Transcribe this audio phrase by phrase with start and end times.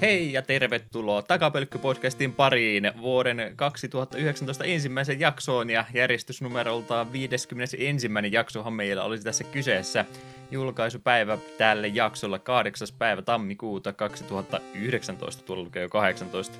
[0.00, 8.08] Hei ja tervetuloa Takapölkky-podcastin pariin vuoden 2019 ensimmäisen jaksoon ja järjestysnumerolta 51.
[8.30, 10.04] jaksohan meillä olisi tässä kyseessä.
[10.50, 12.88] Julkaisupäivä tälle jaksolle 8.
[12.98, 16.58] päivä tammikuuta 2019, tuolla lukee jo 18.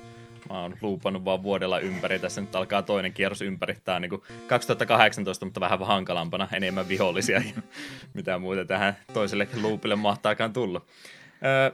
[0.49, 3.77] Mä oon luupannut vaan vuodella ympäri, tässä nyt alkaa toinen kierros ympäri.
[3.83, 7.61] Tää on niin 2018, mutta vähän hankalampana, enemmän vihollisia ja
[8.13, 10.81] mitä muuta tähän toiselle luupille mahtaakaan tulla.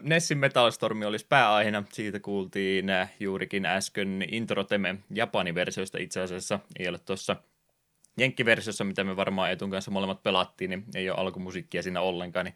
[0.01, 2.85] Nessin Metalstormi olisi pääaiheena, siitä kuultiin
[3.19, 7.35] juurikin äsken introteme Japani-versiosta itse asiassa, ei ole tuossa
[8.17, 12.55] Jenkki-versiossa, mitä me varmaan Etun kanssa molemmat pelattiin, niin ei ole alkumusiikkia siinä ollenkaan, niin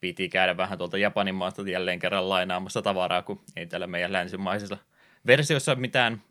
[0.00, 4.78] piti käydä vähän tuolta Japanin maasta jälleen kerran lainaamassa tavaraa, kun ei täällä meidän länsimaisessa
[5.26, 6.22] versiossa mitään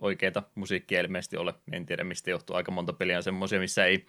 [0.00, 1.54] oikeita musiikkia ilmeisesti ole.
[1.72, 2.56] En tiedä, mistä johtuu.
[2.56, 4.06] Aika monta peliä on semmoisia, missä ei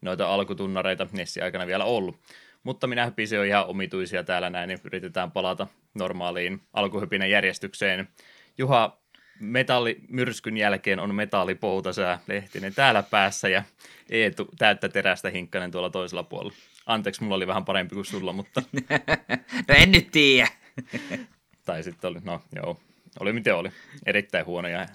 [0.00, 2.16] noita alkutunnareita Nessin aikana vielä ollut.
[2.66, 8.08] Mutta minä hypisi on ihan omituisia täällä näin, niin yritetään palata normaaliin alkuhypinen järjestykseen.
[8.58, 8.98] Juha,
[9.40, 13.62] metallimyrskyn jälkeen on metallipoutasää Lehtinen täällä päässä ja
[14.10, 16.52] Eetu täyttä terästä hinkkanen tuolla toisella puolella.
[16.86, 18.62] Anteeksi, mulla oli vähän parempi kuin sulla, mutta...
[19.68, 20.48] no en nyt tiedä.
[21.66, 22.80] tai sitten oli, no joo,
[23.20, 23.70] oli miten oli.
[24.06, 24.86] Erittäin huono ja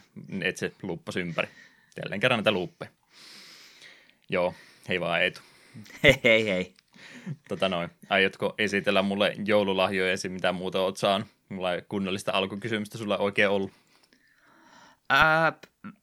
[0.42, 1.48] et se luuppasi ympäri.
[2.04, 2.92] Jälleen kerran näitä luuppeja.
[4.30, 4.54] Joo,
[4.90, 5.42] hei vaan Eetu.
[6.04, 6.81] Hei hei hei
[7.50, 10.32] tota noin, aiotko esitellä mulle joululahjoja esim.
[10.32, 11.28] mitä muuta oot saanut?
[11.50, 13.72] Mulla ei kunnollista alkukysymystä sulla oikein ollut.
[15.10, 15.54] Ää,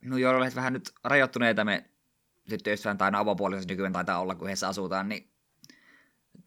[0.02, 1.84] no joululahjat vähän nyt rajoittuneita me
[2.48, 5.30] tyttöystävän tai avopuolisessa nykyään taitaa olla, kun heessä asutaan, niin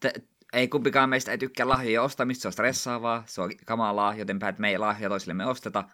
[0.00, 0.12] te,
[0.52, 4.58] ei kumpikaan meistä ei tykkää lahjoja ostamista, se on stressaavaa, se on kamalaa, joten päät
[4.58, 5.84] me ei lahjoja toisillemme osteta,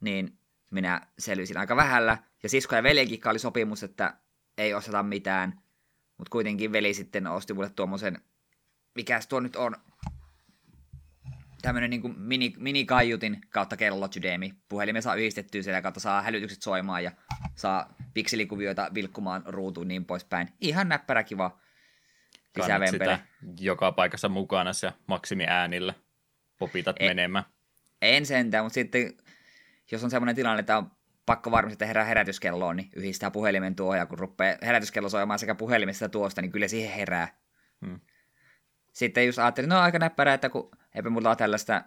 [0.00, 0.38] niin
[0.70, 2.18] minä selvisin aika vähällä.
[2.42, 4.14] Ja sisko ja veljenkikka oli sopimus, että
[4.58, 5.61] ei osteta mitään,
[6.22, 8.20] mutta kuitenkin veli sitten osti mulle tuommoisen,
[8.94, 9.76] mikäs tuo nyt on,
[11.62, 14.54] tämmönen niinku mini, minikaiutin kautta kellosydemi.
[14.68, 17.12] Puhelimeen saa yhdistettyä siellä kautta saa hälytykset soimaan ja
[17.54, 20.48] saa pikselikuvioita vilkkumaan ruutuun niin poispäin.
[20.60, 21.58] Ihan näppärä kiva
[22.90, 23.18] sitä
[23.60, 25.94] joka paikassa mukana ja maksimi äänillä
[26.58, 27.44] popitat en, menemään.
[28.02, 29.16] En sentään, mutta sitten
[29.92, 30.90] jos on semmoinen tilanne, että on
[31.26, 35.54] pakko varmasti, että herää herätyskelloon, niin yhdistää puhelimen tuohon, ja kun rupeaa herätyskello soimaan sekä
[35.54, 37.28] puhelimesta tuosta, niin kyllä siihen herää.
[37.86, 38.00] Hmm.
[38.92, 41.82] Sitten just ajattelin, no aika näppärää, että kun eipä mulla ole tällaista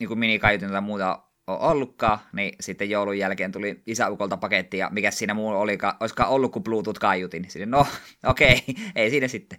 [0.00, 4.90] niin kuin minikaiutinta tai muuta ole ollutkaan, niin sitten joulun jälkeen tuli isäukolta paketti, ja
[4.92, 7.50] mikä siinä muu oli, olisikaan ollut kuin Bluetooth-kaiutin.
[7.50, 7.86] Sitten no,
[8.26, 9.58] okei, okay, ei siinä sitten.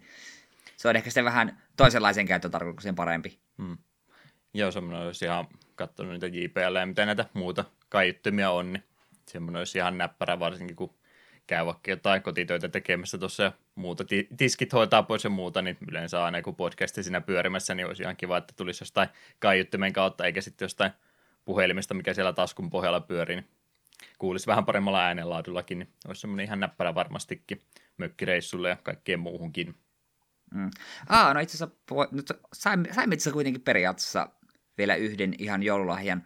[0.78, 3.40] Se on ehkä sitten vähän toisenlaisen käyttötarkoituksen parempi.
[3.58, 3.78] Hmm.
[4.54, 8.84] Joo, semmoinen olisi ihan katsonut niitä JPL ja mitä näitä muuta kaiuttimia on, niin
[9.28, 10.94] semmoinen olisi ihan näppärä, varsinkin kun
[11.48, 14.04] käy vaikka jotain kotitöitä tekemässä tuossa ja muuta,
[14.38, 18.18] tiskit hoitaa pois ja muuta, niin yleensä aina kun podcasti siinä pyörimässä, niin olisi ihan
[18.18, 20.92] kiva, että tulisi jostain kaiuttimen kautta, eikä sitten jostain
[21.46, 23.48] puhelimesta, mikä siellä taskun pohjalla pyörii, niin
[24.18, 27.62] kuulisi vähän paremmalla äänenlaadullakin, niin olisi semmoinen ihan näppärä varmastikin
[27.98, 29.76] mökkireissulle ja kaikkeen muuhunkin.
[30.54, 30.72] Mm.
[31.10, 31.78] Ah, no itse asiassa,
[32.12, 34.30] nyt saimme, saimme itse kuitenkin periaatteessa
[34.78, 36.26] vielä yhden ihan joululahjan.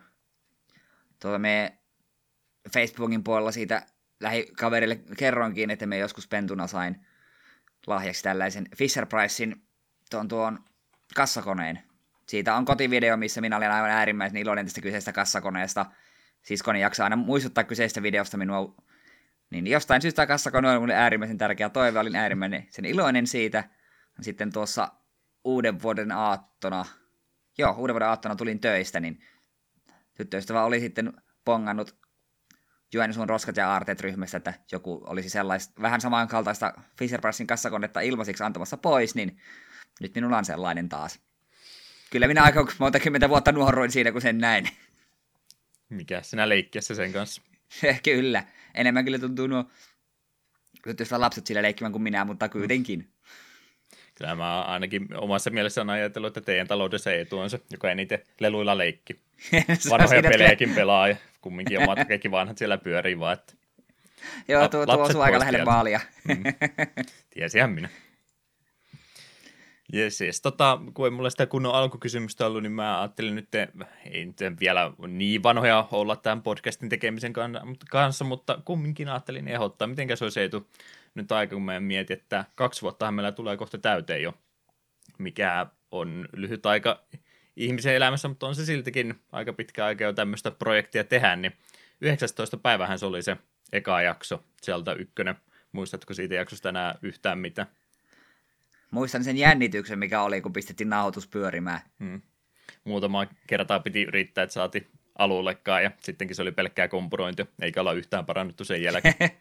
[1.19, 1.77] Tuota, me
[2.69, 3.85] Facebookin puolella siitä
[4.19, 7.05] lähikaverille kerroinkin, että me joskus pentuna sain
[7.87, 9.61] lahjaksi tällaisen Fisher Pricein
[10.09, 10.59] tuon, tuon
[11.15, 11.79] kassakoneen.
[12.27, 15.85] Siitä on kotivideo, missä minä olen aivan äärimmäisen iloinen tästä kyseisestä kassakoneesta.
[16.41, 18.75] Siskoni jaksaa aina muistuttaa kyseistä videosta minua.
[19.49, 23.69] Niin jostain syystä kassakone oli minulle äärimmäisen tärkeä toive, olin äärimmäisen sen iloinen siitä.
[24.21, 24.91] Sitten tuossa
[25.43, 26.85] uuden vuoden aattona,
[27.57, 29.23] joo, uuden vuoden aattona tulin töistä, niin
[30.13, 31.13] tyttöystävä oli sitten
[31.45, 32.01] pongannut
[32.93, 38.01] Joen sun roskat ja aarteet ryhmästä, että joku olisi sellaista vähän samankaltaista Fisher Pricein kassakonetta
[38.01, 39.37] ilmaisiksi antamassa pois, niin
[40.01, 41.19] nyt minulla on sellainen taas.
[42.09, 44.69] Kyllä minä aika monta kymmentä vuotta nuoruin siinä, kun sen näin.
[45.89, 47.41] Mikä sinä leikkiessä sen kanssa?
[48.03, 48.43] kyllä.
[48.75, 49.65] Enemmän kyllä tuntuu nuo
[51.17, 53.09] lapset sillä leikkimään kuin minä, mutta kuitenkin.
[54.15, 58.19] Kyllä mä ainakin omassa mielessä on ajatellut, että teidän taloudessa etu on se, joka eniten
[58.39, 59.19] leluilla leikki.
[59.89, 63.53] Vanhoja pelejäkin pelaa ja kumminkin omat kaikki vanhat siellä pyörii vaan, että
[64.47, 65.99] Joo, tuo, tuo osuu aika lähelle maalia.
[66.27, 66.43] Mm.
[67.33, 67.89] Tiesihän minä.
[69.93, 70.41] Yes, yes.
[70.41, 73.55] Tota, kun ei mulla sitä kunnon alkukysymystä ollut, niin mä ajattelin nyt,
[74.11, 77.33] ei nyt vielä niin vanhoja olla tämän podcastin tekemisen
[77.89, 80.69] kanssa, mutta kumminkin ajattelin ehdottaa, miten se olisi etu
[81.15, 84.33] nyt aika, kun mä mietin, että kaksi vuotta meillä tulee kohta täyteen jo,
[85.17, 87.03] mikä on lyhyt aika
[87.55, 91.53] ihmisen elämässä, mutta on se siltikin aika pitkä aika jo tämmöistä projektia tehdä, niin
[92.01, 92.57] 19.
[92.57, 93.37] päivähän se oli se
[93.73, 95.35] eka jakso sieltä ykkönen.
[95.71, 97.67] Muistatko siitä jaksosta enää yhtään mitä?
[98.91, 101.79] Muistan sen jännityksen, mikä oli, kun pistettiin nauhoitus pyörimään.
[101.99, 102.21] Hmm.
[102.83, 104.87] muutama kertaa piti yrittää, että saati
[105.17, 109.15] alullekaan, ja sittenkin se oli pelkkää kompurointia, eikä olla yhtään parannettu sen jälkeen.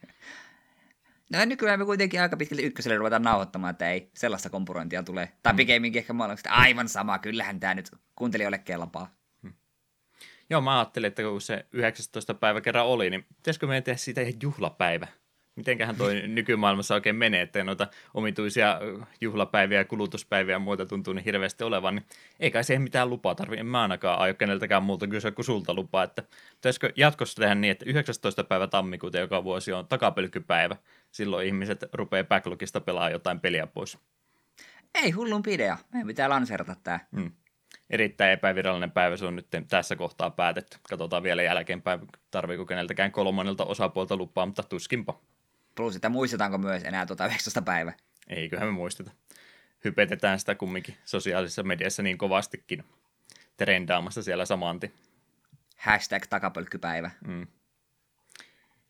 [1.31, 5.33] No nykyään me kuitenkin aika pitkälle ykköselle ruvetaan nauhoittamaan, että ei sellaista kompurointia tule.
[5.43, 5.57] Tai mm.
[5.57, 9.15] pikemminkin ehkä mä että aivan sama, kyllähän tämä nyt kuuntelijoille kelpaa.
[9.43, 9.53] Hmm.
[10.51, 12.35] Joo, mä ajattelin, että kun se 19.
[12.35, 15.07] päivä kerran oli, niin pitäisikö meidän tehdä siitä ihan juhlapäivä?
[15.57, 18.81] Mitenköhän toi nykymaailmassa oikein menee, että noita omituisia
[19.21, 22.07] juhlapäiviä ja kulutuspäiviä ja muuta tuntuu niin hirveästi olevan, niin
[22.41, 23.61] ei kai siihen mitään lupaa tarvitse.
[23.61, 26.23] En mä ainakaan aio keneltäkään muuta kysyä kuin sulta lupaa, että
[26.55, 28.45] pitäisikö jatkossa tehdä niin, että 19.
[28.45, 30.77] päivä tammikuuta joka vuosi on takapelkkypäivä.
[31.11, 33.99] Silloin ihmiset rupeaa backlogista pelaamaan jotain peliä pois.
[34.95, 35.79] Ei hullun idea.
[35.93, 37.07] Meidän pitää lanserata tää.
[37.17, 37.31] Hmm.
[37.91, 40.79] Erittäin epävirallinen päivä se on nyt tässä kohtaa päätetty.
[40.91, 42.01] Katsotaan vielä jälkeenpäin,
[42.31, 45.21] tarviiko keneltäkään kolmannelta osapuolta lupaa, mutta tuskinpa.
[45.75, 47.63] Plus, että muistetaanko myös enää tuota 19.
[47.63, 47.93] päivä?
[48.29, 49.11] Eiköhän me muisteta.
[49.85, 52.85] Hypetetään sitä kumminkin sosiaalisessa mediassa niin kovastikin
[53.57, 54.95] trendaamassa siellä samanti.
[55.77, 57.11] Hashtag takapölkkypäivä.
[57.27, 57.47] Mm.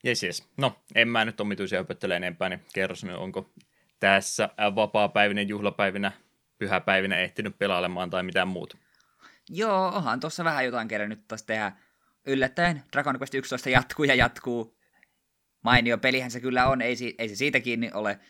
[0.04, 0.48] Jes, jes.
[0.56, 3.50] No, en mä nyt omituisia höpöttele enempää, niin kerro nyt, onko
[4.00, 6.12] tässä vapaa-päivinä, juhlapäivinä,
[6.58, 8.76] pyhäpäivinä ehtinyt pelailemaan tai mitään muuta?
[9.48, 11.72] Joo, onhan tuossa vähän jotain kerännyt taas tehdä.
[12.26, 14.79] Yllättäen Dragon Quest 11 jatkuu ja jatkuu
[15.62, 18.20] mainio pelihän se kyllä on, ei, ei se siitä kiinni ole,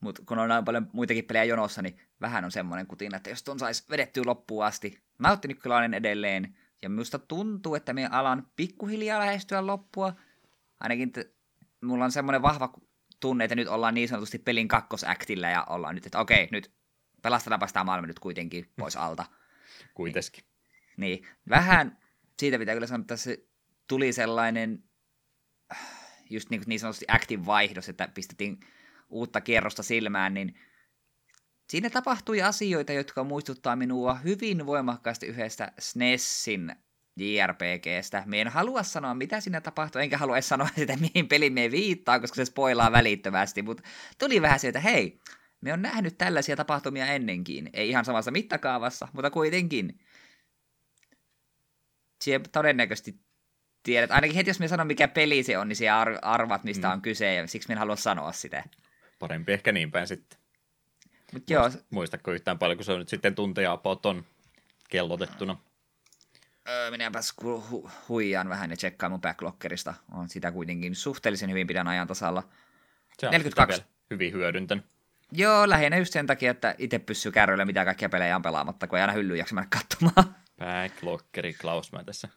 [0.00, 3.42] mutta kun on näin paljon muitakin pelejä jonossa, niin vähän on semmoinen kutina, että jos
[3.42, 5.02] ton saisi vedettyä loppuun asti.
[5.18, 10.12] Nauttinikkulainen edelleen, ja minusta tuntuu, että me alan pikkuhiljaa lähestyä loppua.
[10.80, 11.32] Ainakin t-
[11.80, 12.72] mulla on semmoinen vahva
[13.20, 16.72] tunne, että nyt ollaan niin sanotusti pelin kakkosäktillä ja ollaan nyt, että okei, nyt
[17.22, 19.24] pelastetaanpa sitä maailma nyt kuitenkin pois alta.
[19.94, 20.44] Kuitenkin.
[20.96, 21.98] Niin, vähän
[22.38, 23.44] siitä pitää kyllä sanoa, että se
[23.88, 24.84] tuli sellainen
[26.30, 28.60] just niin, niin sanotusti active vaihdos, että pistettiin
[29.10, 30.54] uutta kierrosta silmään, niin
[31.68, 36.72] siinä tapahtui asioita, jotka muistuttaa minua hyvin voimakkaasti yhdestä SNESin
[37.16, 38.22] JRPGstä.
[38.26, 41.70] Me en halua sanoa, mitä siinä tapahtui, enkä halua edes sanoa sitä, mihin peliin me
[41.70, 43.82] viittaa, koska se spoilaa välittömästi, mutta
[44.18, 45.20] tuli vähän sieltä, hei,
[45.60, 47.70] me on nähnyt tällaisia tapahtumia ennenkin.
[47.72, 50.00] Ei ihan samassa mittakaavassa, mutta kuitenkin.
[52.20, 53.20] Siellä todennäköisesti
[53.82, 54.10] tiedät.
[54.10, 56.92] Ainakin heti jos me sanon, mikä peli se on, niin siellä ar- arvat, mistä mm.
[56.92, 58.64] on kyse, ja siksi minä halua sanoa sitä.
[59.18, 60.38] Parempi ehkä niin päin sitten.
[61.32, 61.70] Mut joo.
[61.90, 64.24] Muistatko yhtään paljon, kun se on nyt sitten tunteja apot on
[64.88, 65.56] kellotettuna?
[66.68, 69.94] Öö, minäpäs hu- huijaan vähän ja tsekkaan mun backloggerista.
[70.12, 72.42] On sitä kuitenkin suhteellisen hyvin pidän ajan tasalla.
[73.18, 73.84] Se on 42.
[74.10, 74.84] hyvin hyödyntänyt.
[75.32, 78.98] Joo, lähinnä just sen takia, että itse pysyy kärryillä mitä kaikkia pelejä on pelaamatta, kun
[78.98, 80.36] ei aina hyllyyn jaksa mennä katsomaan.
[80.58, 82.28] Backloggeri Klaus, mä tässä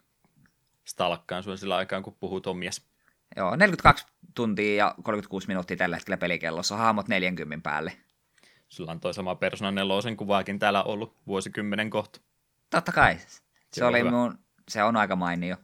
[0.86, 2.88] stalkkaan sua sillä aikaan, kun puhuu Tomias.
[3.36, 7.94] Joo, 42 tuntia ja 36 minuuttia tällä hetkellä pelikellossa, hahmot 40 päälle.
[8.70, 12.22] Sulla on toi sama Persona 4 kuvaakin täällä ollut vuosikymmenen kohta.
[12.70, 13.18] Totta kai.
[13.74, 14.40] Se, se oli mun,
[14.70, 15.56] se on aika mainio.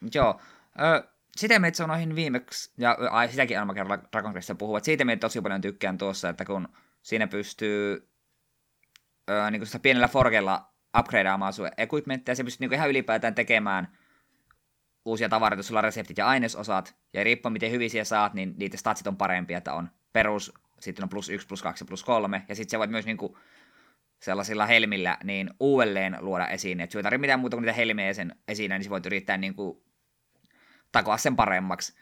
[0.00, 0.40] Mut joo,
[0.80, 5.04] ö, sitä me sanoihin viimeksi, ja ai, sitäkin Alma kerralla Dragon Questissa puhuu, että siitä
[5.04, 6.68] me tosi paljon tykkään tuossa, että kun
[7.02, 8.08] siinä pystyy
[9.30, 13.98] ö, niin kuin pienellä forkella upgradeaamaan sun equipmenttia, se pystyy niin ihan ylipäätään tekemään
[15.04, 18.76] uusia tavaroita, sulla on reseptit ja ainesosat, ja riippuen miten hyvin siellä saat, niin niitä
[18.76, 22.44] statsit on parempia, että on perus, sitten on plus 1, plus 2 ja plus 3,
[22.48, 23.38] ja sitten se voit myös niinku
[24.22, 28.36] sellaisilla helmillä niin uudelleen luoda esiin, että ei tarvitse mitään muuta kuin niitä helmiä sen
[28.48, 29.84] esiin, niin sä voit yrittää niinku
[30.92, 31.94] takoa sen paremmaksi,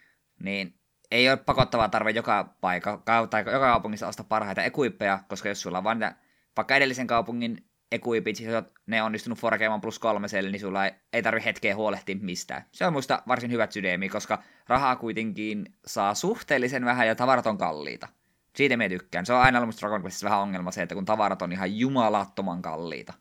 [0.42, 0.74] niin
[1.10, 5.78] ei ole pakottavaa tarve joka paikka, tai joka kaupungissa ostaa parhaita ekuippeja, koska jos sulla
[5.78, 5.98] on vain
[6.56, 8.50] vaikka edellisen kaupungin equipit, siis
[8.86, 12.64] ne onnistunut Forkeaman plus kolmeselle, niin sulla ei, ei tarvi hetkeä huolehtia mistään.
[12.72, 17.58] Se on muista varsin hyvät sydämi, koska rahaa kuitenkin saa suhteellisen vähän ja tavarat on
[17.58, 18.08] kalliita.
[18.56, 19.26] Siitä me tykkään.
[19.26, 22.62] Se on aina ollut Dragon Questissa vähän ongelma se, että kun tavarat on ihan jumalattoman
[22.62, 23.12] kalliita.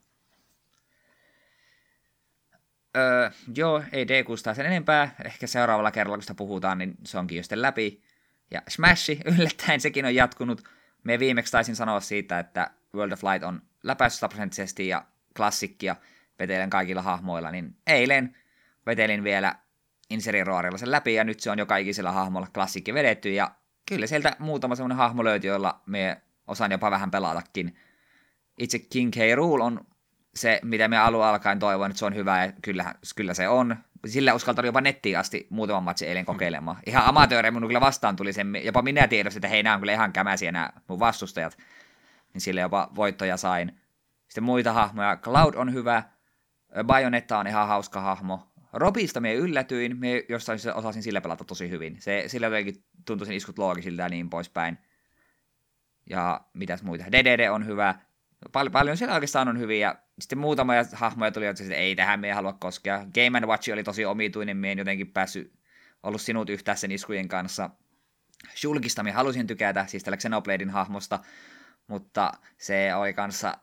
[2.96, 5.14] Öö, joo, ei D6 sen enempää.
[5.24, 8.02] Ehkä seuraavalla kerralla, kun sitä puhutaan, niin se onkin jo sitten läpi.
[8.50, 10.62] Ja Smashi, yllättäen sekin on jatkunut.
[11.04, 15.04] Me viimeksi taisin sanoa siitä, että World of Light on läpäissyt prosenttisesti ja
[15.36, 15.96] klassikkia
[16.38, 18.36] vetelen kaikilla hahmoilla, niin eilen
[18.86, 19.54] vetelin vielä
[20.10, 23.50] Inseri Roarilla sen läpi, ja nyt se on jo kaikisella hahmolla klassikki vedetty, ja
[23.88, 27.76] kyllä sieltä muutama semmoinen hahmo löytyy, jolla me osaan jopa vähän pelatakin.
[28.58, 29.16] Itse King K.
[29.34, 29.86] Rule on
[30.34, 33.76] se, mitä me alun alkaen toivon, että se on hyvä, ja kyllä, kyllä se on.
[34.06, 36.76] Sillä uskaltaa jopa nettiin asti muutaman matsin eilen kokeilemaan.
[36.86, 39.92] Ihan amatööri mun kyllä vastaan tuli sen, jopa minä tiedostin, että hei, nämä on kyllä
[39.92, 41.58] ihan kämäsiä nämä mun vastustajat
[42.32, 43.80] niin sille jopa voittoja sain.
[44.28, 45.16] Sitten muita hahmoja.
[45.16, 46.02] Cloud on hyvä,
[46.84, 48.46] Bayonetta on ihan hauska hahmo.
[48.72, 51.96] Robista me yllätyin, me jostain osasin sillä pelata tosi hyvin.
[52.00, 54.78] Se, sillä jotenkin tuntui sen iskut loogisilta ja niin poispäin.
[56.10, 57.04] Ja mitäs muita.
[57.12, 57.94] DDD on hyvä.
[58.52, 59.94] Pal- paljon siellä oikeastaan on hyviä.
[60.20, 63.06] Sitten muutamia hahmoja tuli, että ei tähän me ei halua koskea.
[63.14, 65.52] Game Watch oli tosi omituinen, me en jotenkin päässyt
[66.02, 67.70] ollut sinut yhtään sen iskujen kanssa.
[68.56, 71.18] Shulkista me halusin tykätä, siis tällä Xenobladein hahmosta,
[71.90, 73.58] mutta se oli kanssa,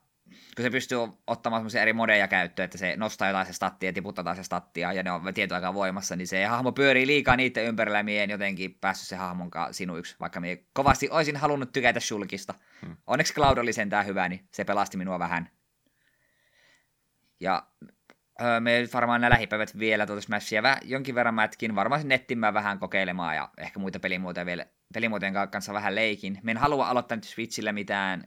[0.55, 3.93] kun se pystyy ottamaan semmoisia eri modeja käyttöön, että se nostaa jotain se stattia ja
[3.93, 7.99] tiputtaa se stattia, ja ne on tietoaikaan voimassa, niin se hahmo pyörii liikaa niiden ympärillä,
[7.99, 12.53] ja en jotenkin päässyt se hahmon sinuiksi, vaikka minä kovasti olisin halunnut tykätä Shulkista.
[12.85, 12.97] Hmm.
[13.07, 15.49] Onneksi Cloud oli sentään hyvä, niin se pelasti minua vähän.
[17.39, 17.67] Ja
[18.41, 22.79] öö, me varmaan nämä lähipäivät vielä tuota Smashia jonkin verran mätkin, varmaan nettin mä vähän
[22.79, 26.39] kokeilemaan ja ehkä muita pelimuotoja vielä, pelimuotojen kanssa vähän leikin.
[26.43, 28.23] Me en halua aloittaa nyt Switchillä mitään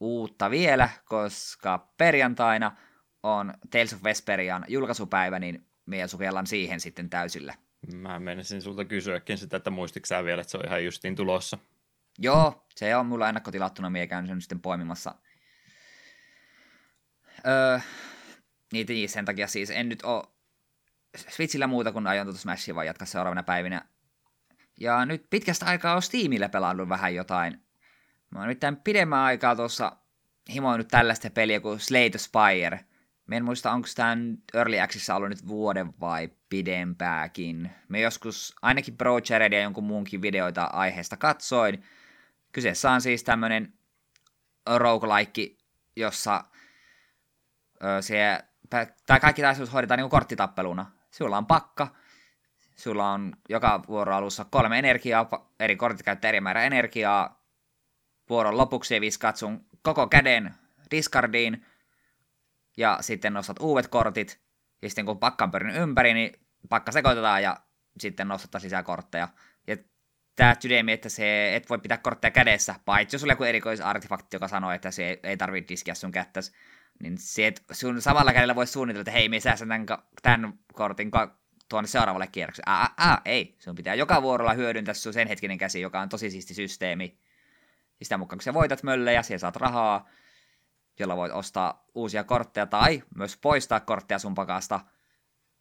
[0.00, 2.76] uutta vielä, koska perjantaina
[3.22, 7.54] on Tales of Vesperian julkaisupäivä, niin me sukellaan siihen sitten täysillä.
[7.94, 11.58] Mä menisin sulta kysyäkin sitä, että muistitko vielä, että se on ihan justiin tulossa?
[12.18, 15.14] Joo, se on mulla ennakkotilattuna, mie käyn sen sitten poimimassa.
[17.46, 17.78] Öö,
[18.72, 20.24] niin, niin, sen takia siis en nyt ole
[21.16, 23.84] Switchillä muuta kuin aion tuota Smashia vaan jatkaa seuraavana päivinä.
[24.80, 27.62] Ja nyt pitkästä aikaa on Steamille pelannut vähän jotain.
[28.30, 29.96] Mä oon tämän pidemmän aikaa tuossa
[30.52, 32.84] himoinut tällaista peliä kuin Slay the Spire.
[33.26, 34.16] Mä en muista, onko tämä
[34.54, 37.70] Early Accessissa ollut nyt vuoden vai pidempääkin.
[37.88, 41.84] Me joskus ainakin Pro Jared ja jonkun muunkin videoita aiheesta katsoin.
[42.52, 43.72] Kyseessä on siis tämmönen
[44.76, 45.50] roguelike,
[45.96, 46.44] jossa
[47.84, 48.38] ö, se
[49.06, 50.90] tai kaikki taistelut hoidetaan niin korttitappeluna.
[51.10, 51.94] Sulla on pakka,
[52.78, 57.44] sulla on joka vuoroalussa kolme energiaa, eri kortit käyttää eri määrä energiaa,
[58.28, 60.54] vuoron lopuksi viskat sun koko käden
[60.90, 61.66] discardiin,
[62.76, 64.40] ja sitten nostat uudet kortit,
[64.82, 66.32] ja sitten kun pakka on ympäri, niin
[66.68, 67.56] pakka sekoitetaan, ja
[67.98, 69.28] sitten nostetaan lisää kortteja.
[69.66, 69.76] Ja
[70.36, 74.36] tämä sydämi, että se et voi pitää kortteja kädessä, paitsi jos sulla on joku erikoisartefakti,
[74.36, 76.52] joka sanoo, että se ei tarvitse diskiä sun kättäs
[77.02, 79.86] niin se, sun samalla kädellä voisi suunnitella, että hei, me säästän tämän,
[80.22, 81.10] tämän kortin
[81.68, 82.70] tuonne seuraavalle kierrokselle.
[82.70, 83.56] Ää, ää, ei.
[83.58, 87.18] Sun pitää joka vuorolla hyödyntää sun sen hetkinen käsi, joka on tosi siisti systeemi.
[88.00, 90.08] Ja sitä mukaan, kun sä voitat möllejä, siellä saat rahaa,
[90.98, 94.80] jolla voit ostaa uusia kortteja tai myös poistaa kortteja sun pakasta.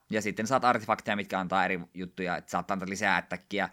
[0.09, 3.69] Ja sitten saat artefakteja, mitkä antaa eri juttuja, että saat antaa lisää ättäkkiä,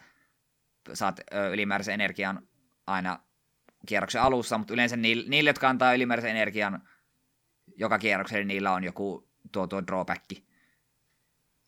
[0.92, 2.48] saat ö, ylimääräisen energian
[2.86, 3.18] aina
[3.86, 6.88] kierroksen alussa, mutta yleensä niille, niille jotka antaa ylimääräisen energian,
[7.76, 10.24] joka kierroksella niillä on joku tuo, tuo drawback.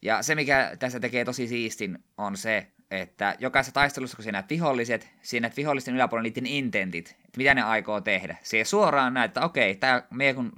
[0.06, 4.50] Ja se, mikä tässä tekee tosi siistin, on se, että jokaisessa taistelussa, kun sinä näet
[4.50, 8.36] viholliset, sinä näet vihollisten yläpuolella niiden intentit, että mitä ne aikoo tehdä.
[8.42, 10.52] Se suoraan näet, että okei, tämä me kun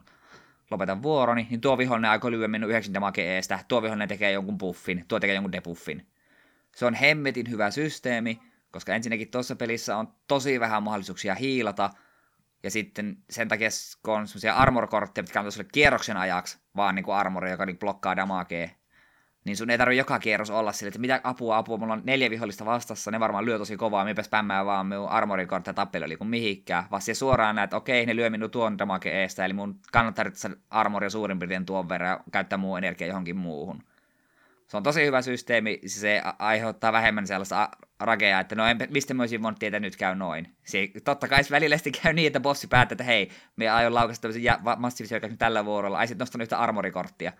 [0.71, 4.59] lopetan vuoroni, niin tuo vihollinen aikoo lyödä minun 9 damage eestä, tuo vihollinen tekee jonkun
[4.59, 6.07] buffin, tuo tekee jonkun debuffin.
[6.77, 8.41] Se on hemmetin hyvä systeemi,
[8.71, 11.91] koska ensinnäkin tuossa pelissä on tosi vähän mahdollisuuksia hiilata,
[12.63, 13.69] ja sitten sen takia,
[14.03, 17.79] kun on semmoisia armor-kortteja, mitkä on sulle kierroksen ajaksi, vaan niin kuin armori, joka niin
[17.79, 18.69] blokkaa damagea,
[19.49, 22.31] niin sun ei tarvitse joka kierros olla sille, että mitä apua, apua, mulla on neljä
[22.31, 26.29] vihollista vastassa, ne varmaan lyö tosi kovaa, mipä spämmää vaan minun armorikortteja tappelu oli kuin
[26.29, 29.81] mihinkään, vaan se suoraan näet, että okei, ne lyö minun tuon damage eestä, eli mun
[29.93, 33.83] kannattaa tarvitse armoria suurin piirtein tuon verran ja käyttää muu energia johonkin muuhun.
[34.69, 37.69] Se on tosi hyvä systeemi, se aiheuttaa vähemmän sellaista
[38.01, 40.55] ragea, että no en, mistä mä olisin voinut tietää, nyt käy noin.
[40.65, 44.43] Se, totta kai välillä käy niin, että bossi päättää, että hei, me aion laukasta tämmöisen
[44.43, 47.33] ja, massiivisen tällä vuorolla, ai sitten nostanut yhtä armorikorttia.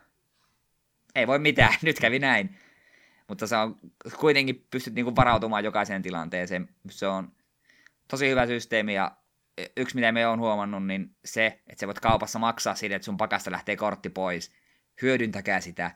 [1.19, 2.59] Ei voi mitään, nyt kävi näin.
[3.29, 3.77] Mutta se on
[4.21, 6.69] kuitenkin pystyt niinku varautumaan jokaiseen tilanteeseen.
[6.91, 7.33] Se on
[8.09, 9.17] tosi hyvä systeemi ja
[9.77, 13.17] yksi mitä me on huomannut, niin se, että sä voit kaupassa maksaa siitä, että sun
[13.17, 14.53] pakasta lähtee kortti pois.
[15.03, 15.91] Hyödyntäkää sitä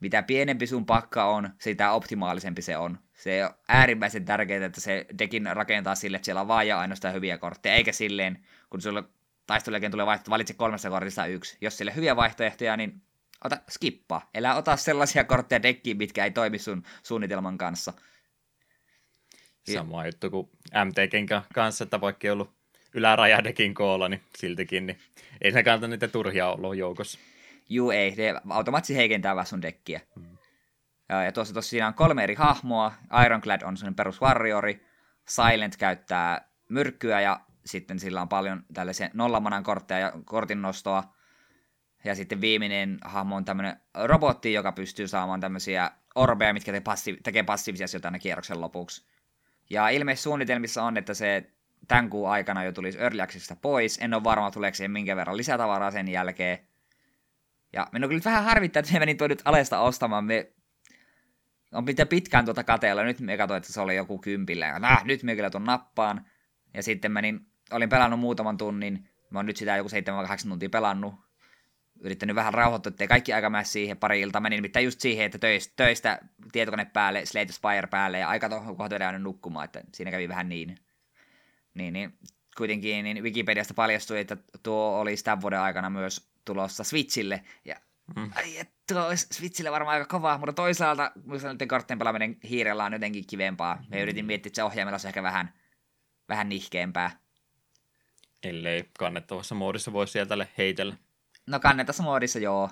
[0.00, 2.98] mitä pienempi sun pakka on, sitä optimaalisempi se on.
[3.12, 7.14] Se on äärimmäisen tärkeää, että se dekin rakentaa sille, että siellä on vaan ja ainoastaan
[7.14, 9.04] hyviä kortteja, eikä silleen, kun sulla
[9.46, 11.58] taistelujen tulee vaihtoehto, valitse kolmesta kortista yksi.
[11.60, 13.02] Jos sille hyviä vaihtoehtoja, niin
[13.44, 14.30] ota skippaa.
[14.34, 17.92] Elä ota sellaisia kortteja dekkiin, mitkä ei toimi sun suunnitelman kanssa.
[19.74, 20.50] Sama juttu kuin
[20.84, 22.50] MTKen kanssa, että vaikka ei ollut
[22.94, 24.98] ylärajadekin koolla, niin siltikin, niin
[25.40, 27.18] ei se kannata niitä turhia olla joukossa.
[27.68, 30.00] Juu ei, ne automaattisesti heikentää vaan sun dekkiä.
[30.14, 30.38] Hmm.
[31.08, 32.92] Ja, tuossa, tuossa siinä on kolme eri hahmoa.
[33.26, 34.86] Ironclad on sellainen perus warriori.
[35.28, 41.14] Silent käyttää myrkkyä ja sitten sillä on paljon tällaisia nollamanan kortteja ja kortin nostoa.
[42.04, 47.18] Ja sitten viimeinen hahmo on tämmöinen robotti, joka pystyy saamaan tämmöisiä orbeja, mitkä te passi-
[47.22, 49.06] tekee passiivisia asioita aina kierroksen lopuksi.
[49.70, 51.50] Ja ilmeisesti suunnitelmissa on, että se
[51.88, 53.22] tämän kuun aikana jo tulisi Early
[53.62, 53.98] pois.
[54.00, 56.58] En ole varma, tuleeko siihen minkä verran lisätavaraa sen jälkeen.
[57.72, 60.24] Ja minun kyllä vähän harvittaa, että me menin tuo nyt alesta ostamaan.
[60.24, 60.52] Me
[61.72, 63.02] on pitää pitkään tuota kateella.
[63.04, 64.66] Nyt me katsoin, että se oli joku kympillä.
[64.66, 66.26] Ja nah, nyt me kyllä tuon nappaan.
[66.74, 69.08] Ja sitten menin, olin pelannut muutaman tunnin.
[69.30, 69.88] Mä oon nyt sitä joku
[70.46, 71.27] 7-8 tuntia pelannut.
[72.00, 74.40] Yrittänyt vähän rauhoittua, ettei kaikki aika mene siihen pari iltaa.
[74.40, 76.18] Menin nimittäin just siihen, että töistä, töistä
[76.52, 80.76] tietokone päälle, Slate Spire päälle ja aika tuohon kohta nukkumaan, että siinä kävi vähän niin.
[81.74, 82.18] Niin, niin
[82.56, 87.42] kuitenkin niin Wikipediasta paljastui, että tuo oli sitä vuoden aikana myös tulossa Switchille.
[87.64, 87.76] Ja
[88.16, 88.30] mm.
[88.34, 92.92] ai, että tuo olisi Switchille varmaan aika kova, mutta toisaalta nyt korttien pelaaminen hiirellä on
[92.92, 93.84] jotenkin kivempaa.
[93.88, 95.54] Me yritin miettiä, että se ohjaimella olisi ehkä vähän,
[96.28, 97.10] vähän nihkeämpää.
[98.42, 100.96] Ellei kannettavassa moodissa voi sieltä heitellä.
[101.48, 102.70] No kannettavassa moodissa joo.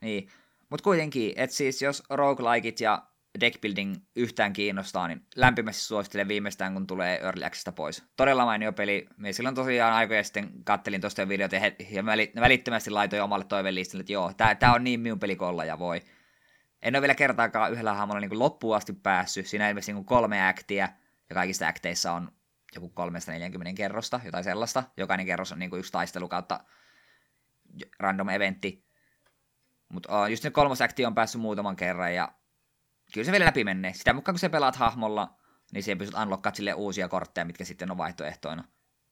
[0.00, 0.28] Niin.
[0.70, 3.02] Mutta kuitenkin, että siis jos roguelikeit ja
[3.40, 8.04] deckbuilding yhtään kiinnostaa, niin lämpimästi suosittelen viimeistään, kun tulee Early Accessista pois.
[8.16, 9.06] Todella mainio peli.
[9.16, 12.04] Me silloin tosiaan aikoja sitten kattelin tuosta videota ja, ja
[12.40, 16.00] välittömästi laitoin omalle toivelistalle, että joo, tää, on niin minun peli kolla ja voi.
[16.82, 19.46] En ole vielä kertaakaan yhdellä hahmolla niin loppuun asti päässyt.
[19.46, 20.88] Siinä ilmeisesti niin kolme aktia,
[21.30, 22.32] ja kaikista akteissa on
[22.74, 24.84] joku 340 kerrosta, jotain sellaista.
[24.96, 26.60] Jokainen kerros on niin kuin yksi taistelu kautta
[27.98, 28.84] random eventti.
[29.88, 32.32] Mutta just ne kolmas akti on päässyt muutaman kerran, ja
[33.14, 33.92] kyllä se vielä läpi menee.
[33.92, 35.34] Sitä mukaan kun sä pelaat hahmolla,
[35.72, 38.64] niin siihen pystyt unlockaat sille uusia kortteja, mitkä sitten on vaihtoehtoina.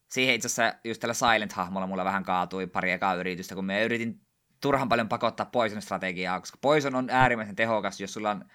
[0.09, 4.21] Siihen itse asiassa just tällä Silent-hahmolla mulla vähän kaatui pari ekaa yritystä, kun me yritin
[4.61, 8.45] turhan paljon pakottaa Poison-strategiaa, koska Poison on äärimmäisen tehokas, jos sulla on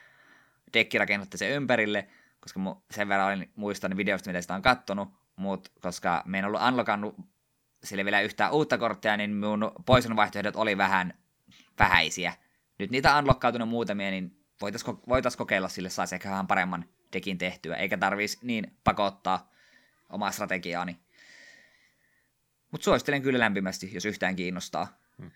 [0.72, 2.08] dekki rakennettu sen ympärille,
[2.40, 6.62] koska sen verran olin muistanut videosta, mitä sitä on kattonut, mutta koska me en ollut
[6.68, 7.14] unlockannut
[7.84, 11.14] sille vielä yhtään uutta korttia, niin mun Poison vaihtoehdot oli vähän
[11.78, 12.32] vähäisiä.
[12.78, 17.38] Nyt niitä on unlockautunut muutamia, niin voitaisiin voitais kokeilla sille saisi ehkä vähän paremman dekin
[17.38, 19.50] tehtyä, eikä tarvitsisi niin pakottaa
[20.10, 20.98] omaa strategiaani.
[22.70, 24.98] Mutta suosittelen kyllä lämpimästi, jos yhtään kiinnostaa.
[25.18, 25.30] Hmm.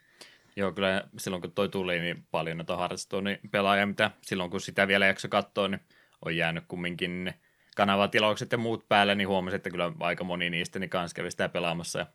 [0.57, 4.88] Joo, kyllä silloin kun toi tuli, niin paljon noita Hearthstone pelaajia, mitä silloin kun sitä
[4.88, 5.81] vielä jakso katsoa, niin
[6.25, 7.35] on jäänyt kumminkin
[7.77, 11.49] kanavatilaukset ja muut päälle, niin huomasin, että kyllä aika moni niistä niin kanssa kävi sitä
[11.49, 12.07] pelaamassa ja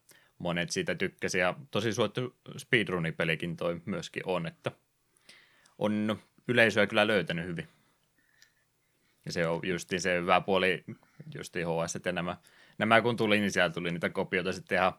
[0.43, 4.71] monet siitä tykkäsi ja tosi suottu speedrunipelikin toi myöskin on, että
[5.79, 7.67] on yleisöä kyllä löytänyt hyvin.
[9.25, 10.84] Ja se on justiin se hyvä puoli,
[11.36, 12.38] justiin HS, että nämä,
[12.77, 14.93] nämä kun tuli, niin siellä tuli niitä kopioita sitten ihan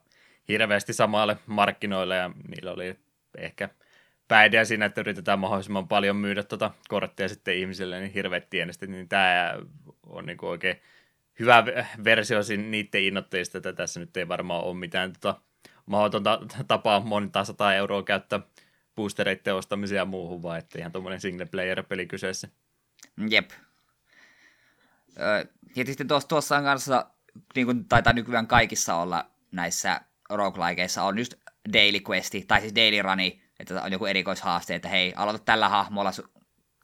[0.48, 2.96] hirveästi samalle markkinoille, ja niillä oli
[3.38, 3.68] ehkä
[4.28, 9.08] pääidea siinä, että yritetään mahdollisimman paljon myydä tuota korttia sitten ihmisille, niin hirveät tienestä, niin
[9.08, 9.54] tämä
[10.06, 10.80] on niin oikein
[11.38, 11.64] hyvä
[12.04, 15.40] versio niiden innoitteista, että tässä nyt ei varmaan ole mitään tota,
[15.86, 18.40] mahdotonta tapaa monta sataa euroa käyttää
[18.96, 22.48] boostereiden ostamiseen ja muuhun, vaan että ihan tuommoinen single player-peli kyseessä.
[23.30, 23.50] Jep.
[25.76, 27.06] Ja sitten tuossa, tuossa on kanssa,
[27.54, 31.34] niin kuin taitaa nykyään kaikissa olla näissä roguelikeissa, on just
[31.72, 36.10] daily questi, tai siis daily runi, että on joku erikoishaaste, että hei, aloita tällä hahmolla,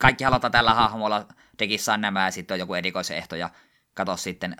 [0.00, 3.50] kaikki aloittaa tällä hahmolla, tekissä on nämä, ja sitten on joku erikoisehto, ja
[3.94, 4.56] katso sitten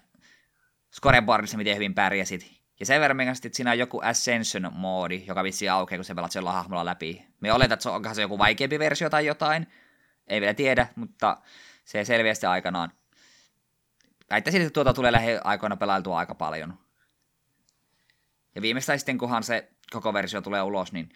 [0.97, 2.61] scoreboardissa, miten hyvin pärjäsit.
[2.81, 6.53] Ja sen verran että siinä on joku Ascension-moodi, joka vissi aukeaa, kun se pelat sillä
[6.53, 7.27] hahmolla läpi.
[7.41, 9.67] Me oletan, että se onkohan se joku vaikeampi versio tai jotain.
[10.27, 11.37] Ei vielä tiedä, mutta
[11.85, 12.93] se selviää sitten aikanaan.
[14.31, 16.79] Väittäisin, että tuota tulee lähiaikoina pelailtua aika paljon.
[18.55, 21.09] Ja viimeistään sitten, kunhan se koko versio tulee ulos, niin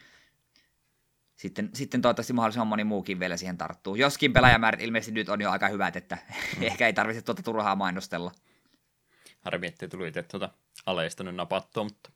[1.36, 3.94] sitten, sitten toivottavasti mahdollisimman moni muukin vielä siihen tarttuu.
[3.94, 6.18] Joskin pelaajamäärät ilmeisesti nyt on jo aika hyvät, että
[6.56, 6.62] mm.
[6.70, 8.32] ehkä ei tarvitse tuota turhaa mainostella.
[9.40, 10.50] Harmi, ettei tuli itse tuota
[10.86, 12.10] aleista nyt napattua, mutta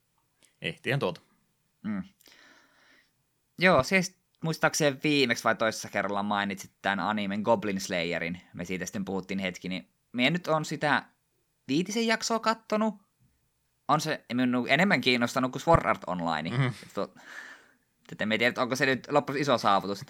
[0.63, 1.21] ehtihän tuota.
[1.83, 2.03] Mm.
[3.59, 8.41] Joo, siis muistaakseni viimeksi vai toisessa kerralla mainitsit tämän animen Goblin Slayerin.
[8.55, 11.05] Me siitä sitten puhuttiin hetki, niin me nyt on sitä
[11.69, 12.95] viitisen jaksoa kattonut.
[13.89, 16.51] On se minun enemmän kiinnostanut kuin Sword Art Online.
[16.51, 16.73] Mm-hmm.
[18.13, 20.05] Että en tiedä, onko se nyt loppuun iso saavutus.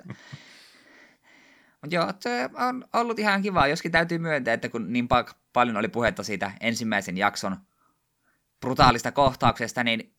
[1.82, 5.76] Mutta joo, se on ollut ihan kiva, joskin täytyy myöntää, että kun niin pa- paljon
[5.76, 7.56] oli puhetta siitä ensimmäisen jakson
[8.60, 10.14] brutaalista kohtauksesta, niin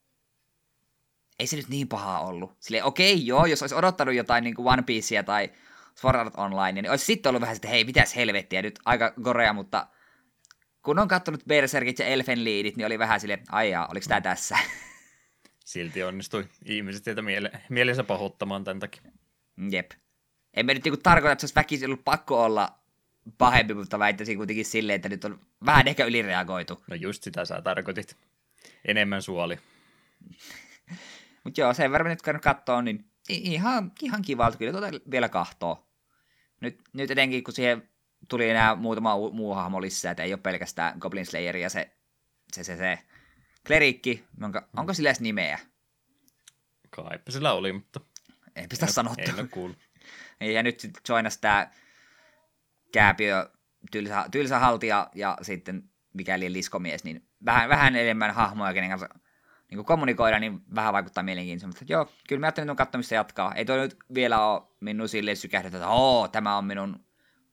[1.40, 2.56] ei se nyt niin paha ollut.
[2.60, 5.50] Sille okei, okay, joo, jos olisi odottanut jotain niin kuin One Piecea tai
[5.96, 9.54] Sword Art Online, niin olisi sitten ollut vähän että hei, mitäs helvettiä, nyt aika korea,
[9.54, 9.88] mutta
[10.82, 14.58] kun on katsonut Berserkit ja Elfen Liidit, niin oli vähän sille, aijaa, oliko tämä tässä?
[15.70, 19.02] Silti onnistui ihmiset sieltä miele- mielensä pahoittamaan tämän takia.
[19.72, 19.92] Jep.
[20.54, 22.80] En mä nyt niinku tarkoita, että se olisi väkisin ollut pakko olla
[23.38, 26.84] pahempi, mutta väittäisin kuitenkin silleen, että nyt on vähän ehkä ylireagoitu.
[26.88, 28.18] No just sitä sä tarkoitit.
[28.86, 29.60] Enemmän suoli.
[31.44, 35.88] mutta joo, sen verran nyt käynyt katsoa, niin ihan, ihan kivalta kyllä tuota vielä kahtoo.
[36.62, 37.90] Nyt, nyt etenkin, kun siihen
[38.30, 41.92] tuli enää muutama muu hahmo lisää, että ei ole pelkästään Goblin Slayer ja se,
[42.54, 43.00] se, se, se
[43.68, 45.60] klerikki, jonka, onko sillä edes nimeä?
[46.90, 48.00] Kaipa sillä oli, mutta...
[48.56, 49.22] Eipä sitä sanottu.
[49.22, 49.78] Ei ole kuullut.
[50.40, 51.72] ja nyt sitten joinas tämä
[52.92, 53.50] kääpiö,
[53.92, 59.10] tylsä, tylsä haltija ja sitten mikäli liskomies, niin vähän, vähän enemmän hahmoja, kenen kanssa
[59.72, 61.68] niin kommunikoida, niin vähän vaikuttaa mielenkiintoista.
[61.68, 63.54] Mutta joo, kyllä mä ajattelin, että katsomista jatkaa.
[63.54, 67.06] Ei toi nyt vielä ole minun silleen sykähdetty, että oo, tämä on minun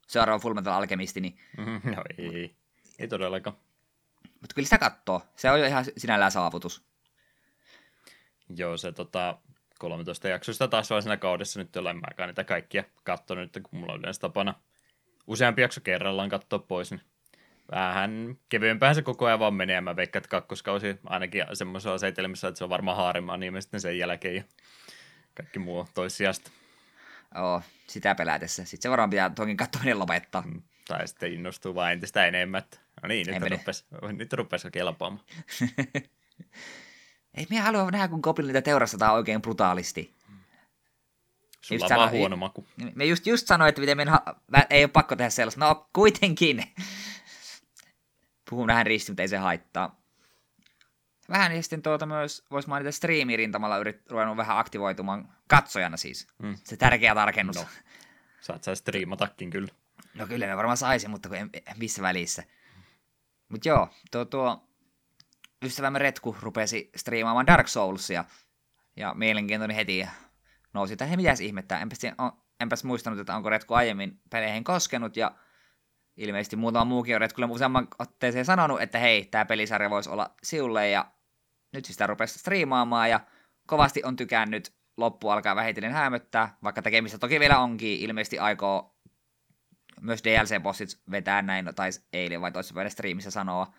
[0.07, 1.21] seuraava Fullmetal Alchemisti.
[1.21, 1.38] Niin...
[1.97, 2.57] No ei,
[2.99, 3.57] ei todellakaan.
[4.40, 5.22] Mutta kyllä sitä katsoo.
[5.37, 6.85] Se on jo ihan sinällään saavutus.
[8.57, 9.38] Joo, se tota,
[9.79, 14.20] 13 jaksosta taas siinä kaudessa nyt olen mäkään niitä kaikkia katsonut, kun mulla on yleensä
[14.20, 14.55] tapana
[15.27, 17.01] useampi jakso kerrallaan katsoa pois, niin
[17.70, 19.81] vähän kevyempään se koko ajan vaan menee.
[19.81, 23.99] Mä veikkaan, että kakkoskausi ainakin semmoisessa asetelmissa, että se on varmaan haarimaan niin sitten sen
[23.99, 24.42] jälkeen ja
[25.35, 26.51] kaikki muu on toissijasta.
[27.35, 28.64] Joo, sitä pelätessä.
[28.64, 30.42] Sitten se varmaan pitää toki katsominen lopettaa.
[30.42, 32.62] Mm, tai sitten innostuu vaan entistä enemmän.
[33.02, 35.24] No niin, nyt rupes, nyt rupes kelpaamaan.
[37.35, 40.14] Ei minä halua nähdä, kun Goblinita teurastetaan oikein brutaalisti.
[41.61, 42.66] Sulla on vaan huono maku.
[42.94, 44.24] Me just, just sanoin, että miten ha-
[44.70, 45.61] ei ole pakko tehdä sellaista.
[45.64, 46.62] No, kuitenkin.
[48.50, 50.00] Puhun vähän risti, mutta ei se haittaa.
[51.28, 56.28] Vähän ja sitten tuota myös voisi mainita striimirintamalla yrit, ruvennut vähän aktivoitumaan katsojana siis.
[56.38, 56.56] Mm.
[56.64, 57.56] Se tärkeä tarkennus.
[57.56, 57.66] No.
[58.40, 59.68] Saat sä striimatakin kyllä.
[60.14, 62.42] No kyllä me varmaan saisin, mutta en, missä välissä.
[63.48, 64.68] Mutta joo, tuo, tuo
[65.64, 68.24] ystävämme Retku rupesi striimaamaan Dark Soulsia.
[68.96, 70.06] Ja mielenkiintoinen heti
[70.74, 71.98] nousi, että hei mitäs ihmettä, enpäs,
[72.61, 75.35] enpäs muistanut, että onko Retku aiemmin peleihin koskenut, ja
[76.16, 80.90] ilmeisesti muutama muukin on Retkulle useamman otteeseen sanonut, että hei, tämä pelisarja voisi olla siulle,
[80.90, 81.11] ja
[81.72, 83.20] nyt sitä rupesi striimaamaan, ja
[83.66, 88.95] kovasti on tykännyt, loppu alkaa vähitellen hämöttää, vaikka tekemistä toki vielä onkin, ilmeisesti aikoo
[90.00, 93.74] myös DLC-bossit vetää näin, tai eilen vai toisessa striimissä sanoa,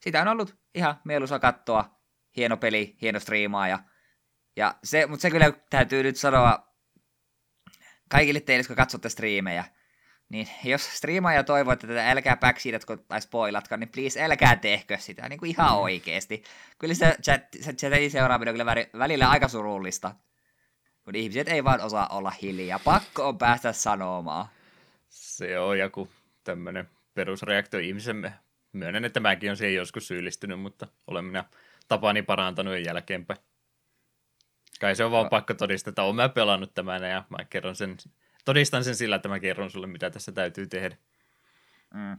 [0.00, 1.98] sitä on ollut ihan mieluisa katsoa.
[2.36, 3.78] Hieno peli, hieno striimaaja.
[4.56, 6.74] Ja se, mutta se kyllä täytyy nyt sanoa
[8.08, 9.64] kaikille teille, jotka katsotte striimejä,
[10.28, 15.28] niin jos striimaaja toivoo, että tätä älkää backseedatko tai spoilatko, niin please älkää tehkö sitä
[15.28, 15.78] niin kuin ihan mm.
[15.78, 16.42] oikeasti.
[16.78, 20.14] Kyllä se, chat, se chatin seuraaminen on kyllä välillä aika surullista,
[21.04, 22.78] kun ihmiset ei vaan osaa olla hiljaa.
[22.78, 24.48] Pakko on päästä sanomaan.
[25.08, 26.08] Se on joku
[26.44, 28.32] tämmöinen perusreaktio ihmisen
[28.72, 31.44] myönnän, että mäkin olen siihen joskus syyllistynyt, mutta olen minä
[31.88, 33.40] tapani parantanut jälkeenpäin.
[34.80, 35.30] Kai se on vaan no.
[35.30, 37.96] pakko todistaa, että olen mä pelannut tämän ja mä kerron sen,
[38.44, 40.96] todistan sen sillä, että mä kerron sulle, mitä tässä täytyy tehdä.
[41.94, 42.16] Mm.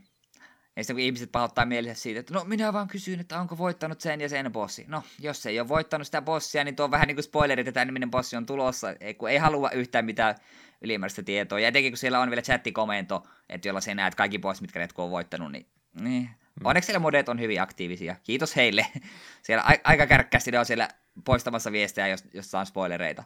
[0.79, 4.01] Ja sitten kun ihmiset pahoittaa mielensä siitä, että no minä vaan kysyn, että onko voittanut
[4.01, 4.85] sen ja sen bossi.
[4.87, 7.85] No, jos ei ole voittanut sitä bossia, niin tuo on vähän niin kuin spoilerit, että
[7.85, 8.87] niminen bossi on tulossa,
[9.17, 10.35] kun ei halua yhtään mitään
[10.81, 11.59] ylimääräistä tietoa.
[11.59, 15.01] Ja etenkin kun siellä on vielä chattikomento, että jolla se näet kaikki bossit, mitkä Retku
[15.01, 15.65] on voittanut, niin,
[16.01, 16.29] niin.
[16.59, 16.65] Mm.
[16.65, 18.15] Onneksi siellä modet on hyvin aktiivisia.
[18.23, 18.85] Kiitos heille.
[19.43, 20.87] Siellä a- aika kärkkästi ne on siellä
[21.25, 23.23] poistamassa viestejä, jos, jos saan spoilereita.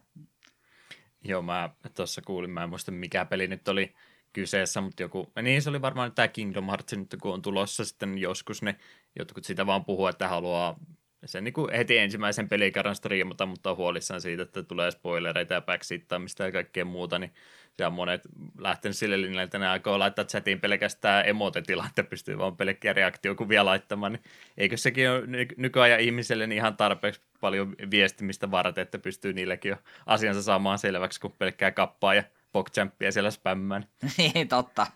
[1.24, 3.96] Joo, mä tuossa kuulin, mä en muista mikä peli nyt oli
[4.34, 8.17] kyseessä, mutta joku, niin se oli varmaan tämä Kingdom Hearts nyt, kun on tulossa sitten
[8.17, 8.76] joskus ne
[9.19, 10.80] jotkut sitä vaan puhuu, että haluaa
[11.26, 15.62] sen niin kuin heti ensimmäisen pelikerran striimata, mutta on huolissaan siitä, että tulee spoilereita ja
[15.62, 17.34] backseattaamista ja kaikkea muuta, niin
[17.78, 18.22] ja monet
[18.58, 23.65] lähtenyt sille linjalle, että ne aikoo laittaa chatiin pelkästään emotetila, että pystyy vaan pelkkiä reaktiokuvia
[23.65, 24.24] laittamaan, niin
[24.58, 25.24] eikö sekin ole
[25.58, 31.22] nykyajan ihmiselle niin ihan tarpeeksi paljon viestimistä varten, että pystyy niilläkin jo asiansa saamaan selväksi,
[31.22, 33.88] kun pelkkää kappaa ja pokchamppia siellä spämmään.
[34.18, 34.88] Niin, totta.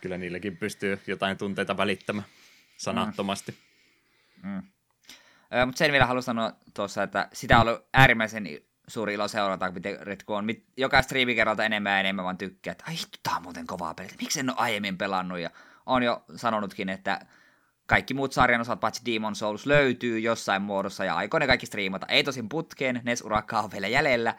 [0.00, 2.26] Kyllä niilläkin pystyy jotain tunteita välittämään
[2.76, 3.58] sanattomasti.
[4.42, 4.50] Mm.
[4.50, 4.62] Mm.
[5.66, 8.48] Mutta sen vielä haluan sanoa tuossa, että sitä on ollut äärimmäisen
[8.88, 12.84] suuri ilo seurata, miten Retku on mit, joka striimikerralta enemmän ja enemmän vaan tykkää, että
[12.88, 15.50] ai tää on muuten kovaa peliä, miksi en ole aiemmin pelannut, ja
[15.86, 17.20] on jo sanonutkin, että
[17.86, 22.06] kaikki muut sarjan osat, paitsi Demon Souls, löytyy jossain muodossa, ja aikoo ne kaikki striimata.
[22.06, 24.34] Ei tosin putkeen, Nes urakka on vielä jäljellä,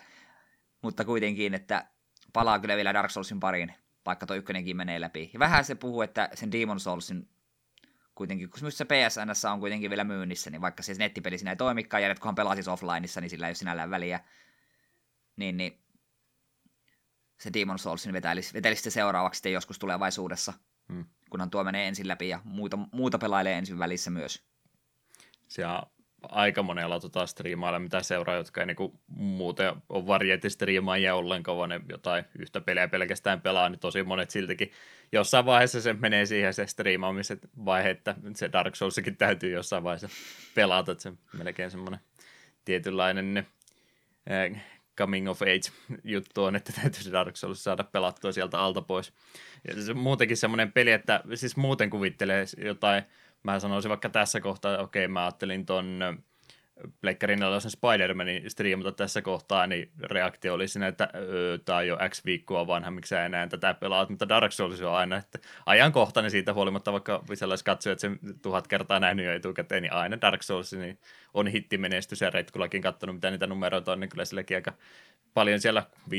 [0.81, 1.85] mutta kuitenkin, että
[2.33, 3.73] palaa kyllä vielä Dark Soulsin pariin,
[4.05, 5.29] vaikka tuo ykkönenkin menee läpi.
[5.33, 7.29] Ja vähän se puhuu, että sen Demon Soulsin
[8.15, 12.03] kuitenkin, kun se PSNS on kuitenkin vielä myynnissä, niin vaikka se nettipeli siinä ei toimikaan,
[12.03, 14.19] ja kunhan pelaa siis offlineissa, niin sillä ei ole sinällään väliä,
[15.35, 15.81] niin, niin
[17.39, 20.53] se Demon Soulsin vetelisi, vetelisi se seuraavaksi sitten joskus tulevaisuudessa,
[20.93, 21.05] hmm.
[21.29, 24.43] kunhan tuo menee ensin läpi ja muuta, muuta pelailee ensin välissä myös.
[25.47, 25.81] Se on
[26.21, 31.81] aika monella tota striimailla, mitä seuraa, jotka ei niinku muuten ole varieetistriimaajia ollenkaan, vaan ne
[31.89, 34.71] jotain yhtä peliä pelkästään pelaa, niin tosi monet siltikin
[35.11, 40.09] jossain vaiheessa se menee siihen se striimaamisen vaihe, että se Dark Soulsikin täytyy jossain vaiheessa
[40.55, 41.99] pelata, että se melkein semmoinen
[42.65, 43.47] tietynlainen
[44.27, 44.61] eh,
[44.99, 45.71] coming of age
[46.03, 49.13] juttu on, että täytyy se Dark Souls saada pelattua sieltä alta pois.
[49.67, 53.03] Ja se muutenkin semmoinen peli, että siis muuten kuvittelee jotain,
[53.43, 55.99] mä sanoisin vaikka tässä kohtaa, okei mä ajattelin ton
[57.01, 61.97] Pleikkarin sen Spider-Manin striimata tässä kohtaa, niin reaktio oli siinä, että öö, tämä on jo
[62.09, 66.31] X viikkoa vanha, miksi sä enää tätä pelaat, mutta Dark Souls on aina, että ajankohtainen
[66.31, 70.99] siitä huolimatta, vaikka sellaiset sen tuhat kertaa nähnyt jo etukäteen, niin aina Dark Souls niin
[71.33, 74.73] on hittimenestys ja Retkulakin katsonut, mitä niitä numeroita on, niin kyllä silläkin aika
[75.33, 76.11] paljon siellä 500-600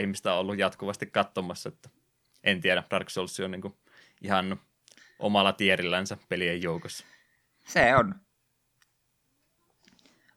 [0.00, 1.88] ihmistä on ollut jatkuvasti katsomassa, että
[2.44, 3.74] en tiedä, Dark Souls on niin kuin
[4.22, 4.60] ihan
[5.18, 7.04] omalla tierillänsä pelien joukossa.
[7.66, 8.14] Se on.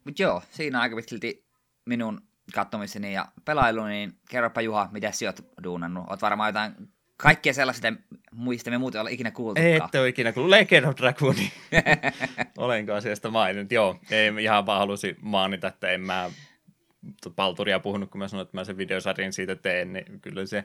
[0.04, 1.46] Mutta joo, siinä aika pitkälti
[1.86, 2.22] minun
[2.54, 6.10] kattomiseni ja pelailu, niin kerropa Juha, mitä sinä oot duunannut?
[6.10, 6.74] Oot varmaan jotain
[7.18, 7.94] kaikkia sellaisia,
[8.32, 9.62] muista me muuten olla ikinä kuultu.
[9.62, 11.50] Ette ole ikinä kuullut Legend of Dragoonia.
[12.58, 13.72] Olenko asiasta maininnut?
[13.72, 16.32] Joo, ei, ihan vaan halusin mainita, että en mä
[17.36, 20.64] palturia puhunut, kun mä sanoin, että mä sen videosarjan siitä teen, niin kyllä se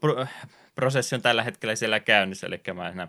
[0.00, 0.26] pro-
[0.74, 3.08] prosessi on tällä hetkellä siellä käynnissä, eli mä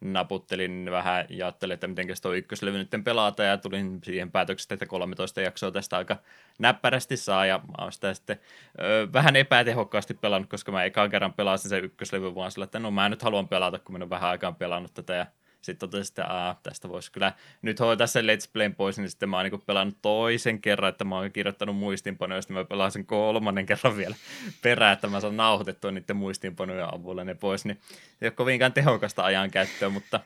[0.00, 4.86] naputtelin vähän ja ajattelin, että miten tuo ykköslevy nyt pelata ja tulin siihen päätöksestä, että
[4.86, 6.16] 13 jaksoa tästä aika
[6.58, 8.40] näppärästi saa ja mä oon sitä sitten
[8.80, 12.90] ö, vähän epätehokkaasti pelannut, koska mä ekaan kerran pelasin sen ykköslevy vaan sillä, että no
[12.90, 15.26] mä nyt haluan pelata, kun mä oon vähän aikaan pelannut tätä ja
[15.66, 19.28] sitten totesin, että Aa, tästä voisi kyllä nyt hoitaa sen Let's Playn pois, niin sitten
[19.28, 23.06] mä oon niin pelannut toisen kerran, että mä oon kirjoittanut muistiinpanoja, sitten mä pelaan sen
[23.06, 24.16] kolmannen kerran vielä
[24.62, 27.80] perään, että mä saan nauhoitettua niiden muistiinpanojen avulla ne pois, niin
[28.20, 30.20] ei ole kovinkaan tehokasta ajankäyttöä, mutta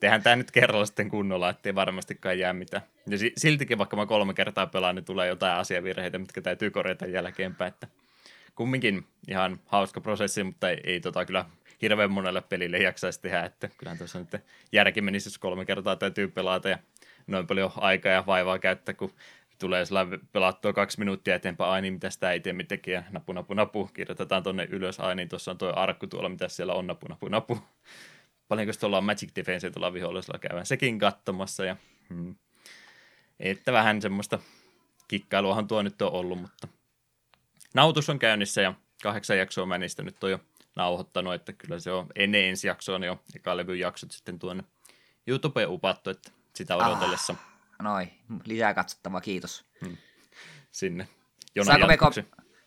[0.00, 2.82] tehdään tämä nyt kerralla sitten kunnolla, ettei varmastikaan jää mitään.
[3.06, 7.68] Ja siltikin vaikka mä kolme kertaa pelaan, niin tulee jotain asiavirheitä, mitkä täytyy korjata jälkeenpäin,
[7.68, 7.88] että
[8.54, 11.44] kumminkin ihan hauska prosessi, mutta ei, ei tota kyllä
[11.82, 16.28] hirveän monelle pelille jaksaisi tehdä, että kyllähän tuossa nyt järki menisi, jos kolme kertaa täytyy
[16.28, 16.78] pelata ja
[17.26, 19.12] noin paljon aikaa ja vaivaa käyttää, kun
[19.58, 23.54] tulee sellainen pelattua kaksi minuuttia eteenpäin, ai niin, mitä sitä itse tekee, ja napu, napu,
[23.54, 27.06] napu, kirjoitetaan tuonne ylös, ai niin, tuossa on tuo arkku tuolla, mitä siellä on, napu,
[27.08, 27.58] napu, napu.
[28.48, 29.04] Paljonko tuolla on?
[29.04, 31.76] Magic Defense tuolla vihollisella käydään sekin katsomassa, ja
[32.08, 32.34] hmm.
[33.40, 34.38] että vähän semmoista
[35.08, 36.68] kikkailuahan tuo nyt on ollut, mutta
[37.74, 40.40] nautus on käynnissä, ja kahdeksan jaksoa mä niistä nyt on jo
[40.76, 44.64] nauhoittanut, että kyllä se on ennen ensi jaksoa niin jo eka levyn jaksot sitten tuonne
[45.26, 47.32] YouTubeen upattu, että sitä ah, odotellessa.
[47.32, 48.12] Ah, noin,
[48.44, 49.64] lisää katsottavaa, kiitos.
[49.84, 49.96] Hmm.
[50.72, 51.08] Sinne.
[51.62, 52.12] saako me, kom-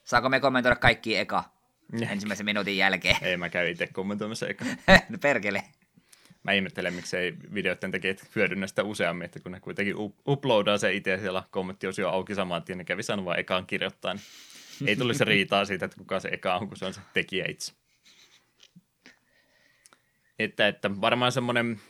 [0.03, 1.43] saako me kommentoida kaikki eka
[2.09, 3.15] ensimmäisen minuutin jälkeen?
[3.21, 4.65] Ei, mä käyn itse kommentoimassa eka.
[5.09, 5.63] no perkele.
[6.43, 9.95] Mä ihmettelen, miksei videoiden tekijät hyödynnä sitä useammin, että kun ne kuitenkin
[10.27, 14.23] uploadaa se itse siellä kommenttiosio auki saman tien, niin kävi sanoa vaan ekaan kirjoittaa, niin
[14.87, 17.73] ei tulisi riitaa siitä, että kuka se eka on, kun se on se tekijä itse.
[20.39, 21.81] Että, että varmaan semmoinen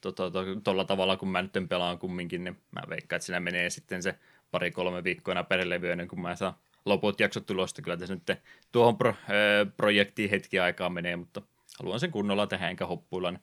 [0.00, 3.40] tuolla to, to, to, tavalla, kun mä nyt pelaan kumminkin, niin mä veikkaan, että siinä
[3.40, 4.18] menee sitten se
[4.50, 7.82] pari-kolme viikkoa per levy ennen kuin mä saan loput jaksot tulosta.
[7.82, 8.42] Kyllä tässä nyt
[8.72, 11.42] tuohon pro, ö, projektiin hetki aikaa menee, mutta
[11.78, 13.42] haluan sen kunnolla tehdä enkä hoppuilla, niin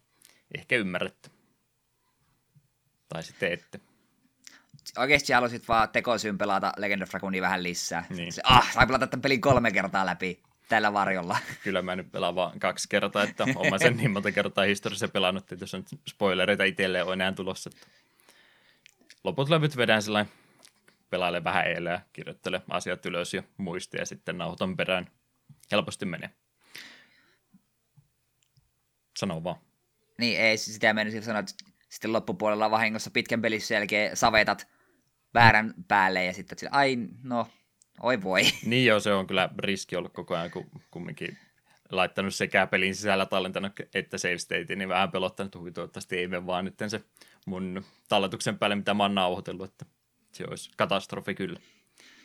[0.58, 1.30] ehkä ymmärrätte.
[3.10, 3.80] Tai sitten ette.
[4.98, 8.06] Oikeasti halusit vaan tekosyyn pelata Legend of Dragoonia vähän lisää.
[8.10, 8.34] Niin.
[8.34, 11.38] Se, ah, sai pelata tämän pelin kolme kertaa läpi tällä varjolla.
[11.64, 15.52] Kyllä mä nyt pelaan vaan kaksi kertaa, että olen sen niin monta kertaa historiassa pelannut,
[15.52, 17.70] että jos on spoilereita itselleen on enää tulossa.
[17.74, 17.88] Että
[19.24, 20.34] loput levyt vedän sellainen
[21.10, 25.08] pelaile vähän eilen ja kirjoittele asiat ylös ja muistia ja sitten nauhoitan perään.
[25.72, 26.30] Helposti menee.
[29.20, 29.58] Sano vaan.
[30.18, 31.54] Niin, ei sitä mennyt sanoa, että
[31.90, 34.68] sitten loppupuolella vahingossa pitkän pelissä jälkeen savetat
[35.34, 37.48] väärän päälle ja sitten, että ai no,
[38.00, 38.42] Oi voi.
[38.66, 41.38] Niin joo, se on kyllä riski ollut koko ajan, kun kumminkin
[41.92, 46.46] laittanut sekä pelin sisällä tallentanut että save state, niin vähän pelottanut, että toivottavasti ei mene
[46.46, 47.02] vaan nyt se
[47.46, 49.86] mun talletuksen päälle, mitä mä oon nauhoitellut, että
[50.32, 51.60] se olisi katastrofi kyllä.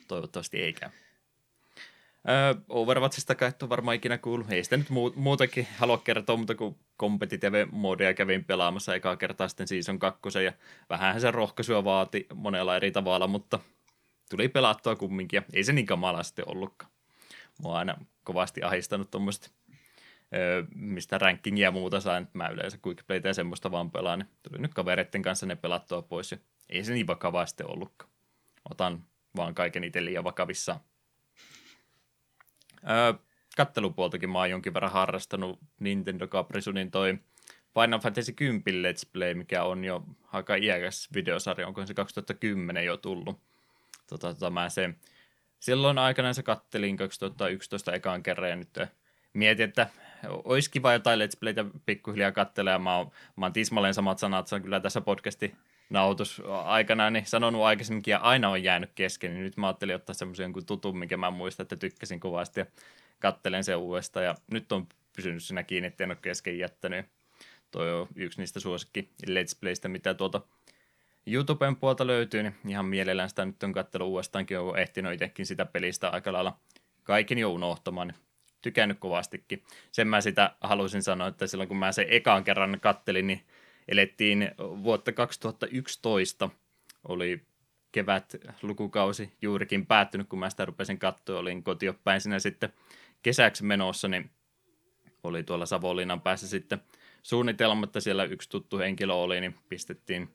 [0.08, 0.90] Toivottavasti ei käy.
[2.28, 4.52] Öö, Overwatchista kai et varmaan ikinä kuullut.
[4.52, 9.68] Ei sitä nyt muu- muutakin halua kertoa, mutta kun competitive-modia kävin pelaamassa ekaa kertaa sitten
[9.68, 10.52] Season 2, ja
[10.90, 13.58] vähän se rohkaisua vaati monella eri tavalla, mutta
[14.30, 16.92] tuli pelattua kumminkin, ja ei se niin kamala sitten ollutkaan.
[17.62, 19.50] Mua on aina kovasti ahistanut tuommoista,
[20.74, 24.62] mistä rankingia ja muuta sain, että mä yleensä quickplaytä ja semmoista vaan pelaan, niin tuli
[24.62, 28.10] nyt kavereiden kanssa ne pelattua pois, ja ei se niin vakavaa sitten ollutkaan.
[28.70, 29.04] Otan
[29.36, 30.80] vaan kaiken itse liian vakavissaan.
[32.90, 33.14] Öö,
[33.56, 37.18] kattelupuoltakin mä oon jonkin verran harrastanut Nintendo Caprisunin toi
[37.74, 42.96] Final Fantasy 10 Let's Play, mikä on jo aika iäkäs videosarja, onko se 2010 jo
[42.96, 43.40] tullut
[44.06, 44.96] tota, tota, mä sen,
[45.60, 48.78] silloin aikana se kattelin 2011 ekaan kerran ja nyt
[49.32, 49.88] mietin, että
[50.28, 54.46] olisi kiva jotain Let's Playtä pikkuhiljaa katsella ja mä oon, mä oon tismalleen samat sanat,
[54.46, 55.54] se on kyllä tässä podcasti
[55.90, 60.14] nautus aikana niin sanonut aikaisemminkin ja aina on jäänyt kesken, niin nyt mä ajattelin ottaa
[60.14, 62.66] semmoisen jonkun tutun, mikä mä muistan, että tykkäsin kovasti ja
[63.18, 64.24] kattelen sen uudestaan.
[64.24, 67.06] Ja nyt on pysynyt siinä kiinni, että en ole kesken jättänyt.
[67.70, 70.40] Toi on yksi niistä suosikki Let's Playstä, mitä tuolta
[71.26, 75.66] YouTuben puolta löytyy, niin ihan mielellään sitä nyt on katsellut uudestaankin, on ehtinyt itsekin sitä
[75.66, 76.58] pelistä aika lailla
[77.02, 78.08] kaikin jo unohtamaan.
[78.08, 78.16] Niin
[78.62, 79.62] tykännyt kovastikin.
[79.92, 83.40] Sen mä sitä halusin sanoa, että silloin kun mä sen ekaan kerran kattelin, niin
[83.88, 86.50] elettiin vuotta 2011.
[87.08, 87.42] Oli
[87.92, 92.72] kevät lukukausi juurikin päättynyt, kun mä sitä rupesin katsoa, olin kotiopäin sinne sitten
[93.22, 94.30] kesäksi menossa, niin
[95.22, 96.82] oli tuolla Savonlinnan päässä sitten
[97.22, 100.28] suunnitelma, että siellä yksi tuttu henkilö oli, niin pistettiin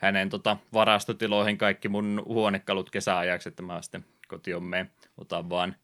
[0.00, 5.76] hänen tota, varastotiloihin kaikki mun huonekalut kesäajaksi, että mä sitten kotiin meen, otan vaan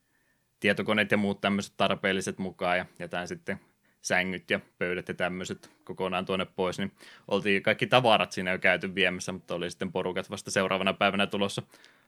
[0.61, 3.61] tietokoneet ja muut tämmöiset tarpeelliset mukaan ja jätän sitten
[4.03, 6.93] sängyt ja pöydät ja tämmöiset kokonaan tuonne pois, niin
[7.29, 11.63] oltiin kaikki tavarat siinä jo käyty viemässä, mutta oli sitten porukat vasta seuraavana päivänä tulossa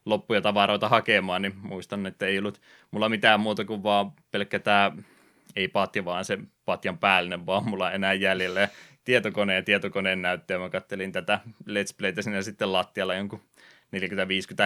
[0.05, 4.93] loppuja tavaroita hakemaan, niin muistan, että ei ollut mulla mitään muuta kuin vaan pelkkä tämä,
[5.57, 8.61] ei patja, vaan se patjan päällinen, vaan mulla enää jäljellä.
[8.61, 8.69] Ja
[9.09, 13.41] tietokone ja tietokoneen näyttöä, mä kattelin tätä Let's Playtä sinne sitten lattialla jonkun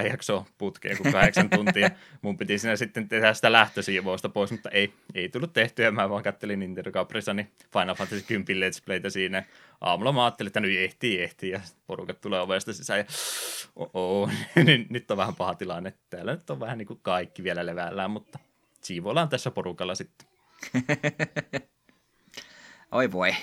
[0.04, 1.90] 40-50 jaksoa putkeen kuin kahdeksan tuntia.
[2.22, 5.90] Mun piti siinä sitten tehdä sitä lähtösiivousta pois, mutta ei, ei tullut tehtyä.
[5.90, 9.44] Mä vaan kattelin Nintendo Caprissa, niin Final Fantasy 10 Let's Playtä siinä.
[9.80, 13.04] Aamulla mä ajattelin, että nyt ehtii, ehtii, ja porukat tulee ovesta sisään, ja
[13.76, 14.30] oh,
[14.64, 15.92] niin nyt on vähän paha tilanne.
[16.10, 18.38] Täällä nyt on vähän niin kuin kaikki vielä levällään, mutta
[18.80, 20.28] siivoillaan tässä porukalla sitten.
[22.92, 23.34] Oi voi.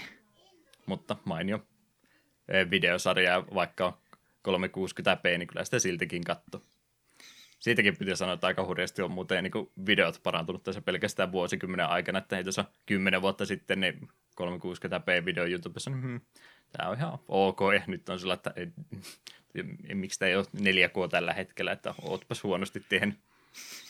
[0.89, 1.67] Mutta mainio
[2.47, 3.97] eh, videosarja, vaikka
[4.47, 6.62] 360p, niin kyllä sitä siltikin katto.
[7.60, 12.19] Siitäkin pitää sanoa, että aika hurjasti on muuten niin videot parantunut tässä pelkästään vuosikymmenen aikana,
[12.19, 14.10] että ei tuossa kymmenen vuotta sitten niin
[14.41, 16.21] 360p video YouTubessa, niin hmm,
[16.71, 21.10] tämä on ihan ok, ja nyt on sillä, että ei, miksi tämä ei ole 4K
[21.12, 23.19] tällä hetkellä, että ootpas huonosti tehnyt.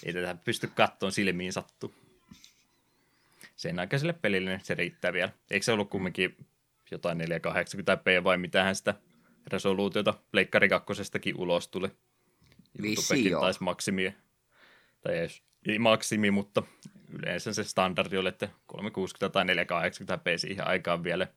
[0.06, 1.94] Ei tätä pysty kattoon silmiin sattu.
[3.56, 5.32] Sen aikaiselle pelille se riittää vielä.
[5.52, 6.36] Eikö se ollut kumminkin
[6.91, 8.93] jotain 480p vai mitähän sitä
[9.47, 11.89] resoluutiota Pleikkari kakkosestakin ulos tuli.
[12.82, 14.15] Vissi taisi maksimi,
[15.02, 15.28] tai ei,
[15.67, 16.63] ei maksimi, mutta
[17.10, 21.28] yleensä se standardi oli, että 360 tai 480p siihen aikaan vielä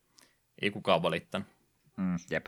[0.63, 1.49] ei kukaan valittanut.
[1.97, 2.47] Mm, jep.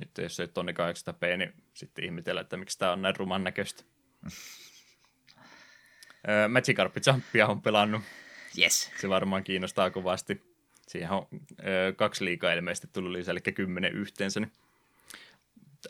[0.00, 3.84] Nyt jos se on 80p, niin sitten ihmetellä, että miksi tämä on näin ruman näköistä.
[6.48, 8.02] Magikarp Jumpia on pelannut.
[8.58, 8.90] Yes.
[9.00, 10.55] Se varmaan kiinnostaa kovasti.
[10.88, 11.26] Siihen on
[11.60, 14.40] ö, kaksi liikaa ilmeisesti tullut lisää, eli kymmenen yhteensä.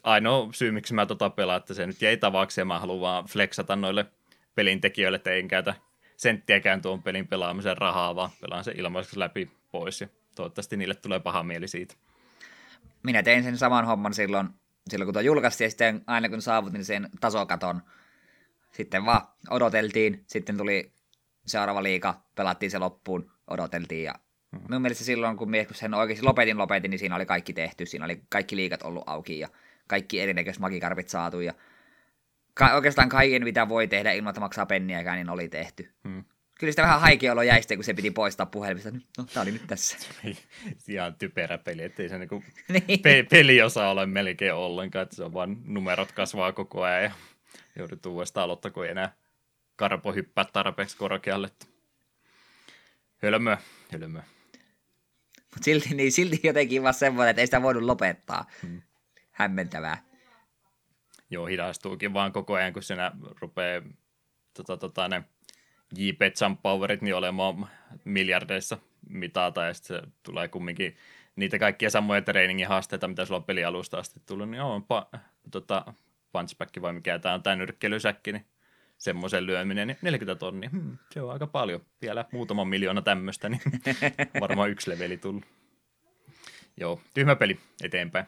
[0.03, 3.25] Ainoa syy, miksi mä tota pelaan, että se nyt jäi tavaksi ja mä haluan vaan
[3.25, 4.07] flexata noille
[4.55, 5.75] pelintekijöille, että en käytä
[6.17, 11.21] senttiäkään tuon pelin pelaamisen rahaa, vaan pelaan se ilmaiseksi läpi pois ja toivottavasti niille tulee
[11.21, 11.95] paha mieli siitä.
[13.03, 14.49] Minä tein sen saman homman silloin,
[14.89, 17.83] silloin kun tuo julkaistiin ja sitten aina kun saavutin sen tasokaton,
[18.73, 20.93] sitten vaan odoteltiin, sitten tuli
[21.47, 24.15] seuraava liika, pelattiin se loppuun, odoteltiin ja
[24.69, 28.05] minun mielestä silloin kun minä sen oikeasti lopetin lopetin, niin siinä oli kaikki tehty, siinä
[28.05, 29.49] oli kaikki liikat ollut auki ja
[29.87, 31.55] kaikki erinäköiset magikarpit saatu ja
[32.55, 35.91] ka- oikeastaan kaiken, mitä voi tehdä ilman, että maksaa penniäkään, niin oli tehty.
[36.09, 36.25] Hmm.
[36.61, 38.91] Kyllä sitä vähän haikea olo jäi sitten, kun se piti poistaa puhelimesta.
[39.19, 39.99] No, tää oli nyt tässä.
[40.89, 43.01] Ihan typerä peli, ettei se niinku niin.
[43.03, 47.11] pe- peliosa ole melkein ollenkaan, että se on vaan numerot kasvaa koko ajan ja
[47.77, 49.13] joudut uudestaan aloittaa, kun ei enää
[49.77, 51.51] karpo hyppää tarpeeksi korkealle.
[53.23, 53.57] Hölmö,
[53.93, 54.21] hölmö.
[55.57, 58.45] Mutta silti, niin, silti jotenkin vaan semmoinen, että ei sitä voinut lopettaa.
[58.63, 58.83] Hmm
[59.37, 60.03] hämmentävää.
[61.31, 63.83] Joo, hidastuukin vaan koko ajan, kun siinä rupeaa
[64.55, 65.25] tota, tota, ne
[65.97, 67.69] JP Jump Powerit niin olemaan
[68.05, 70.97] miljardeissa mitata, ja sitten se tulee kumminkin
[71.37, 75.11] niitä kaikkia samoja trainingin haasteita, mitä sulla on pelialusta asti tullut, niin on pa,
[75.51, 75.95] tota,
[76.33, 78.47] punchback vai mikä tämä on, tämä nyrkkelysäkki, niin
[78.99, 81.81] semmoisen lyöminen, niin 40 tonnia, hmm, se on aika paljon.
[82.03, 83.61] Vielä muutama miljoona tämmöistä, niin
[84.41, 85.45] varmaan yksi leveli tullut.
[86.77, 88.27] Joo, tyhmä peli eteenpäin.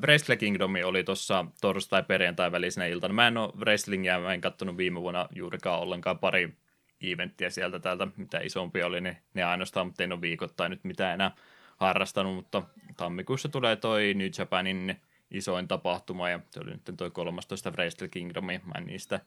[0.00, 3.14] Wrestle Kingdom oli tuossa torstai-perjantai välisenä iltana.
[3.14, 6.56] Mä en ole wrestlingia, mä en katsonut viime vuonna juurikaan ollenkaan pari
[7.00, 11.14] eventtiä sieltä täältä, mitä isompi oli, niin ne ainoastaan, mutta en ole viikoittain nyt mitään
[11.14, 11.30] enää
[11.76, 12.62] harrastanut, mutta
[12.96, 15.00] tammikuussa tulee toi New Japanin
[15.30, 19.20] isoin tapahtuma, ja se oli nyt toi 13 Wrestle Kingdomi, mä en niistä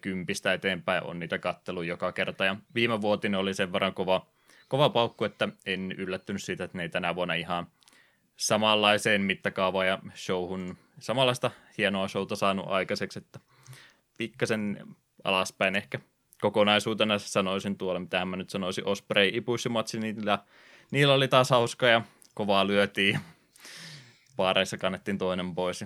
[0.00, 4.26] kympistä eteenpäin on niitä kattelu joka kerta, ja viime vuotinen oli sen verran kova,
[4.68, 7.66] kova paukku, että en yllättynyt siitä, että ne ei tänä vuonna ihan
[8.36, 13.40] samanlaiseen mittakaavaan ja showhun samanlaista hienoa showta saanut aikaiseksi, että
[14.18, 14.86] pikkasen
[15.24, 15.98] alaspäin ehkä
[16.40, 20.38] kokonaisuutena sanoisin tuolla, mitä mä nyt sanoisin, Osprey Ibushi-matsi, niillä,
[20.90, 22.02] niillä oli taas hauska ja
[22.34, 23.20] kovaa lyötiin.
[24.36, 25.84] Paareissa kannettiin toinen pois.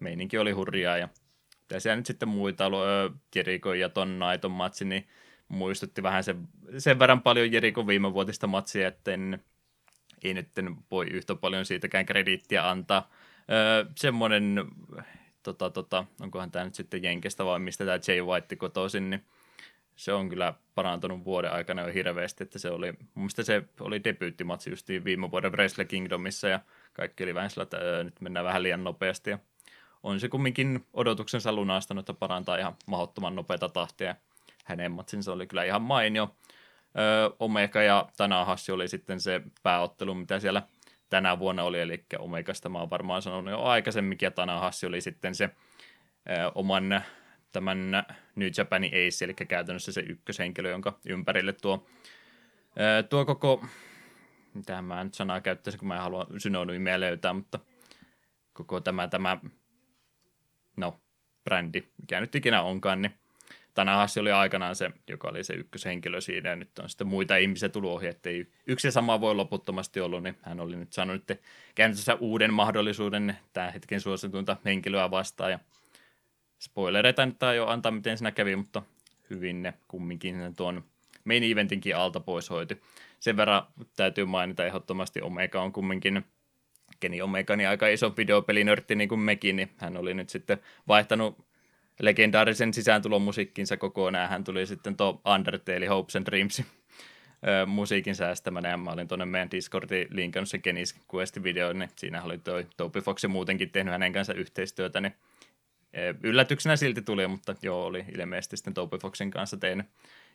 [0.00, 1.08] Meininki oli hurjaa ja
[1.68, 5.06] tässä nyt sitten muita ollut, Jericho ja ton Naiton matsi, niin
[5.48, 6.48] muistutti vähän sen,
[6.78, 9.44] sen verran paljon Jerikon viimevuotista matsia, että en
[10.24, 10.48] ei nyt
[10.90, 13.10] voi yhtä paljon siitäkään krediittiä antaa.
[13.50, 14.64] Öö, semmoinen,
[15.42, 19.24] tota, tota, onkohan tämä nyt sitten Jenkestä vai mistä tämä Jay White kotoisin, niin
[19.96, 24.04] se on kyllä parantunut vuoden aikana jo hirveästi, että se oli, mun mielestä se oli
[24.04, 26.60] debyyttimatsi just viime vuoden Wrestle Kingdomissa ja
[26.92, 29.38] kaikki oli vähän sillä, että öö, nyt mennään vähän liian nopeasti ja
[30.06, 34.14] on se kumminkin odotuksensa lunastanut, että parantaa ihan mahdottoman nopeata tahtia.
[34.64, 36.36] Hänen matsinsa oli kyllä ihan mainio.
[36.98, 40.62] Öö, Omega ja Tanahassi oli sitten se pääottelu, mitä siellä
[41.10, 45.34] tänä vuonna oli, eli Omegasta mä oon varmaan sanonut jo aikaisemminkin, ja Tanahassi oli sitten
[45.34, 45.50] se
[46.30, 47.00] öö, oman
[47.52, 47.90] tämän
[48.36, 51.86] New Japanin Ace, eli käytännössä se ykköshenkilö, jonka ympärille tuo,
[52.80, 53.64] öö, tuo koko,
[54.54, 57.58] mitä mä nyt sanaa käyttäisin, kun mä en halua synonyymiä löytää, mutta
[58.52, 59.38] koko tämä, tämä
[60.76, 61.00] no,
[61.44, 63.14] brändi, mikä nyt ikinä onkaan, niin
[63.74, 67.68] Tanahassi oli aikanaan se, joka oli se ykköshenkilö siinä, ja nyt on sitten muita ihmisiä
[67.68, 71.28] tullut ohi, että ei yksi ja sama voi loputtomasti ollut, niin hän oli nyt saanut
[71.28, 71.40] nyt
[71.74, 75.58] käännytössä uuden mahdollisuuden tämän hetken suosituinta henkilöä vastaan, ja
[76.58, 78.82] spoilereita nyt jo antaa, miten siinä kävi, mutta
[79.30, 80.84] hyvin ne kumminkin tuon
[81.24, 82.80] main eventinkin alta pois hoiti.
[83.20, 83.62] Sen verran
[83.96, 86.24] täytyy mainita ehdottomasti Omega on kumminkin
[87.00, 91.46] Kenny Omega, niin aika iso videopelinörtti niin kuin mekin, niin hän oli nyt sitten vaihtanut
[92.00, 94.28] legendaarisen sisääntulon musiikkinsa kokonaan.
[94.28, 96.62] Hän tuli sitten tuo Undertale, Hopes and Dreams
[97.66, 102.38] musiikin säästämänä, ja mä olin tuonne meidän Discordiin linkannut sen Kenis Quest-video, niin siinä oli
[102.38, 105.14] toi Topi Fox muutenkin tehnyt hänen kanssa yhteistyötä, niin
[106.22, 109.86] yllätyksenä silti tuli, mutta joo, oli ilmeisesti sitten Topi Foxin kanssa tehnyt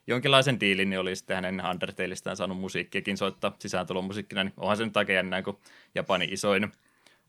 [0.07, 4.85] jonkinlaisen diilin, niin oli sitten hänen Undertaleistaan saanut musiikkiakin soittaa sisääntulon musiikkina, niin onhan se
[4.85, 5.59] nyt aika jännää, kun
[5.95, 6.71] Japanin isoin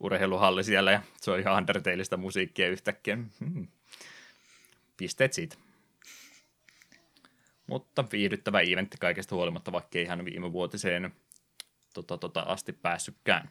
[0.01, 3.19] urheiluhalli siellä ja se on ihan Undertaleista musiikkia yhtäkkiä.
[3.41, 3.67] Hmm.
[4.97, 5.57] Pisteet siitä.
[7.67, 11.13] Mutta viihdyttävä eventti kaikesta huolimatta, vaikka ei ihan viime vuotiseen
[11.95, 13.49] tota, tota, asti päässytkään.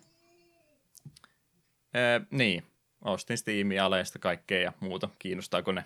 [1.94, 2.64] Ee, niin,
[3.02, 5.10] ostin Steamia aleista kaikkea ja muuta.
[5.20, 5.86] Kiinnostaako ne?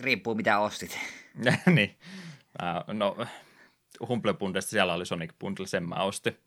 [0.00, 0.98] Riippuu mitä ostit.
[1.66, 1.96] niin.
[2.86, 3.16] no,
[4.08, 6.38] Humble Bundesta siellä oli Sonic Bundle, sen mä ostin.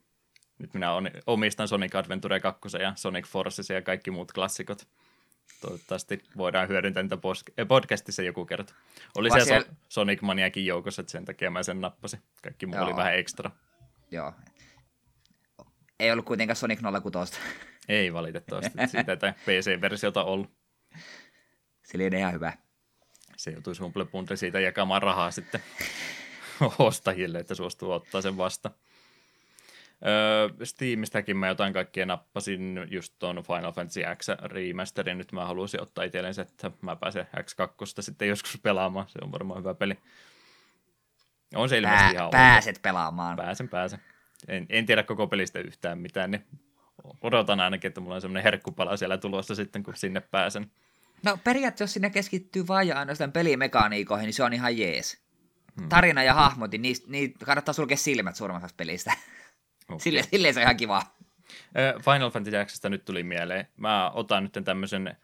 [0.59, 0.91] Nyt minä
[1.27, 4.87] omistan Sonic Adventure 2 ja Sonic Forces ja kaikki muut klassikot.
[5.61, 7.17] Toivottavasti voidaan hyödyntää niitä
[7.67, 8.73] podcastissa joku kerta.
[9.15, 9.67] Oli se siellä...
[9.89, 12.19] Sonic Maniakin joukossa, että sen takia mä sen nappasin.
[12.43, 13.51] Kaikki muu oli vähän ekstra.
[14.11, 14.33] Joo.
[15.99, 16.79] Ei ollut kuitenkaan Sonic
[17.11, 17.39] 06.
[17.89, 18.77] Ei valitettavasti.
[18.87, 20.51] Siitä ei PC-versiota ollut.
[21.83, 22.53] Se oli ihan hyvä.
[23.37, 25.63] Se joutuisi Humble Bundle siitä jakamaan rahaa sitten
[26.79, 28.71] ostajille, että suostuu ottaa sen vasta.
[30.05, 35.17] Öö, Steamistäkin mä jotain kaikkia nappasin just tuon Final Fantasy X remasterin.
[35.17, 39.07] Nyt mä haluaisin ottaa itsellensä, että mä pääsen X2 sitten joskus pelaamaan.
[39.09, 39.97] Se on varmaan hyvä peli.
[41.55, 42.81] On se ilmeisesti Pää, ihan Pääset ollut.
[42.81, 43.35] pelaamaan.
[43.37, 43.99] Pääsen, pääsen.
[44.47, 46.45] En, en tiedä koko pelistä yhtään mitään, niin
[47.21, 50.71] odotan ainakin, että mulla on semmoinen herkkupala siellä tulossa sitten, kun sinne pääsen.
[51.23, 55.21] No periaatteessa, jos sinne keskittyy vain ainoastaan pelimekaniikoihin, niin se on ihan jees.
[55.79, 55.89] Hmm.
[55.89, 59.13] Tarina ja hahmot, niin, niistä, niin kannattaa sulkea silmät suurimmaksi pelistä.
[59.89, 59.99] Okay.
[60.03, 61.03] Sille, silleen se on ihan kiva.
[62.05, 63.67] Final Fantasy Xstä nyt tuli mieleen.
[63.77, 65.17] Mä otan nyt tämmöisen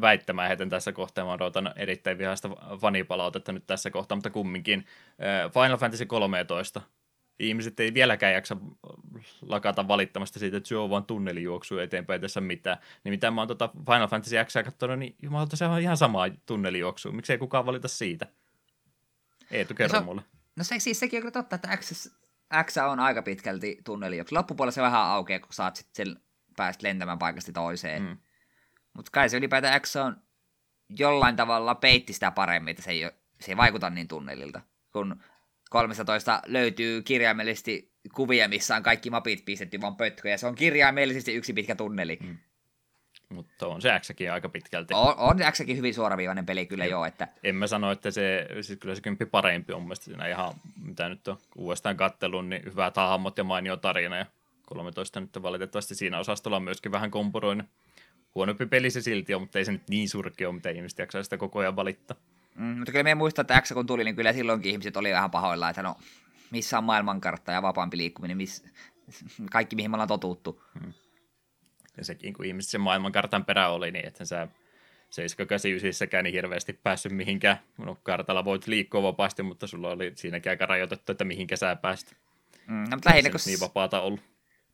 [0.00, 1.24] väittämään heten tässä kohtaa.
[1.24, 4.86] Mä odotan erittäin vihaista fanipalautetta nyt tässä kohtaa, mutta kumminkin.
[5.52, 6.80] Final Fantasy 13.
[7.38, 8.56] Ihmiset ei vieläkään jaksa
[9.42, 12.76] lakata valittamasta siitä, että se on vaan tunnelijuoksu eteenpäin tässä mitään.
[13.04, 17.12] Nimittäin mä oon tota Final Fantasy X katsonut, niin jumalauta, se on ihan sama tunnelijuoksu.
[17.12, 18.26] Miksei kukaan valita siitä?
[19.50, 20.22] Eetu, kerro no se, mulle.
[20.56, 22.08] No se, siis sekin on kyllä totta, että X
[22.64, 24.34] X on aika pitkälti tunnelijuoksu.
[24.34, 26.20] Loppupuolella se vähän aukeaa, kun saat sitten
[26.56, 28.02] päästä lentämään paikasta toiseen.
[28.02, 28.16] Mm.
[28.92, 30.16] Mutta kai se ylipäätään X on
[30.88, 33.10] jollain tavalla peitti sitä paremmin, että se ei,
[33.40, 34.60] se ei vaikuta niin tunnelilta.
[34.92, 35.22] Kun
[35.74, 40.34] 13 löytyy kirjaimellisesti kuvia, missä on kaikki mapit pistetty vaan pötköjä.
[40.34, 42.18] ja se on kirjaimellisesti yksi pitkä tunneli.
[42.22, 42.36] Mm.
[43.28, 44.94] Mutta on se Xkin aika pitkälti.
[44.94, 47.04] On, on Xkin hyvin suoraviivainen peli kyllä joo.
[47.04, 47.28] Että...
[47.44, 50.54] En mä sano, että se, siis kyllä se kymppi parempi on mielestäni siinä ihan,
[50.84, 54.16] mitä nyt on uudestaan kattelun, niin hyvät hahmot ja mainio tarina.
[54.16, 54.26] Ja
[54.66, 57.68] 13 nyt valitettavasti siinä osastolla on myöskin vähän kompuroinen.
[58.34, 61.22] Huonompi peli se silti on, mutta ei se nyt niin surkea ole, mitä ihmiset jaksaa
[61.22, 62.16] sitä koko ajan valittaa.
[62.58, 65.30] Mm, mutta kyllä me muistaa, että X kun tuli, niin kyllä silloinkin ihmiset oli vähän
[65.30, 65.96] pahoilla, että no,
[66.50, 68.64] missä on maailmankartta ja vapaampi liikkuminen, miss...
[69.50, 70.62] kaikki mihin me ollaan totuttu.
[70.80, 70.92] Hmm.
[71.96, 74.48] Ja sekin, kun ihmiset sen maailmankartan perä oli, niin että sä
[75.10, 77.58] 789 niin hirveästi päässyt mihinkään.
[77.78, 82.14] No, kartalla voit liikkua vapaasti, mutta sulla oli siinäkin aika rajoitettu, että mihinkä sä pääst.
[82.66, 83.40] Mm, no, mutta lähinnä, kun...
[83.46, 84.20] niin vapaata ollut.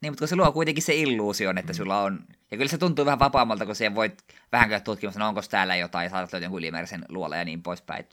[0.00, 1.76] Niin, mutta kun se luo kuitenkin se illuusion, että mm.
[1.76, 2.24] sulla on...
[2.50, 5.76] Ja kyllä se tuntuu vähän vapaammalta, kun siihen voit vähän käydä tutkimassa, no onko täällä
[5.76, 8.06] jotain, ja saatat löytää jonkun ylimääräisen luola ja niin poispäin.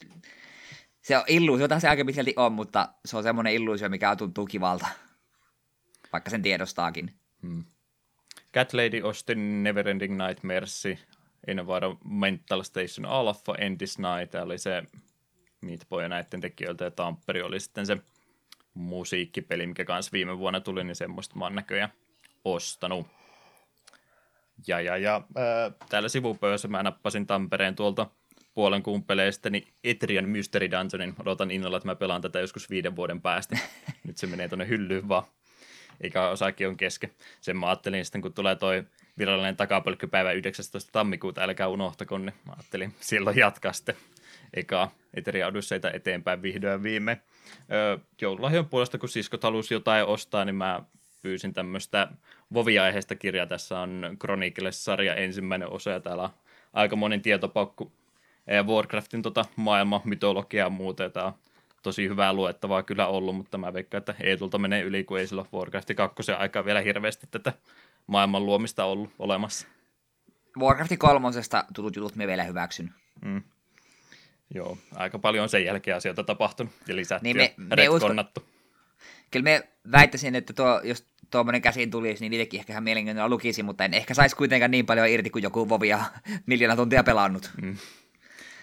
[1.02, 4.88] Se on illuusio, se aika pitkälti on, mutta se on semmoinen illuusio, mikä tuntuu kivalta,
[6.14, 7.14] vaikka sen tiedostaakin.
[7.42, 7.64] Hmm.
[8.54, 10.84] Cat Lady ostin Neverending Nightmares,
[12.04, 14.84] Mental Station Alpha, Endis Night, oli se
[15.62, 17.98] Meat Boy ja näiden tekijöiltä, ja Tamperi oli sitten se
[18.74, 21.94] musiikkipeli, mikä kanssa viime vuonna tuli, niin semmoista mä oon näköjään
[22.46, 23.08] ostanut.
[24.68, 28.08] Ja, ja, ja ää, täällä sivupöydässä mä nappasin Tampereen tuolta
[28.54, 32.96] puolen kuun peleistä, niin Etrian Mystery Dungeonin odotan innolla, että mä pelaan tätä joskus viiden
[32.96, 33.58] vuoden päästä.
[34.08, 35.24] Nyt se menee tuonne hyllyyn vaan,
[36.02, 37.10] eikä osakin on kesken.
[37.42, 38.84] Sen mä ajattelin sitten, kun tulee toi
[39.18, 40.92] virallinen takapölkkypäivä 19.
[40.92, 43.96] tammikuuta, älkää unohtako, niin mä ajattelin silloin jatkaa sitten
[44.54, 47.22] eka Eteria Odysseita eteenpäin vihdoin viime.
[47.72, 50.84] Öö, joululahjan puolesta, kun siskot halusi jotain ostaa, niin mä
[51.22, 52.08] pyysin tämmöistä
[52.54, 53.46] Vovi-aiheesta kirjaa.
[53.46, 56.30] Tässä on Chronicles-sarja ensimmäinen osa, ja täällä on
[56.74, 57.92] aika monen tietopaukku
[58.68, 61.10] Warcraftin tota maailma, mytologia ja muuta.
[61.10, 61.34] Tämä on
[61.84, 65.48] tosi hyvää luettavaa kyllä ollut, mutta mä veikkaan, että Eetulta menee yli, kun ei silloin
[65.54, 67.54] Warcraft 2 aikaa vielä hirveästi tätä
[68.08, 69.68] maailman luomista ollut olemassa.
[70.60, 72.94] Warcraft kolmosesta tutut jutut me vielä hyväksyn.
[73.26, 73.44] Mm.
[74.54, 78.10] Joo, aika paljon on sen jälkeen asioita tapahtunut ja lisätty niin me, ja me usko...
[79.32, 83.64] Kyllä me väittäisin, että tuo, jos tuommoinen käsiin tulisi, niin itsekin ehkä ihan mielenkiintoinen lukisi,
[83.64, 86.00] mutta en ehkä saisi kuitenkaan niin paljon irti kuin joku Vovia
[86.46, 87.52] miljoona tuntia pelannut.
[87.62, 87.78] Mm.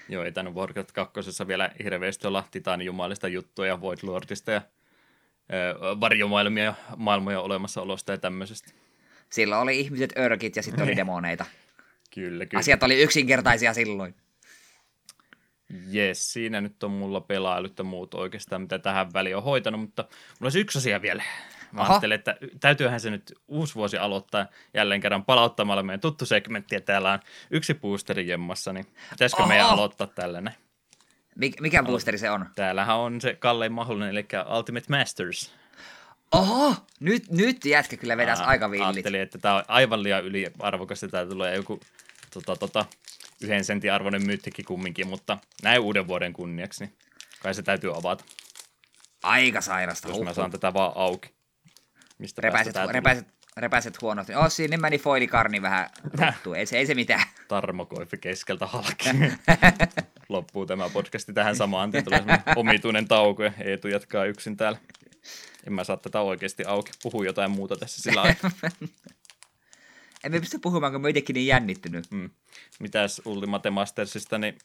[0.08, 1.20] Joo, ei tänne Warcraft 2.
[1.46, 4.62] vielä hirveästi olla Titan-jumalista juttuja ja Void Lordista ja
[5.52, 8.70] ö, varjomaailmia ja maailmoja olemassaolosta ja tämmöisestä.
[9.30, 10.96] Silloin oli ihmiset örkit ja sitten oli niin.
[10.96, 11.44] demoneita.
[12.14, 12.60] Kyllä, kyllä.
[12.60, 14.14] Asiat oli yksinkertaisia silloin.
[15.88, 20.02] Jes, siinä nyt on mulla pelailut ja muut oikeastaan, mitä tähän väliin on hoitanut, mutta
[20.02, 21.22] mulla olisi yksi asia vielä.
[21.74, 21.92] Mä Aha.
[21.92, 26.80] ajattelin, että täytyyhän se nyt uusi vuosi aloittaa jälleen kerran palauttamalla meidän tuttu segmentti, ja
[26.80, 27.18] täällä on
[27.50, 29.48] yksi boosteri jemmassa, niin pitäisikö Oho.
[29.48, 30.54] meidän aloittaa tällainen?
[31.36, 32.46] Mik, mikä boosteri se on?
[32.54, 35.52] Täällähän on se kallein mahdollinen, eli Ultimate Masters.
[36.32, 38.86] Oho, nyt, nyt jätkä kyllä vedäs Aa, aika villit.
[38.86, 41.80] Ajattelin, että tämä on aivan liian yliarvokas, että tämä tulee joku
[42.34, 42.84] tota, tota,
[43.40, 46.94] yhden sentin arvoinen myyttikin kumminkin, mutta näin uuden vuoden kunniaksi, niin
[47.42, 48.24] kai se täytyy avata.
[49.22, 50.08] Aika sairasta.
[50.08, 51.34] Jos mä saan tätä vaan auki.
[52.18, 54.34] Mistä repäiset, repäiset, repäiset huonosti.
[54.34, 55.90] Oh, sinne meni foilikarni vähän.
[56.56, 57.26] Ei se, ei se mitään.
[57.48, 59.08] Tarmo Koifi keskeltä halki.
[60.28, 61.92] Loppuu tämä podcasti tähän samaan.
[62.04, 62.24] Tulee
[62.56, 64.78] omituinen tauko ja Eetu jatkaa yksin täällä.
[65.66, 66.92] En mä saa tätä oikeasti auki.
[67.02, 68.22] Puhu jotain muuta tässä sillä
[70.24, 72.10] Emme pysty puhumaan, kun mä itsekin niin jännittynyt.
[72.10, 72.30] Mm.
[72.80, 74.58] Mitäs Ultimate Mastersista niin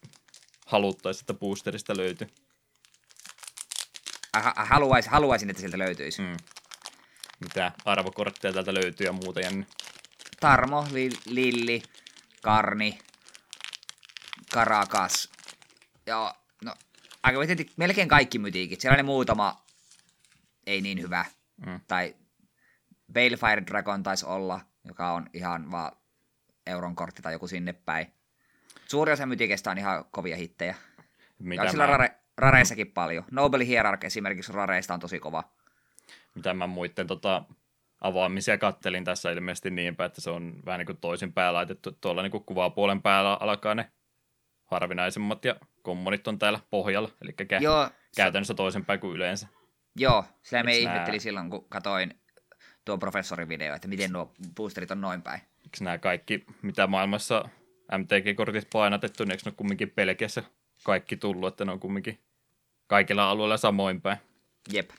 [0.65, 2.27] haluttaisiin, että boosterista löytyy?
[4.55, 6.21] Haluais, haluaisin, että sieltä löytyisi.
[6.21, 6.37] Mm.
[7.39, 9.65] Mitä arvokortteja täältä löytyy ja muuta jänne?
[10.39, 11.83] Tarmo, li, Lilli,
[12.41, 12.99] Karni,
[14.53, 15.29] Karakas.
[16.05, 16.75] Ja no,
[17.23, 17.39] aika
[17.77, 18.81] melkein kaikki mytiikit.
[18.81, 19.63] Siellä oli muutama
[20.67, 21.25] ei niin hyvä.
[21.65, 21.79] Mm.
[21.87, 22.15] Tai
[23.13, 25.91] Balefire Dragon taisi olla joka on ihan vaan
[26.67, 28.13] euron kortti tai joku sinne päin.
[28.87, 30.75] Suuri osa mytikestä on ihan kovia hittejä.
[31.39, 31.91] Mitä ja sillä mä...
[31.91, 33.23] rare, rareissakin paljon.
[33.31, 35.43] Noble Hierarch esimerkiksi rareista on tosi kova.
[36.35, 37.43] Mitä mä muiden tota,
[38.01, 41.91] avaamisia kattelin tässä ilmeisesti niinpä, että se on vähän niin kuin toisin pää laitettu.
[41.91, 43.91] Tuolla niin kuin kuvapuolen päällä alkaa ne
[44.65, 49.47] harvinaisemmat ja kommonit on täällä pohjalla, eli kä- Joo, käytännössä toisen päin kuin yleensä.
[49.95, 52.19] Joo, sillä me ihmetteli silloin, kun katoin
[52.85, 55.41] tuo professorin video, että miten nuo boosterit on noin päin.
[55.63, 57.49] Eikö nämä kaikki, mitä maailmassa
[57.97, 60.43] MTG-kortit painatettu, niin eikö ne ole kumminkin pelkässä
[60.83, 62.19] kaikki tullut, että ne on kumminkin
[62.87, 64.17] kaikilla alueilla samoin päin?
[64.73, 64.89] Jep.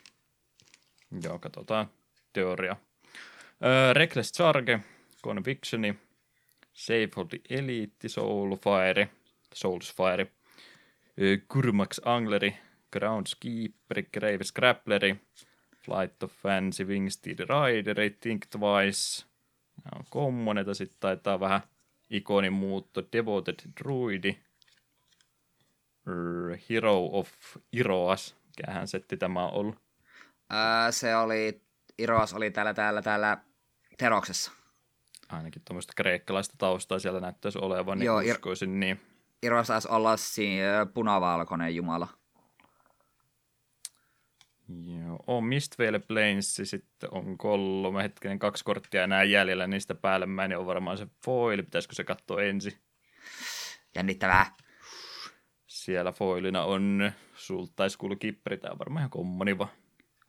[1.23, 1.91] Joo, katsotaan
[2.33, 2.77] teoria.
[3.65, 4.81] Öö, Reckless Charge,
[5.25, 5.95] Convictioni,
[6.73, 9.09] Safe the Elite, Soulfire,
[9.55, 10.27] Soulsfire,
[11.21, 12.57] öö, Kurmax Angleri,
[12.93, 15.17] Groundskeeper, Grave Scrappleri,
[15.77, 19.27] Flight of Fancy, Wingsteed Rider, Think Twice.
[19.85, 21.61] Nämä on kommoneita, sitten taitaa vähän
[22.11, 24.39] ikonin muutto, Devoted Druidi,
[26.71, 27.31] Hero of
[27.73, 29.90] Iroas, mikähän setti tämä on ollut?
[30.53, 31.63] Öö, se oli,
[31.99, 33.39] Iroas oli täällä, täällä, täällä
[33.99, 34.53] Teroksessa.
[35.29, 39.01] Ainakin tuommoista kreikkalaista taustaa siellä näyttäisi olevan, niin Joo, uskoisin niin.
[39.43, 42.09] Iroas taisi olla siinä punavalkoinen jumala.
[44.69, 50.67] Joo, on Mistveil Plains, sitten on kolme hetkinen kaksi korttia enää jäljellä niistä päällemmäinen on
[50.67, 52.73] varmaan se foil, pitäisikö se katsoa ensin?
[53.95, 54.47] Jännittävää.
[55.67, 59.69] Siellä foilina on sultaiskuulu kipperi, tämä on varmaan ihan kommuniva.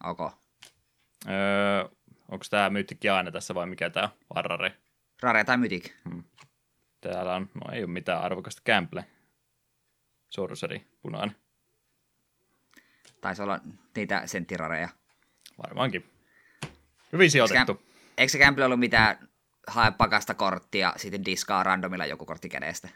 [0.04, 0.30] Okay.
[1.30, 1.90] Öö,
[2.32, 4.46] onko tämä mytikki aina tässä vai mikä tämä on?
[4.46, 4.78] Rare?
[5.22, 5.96] Rare tai mytik.
[6.10, 6.24] Hmm.
[7.02, 9.06] Täällä on, no ei ole mitään arvokasta Gamble.
[10.30, 11.36] Sorcery, punainen.
[13.22, 13.60] Taisi olla
[13.96, 14.90] niitä senttirareja.
[15.64, 16.10] Varmaankin.
[17.14, 17.82] Hyvin sijoitettu.
[18.18, 19.30] Eikö se Campbell ollut mitään
[19.68, 22.90] hae pakasta korttia, sitten diskaa randomilla joku kortti kädestä.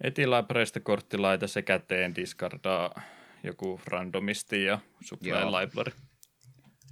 [0.00, 3.00] Eti librarysta kortti laita se käteen, discardaa
[3.42, 5.92] joku randomisti ja supply library.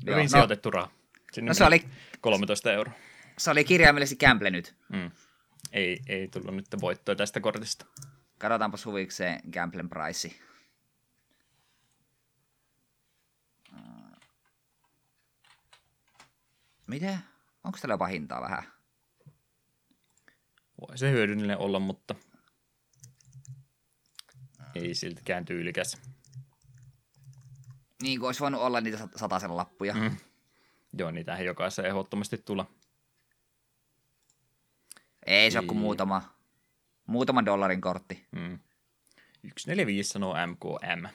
[0.07, 0.91] Joo, Hyvin no- sijoitettu raha.
[1.33, 1.89] Sinne No se oli,
[2.21, 2.95] 13 euroa.
[3.39, 4.75] se oli kirjaimellisesti gamble nyt.
[4.89, 5.11] Mm.
[5.73, 7.87] Ei, ei tullut nyt voittoa tästä kortista.
[8.39, 10.31] Katsotaanpa huvikseen Gamblen price.
[16.87, 17.19] Mitä?
[17.65, 18.63] Onko täällä jopa hintaa vähän?
[20.81, 22.15] Voi se hyödyllinen olla, mutta
[24.75, 26.12] ei siltikään tyylikäs.
[28.03, 29.95] Niin kuin olisi voinut olla niitä sat- sataisen lappuja.
[29.95, 30.17] Mm.
[30.99, 32.67] Joo, niitähän jokaisessa ehdottomasti tulla.
[35.27, 36.23] Ei se ole kuin muutama,
[37.07, 38.27] muutaman dollarin kortti.
[38.31, 38.59] Mm.
[39.59, 41.07] 145 sanoo MKM.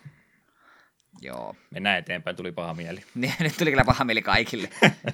[1.21, 1.55] Joo.
[1.71, 3.03] Mennään eteenpäin, tuli paha mieli.
[3.15, 4.69] Niin, Nyt tuli kyllä paha mieli kaikille.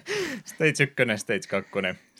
[0.46, 1.72] Stage 1, Stage 2,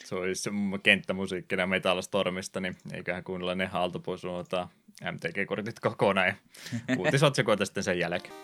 [0.04, 0.50] se olisi
[0.82, 4.68] kenttämusiikkina Metal Stormista, niin eiköhän kuunnella ne aaltopuisuota
[5.12, 6.34] MTG-kortit kokonaan ja
[6.98, 8.34] uutisotsikoita sitten sen jälkeen.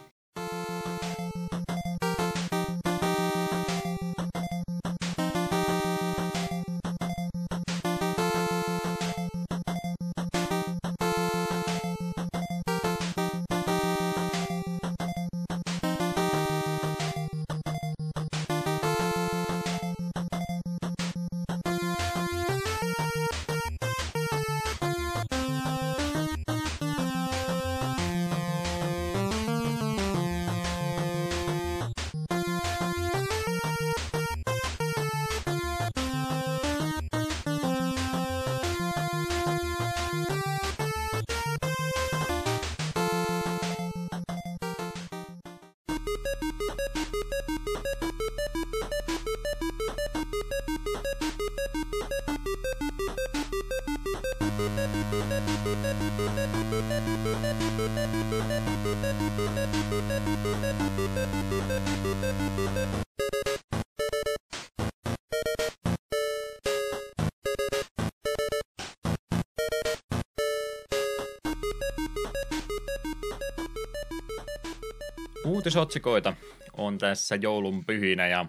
[75.71, 76.35] Uutisotsikoita
[76.73, 78.47] on tässä joulun pyhinä ja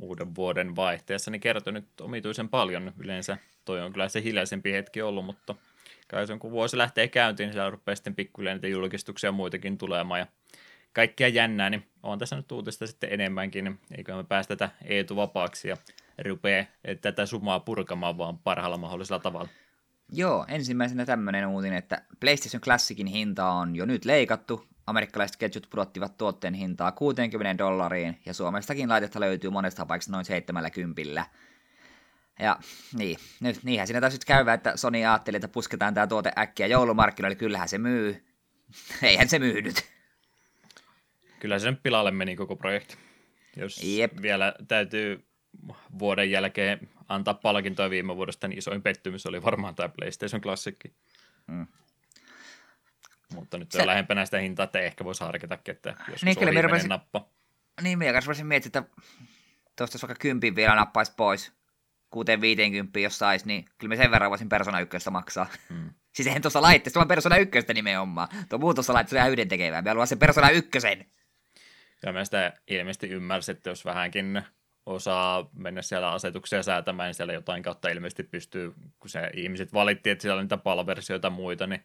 [0.00, 2.92] uuden vuoden vaihteessa niin kertonut omituisen paljon.
[2.98, 5.54] Yleensä toi on kyllä se hiljaisempi hetki ollut, mutta
[6.08, 9.32] kai se on, kun vuosi lähtee käyntiin, niin siellä rupeaa sitten pikkuhiljaa niitä julkistuksia ja
[9.32, 10.26] muitakin tulemaan ja
[10.92, 13.78] kaikkia jännää, niin on tässä nyt uutista sitten enemmänkin.
[13.96, 15.76] Eikö me päästä tätä Eetu vapaaksi ja
[16.24, 16.68] rupee
[17.00, 19.48] tätä sumaa purkamaan vaan parhaalla mahdollisella tavalla.
[20.12, 24.71] Joo, ensimmäisenä tämmöinen uutinen, että PlayStation Classicin hinta on jo nyt leikattu.
[24.86, 31.26] Amerikkalaiset ketjut pudottivat tuotteen hintaa 60 dollariin, ja Suomestakin laitetta löytyy monesta paikasta noin 70.
[32.38, 32.58] Ja
[32.94, 36.66] niin, nyt niinhän siinä taisi nyt käydä, että Sony ajatteli, että pusketaan tämä tuote äkkiä
[36.66, 38.24] joulumarkkinoille, kyllähän se myy.
[39.02, 39.84] Eihän se myynyt.
[41.40, 42.96] Kyllä se nyt pilalle meni koko projekti.
[43.56, 44.22] Jos Jep.
[44.22, 45.24] vielä täytyy
[45.98, 50.76] vuoden jälkeen antaa palkintoa viime vuodesta, niin isoin pettymys oli varmaan tämä PlayStation Classic.
[51.46, 51.66] Mm.
[53.34, 56.38] Mutta nyt se Se- on lähempänä sitä hintaa, että ehkä voisi harkitakin, että joskus Niin,
[56.38, 57.28] kyllä rupesin- nappa.
[57.82, 58.82] Niin, minä kanssa voisin miettiä, että
[59.76, 61.52] tuosta jos vaikka kympin vielä nappaisi pois,
[62.10, 65.46] 650 jos sais, niin kyllä me sen verran voisin Persona 1 maksaa.
[65.68, 65.90] Hmm.
[66.14, 68.28] Siis eihän tuossa laitteessa, vaan Persona 1 nimenomaan.
[68.48, 69.82] Tuo muu tuossa laitteessa on ihan yhden tekevää.
[69.82, 70.70] Me haluaa se Persona 1.
[72.02, 74.42] Ja mä sitä ilmeisesti ymmärsin, että jos vähänkin
[74.86, 80.12] osaa mennä siellä asetuksia säätämään, niin siellä jotain kautta ilmeisesti pystyy, kun se ihmiset valittiin,
[80.12, 81.84] että siellä on niitä palversioita ja muita, niin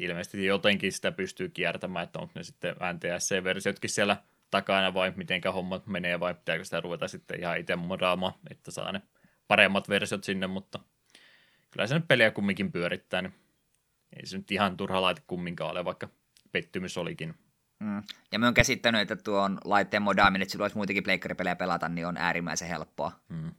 [0.00, 4.16] ilmeisesti jotenkin sitä pystyy kiertämään, että onko ne sitten NTSC-versiotkin siellä
[4.50, 8.92] takana vai mitenkä hommat menee vai pitääkö sitä ruveta sitten ihan itse modaamaan, että saa
[8.92, 9.02] ne
[9.48, 10.80] paremmat versiot sinne, mutta
[11.70, 13.34] kyllä se nyt peliä kumminkin pyörittää, niin
[14.16, 16.08] ei se nyt ihan turha laite kumminkaan ole, vaikka
[16.52, 17.34] pettymys olikin.
[17.80, 18.02] Mm.
[18.32, 22.06] Ja mä oon käsittänyt, että tuon laitteen modaaminen, että sulla olisi muitakin pleikkaripelejä pelata, niin
[22.06, 23.12] on äärimmäisen helppoa.
[23.28, 23.52] Mm.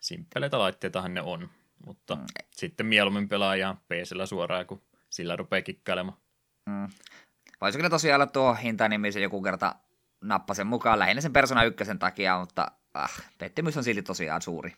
[0.00, 1.50] Simppeleitä laitteitahan ne on,
[1.86, 2.24] mutta Mm.
[2.50, 6.18] sitten mieluummin pelaa ihan PCllä suoraan, kun sillä rupeaa kikkailemaan.
[6.66, 6.88] Mm.
[7.60, 9.74] Voisi kyllä tosiaan olla tuo hinta nimisen joku kerta
[10.20, 14.72] nappasen mukaan, lähinnä sen Persona 1 takia, mutta ah, pettymys on silti tosiaan suuri.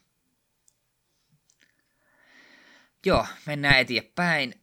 [3.07, 4.55] Joo, mennään eteenpäin.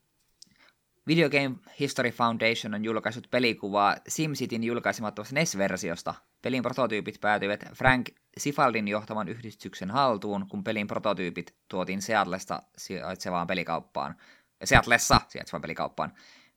[1.07, 6.13] Video Game History Foundation on julkaissut pelikuvaa SimCityn julkaisemattomasta NES-versiosta.
[6.41, 14.15] Pelin prototyypit päätyivät Frank Sifaldin johtaman yhdistyksen haltuun, kun pelin prototyypit tuotiin Seatlesta sijaitsevaan pelikauppaan.
[14.64, 16.14] Seatlessa sijaitsevaan pelikauppaan.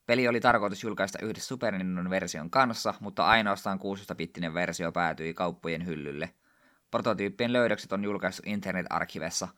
[0.06, 5.86] Peli oli tarkoitus julkaista yhdessä Super Nintendon version kanssa, mutta ainoastaan 16-bittinen versio päätyi kauppojen
[5.86, 6.34] hyllylle.
[6.90, 9.48] prototyyppien löydökset on julkaistu internet-arkivessa.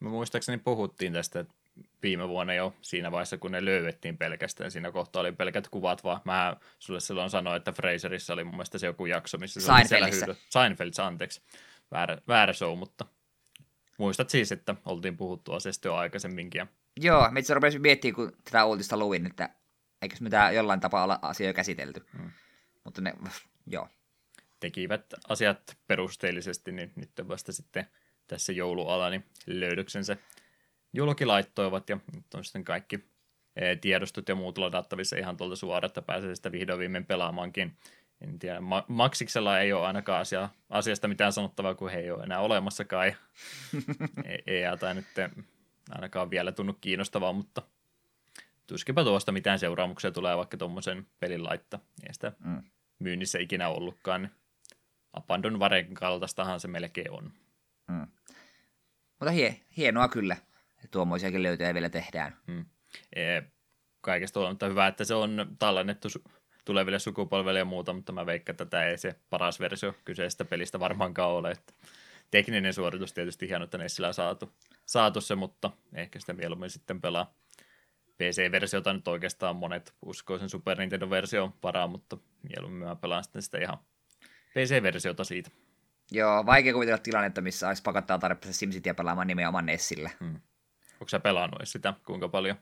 [0.00, 1.44] Me muistaakseni puhuttiin tästä
[2.02, 4.70] viime vuonna jo siinä vaiheessa, kun ne löydettiin pelkästään.
[4.70, 8.78] Siinä kohtaa oli pelkät kuvat, vaan mä sulle silloin sanoin, että Fraserissa oli mun mielestä
[8.78, 10.34] se joku jakso, missä se oli siellä hyydö.
[10.48, 11.42] Seinfelds, anteeksi.
[11.90, 13.04] Väärä, väärä show, mutta
[14.00, 16.58] muistat siis, että oltiin puhuttu asiasta jo aikaisemminkin.
[16.58, 16.66] Ja...
[17.00, 19.48] Joo, itse rupesin miettimään, kun tätä uutista luin, että
[20.02, 22.06] eikö mitään jollain tapaa olla asioita käsitelty.
[22.18, 22.30] Hmm.
[22.84, 23.14] Mutta ne,
[23.66, 23.88] joo.
[24.60, 27.86] Tekivät asiat perusteellisesti, niin nyt vasta sitten
[28.26, 30.16] tässä jouluala niin löydöksensä
[30.92, 33.04] julkilaittoivat ja nyt on sitten kaikki
[33.56, 37.76] e, tiedostot ja muut ladattavissa ihan tuolta suoraan, että pääsee sitä vihdoin viimein pelaamaankin.
[38.20, 42.22] En tiedä, Ma- Maxiksella ei ole ainakaan asia, asiasta mitään sanottavaa, kun he ei ole
[42.22, 43.06] enää olemassakaan.
[44.24, 45.06] ei, ei tai nyt
[45.90, 47.62] ainakaan vielä tunnu kiinnostavaa, mutta
[48.66, 51.80] tuskinpä tuosta mitään seuraamuksia tulee vaikka tuommoisen pelin laittaa.
[52.06, 52.62] Ei sitä mm.
[52.98, 54.22] myynnissä ikinä ollutkaan.
[54.22, 54.32] Niin
[55.12, 57.32] Abandon Varen kaltaistahan se melkein on.
[57.88, 58.06] Mm.
[59.20, 60.36] Mutta hie, hienoa kyllä.
[60.90, 62.36] Tuommoisiakin löytöjä vielä tehdään.
[62.46, 62.64] Mm.
[63.16, 63.42] E,
[64.00, 66.08] kaikesta on hyvä, että se on tallennettu
[66.64, 70.80] tuleville sukupolville ja muuta, mutta mä veikkaan, että tämä ei se paras versio kyseisestä pelistä
[70.80, 71.50] varmaankaan ole.
[71.50, 71.72] Että
[72.30, 74.52] tekninen suoritus tietysti hieno, että Nessillä on saatu,
[74.86, 77.34] saatu se, mutta ehkä sitä mieluummin sitten pelaa
[78.18, 83.78] PC-versiota nyt oikeastaan monet uskoisen Super Nintendo-version paraa, mutta mieluummin mä pelaan sitten sitä ihan
[84.54, 85.50] PC-versiota siitä.
[86.10, 90.10] Joo, vaikea kuvitella tilannetta, missä olisi pakottaa tarpeessa SimCityä pelaamaan nimenomaan Nessillä.
[90.20, 90.40] Hmm.
[90.92, 92.56] Onko sä pelannut sitä, kuinka paljon?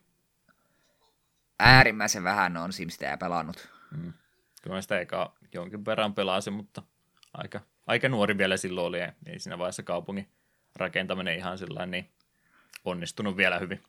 [1.58, 3.77] Äärimmäisen vähän on SimCityä pelannut.
[3.96, 4.12] Hmm.
[4.62, 6.82] Kyllä sitä eka jonkin verran pelasin, mutta
[7.34, 10.28] aika, aika nuori vielä silloin oli, ei siinä vaiheessa kaupungin
[10.76, 12.10] rakentaminen ihan sillä niin
[12.84, 13.82] onnistunut vielä hyvin.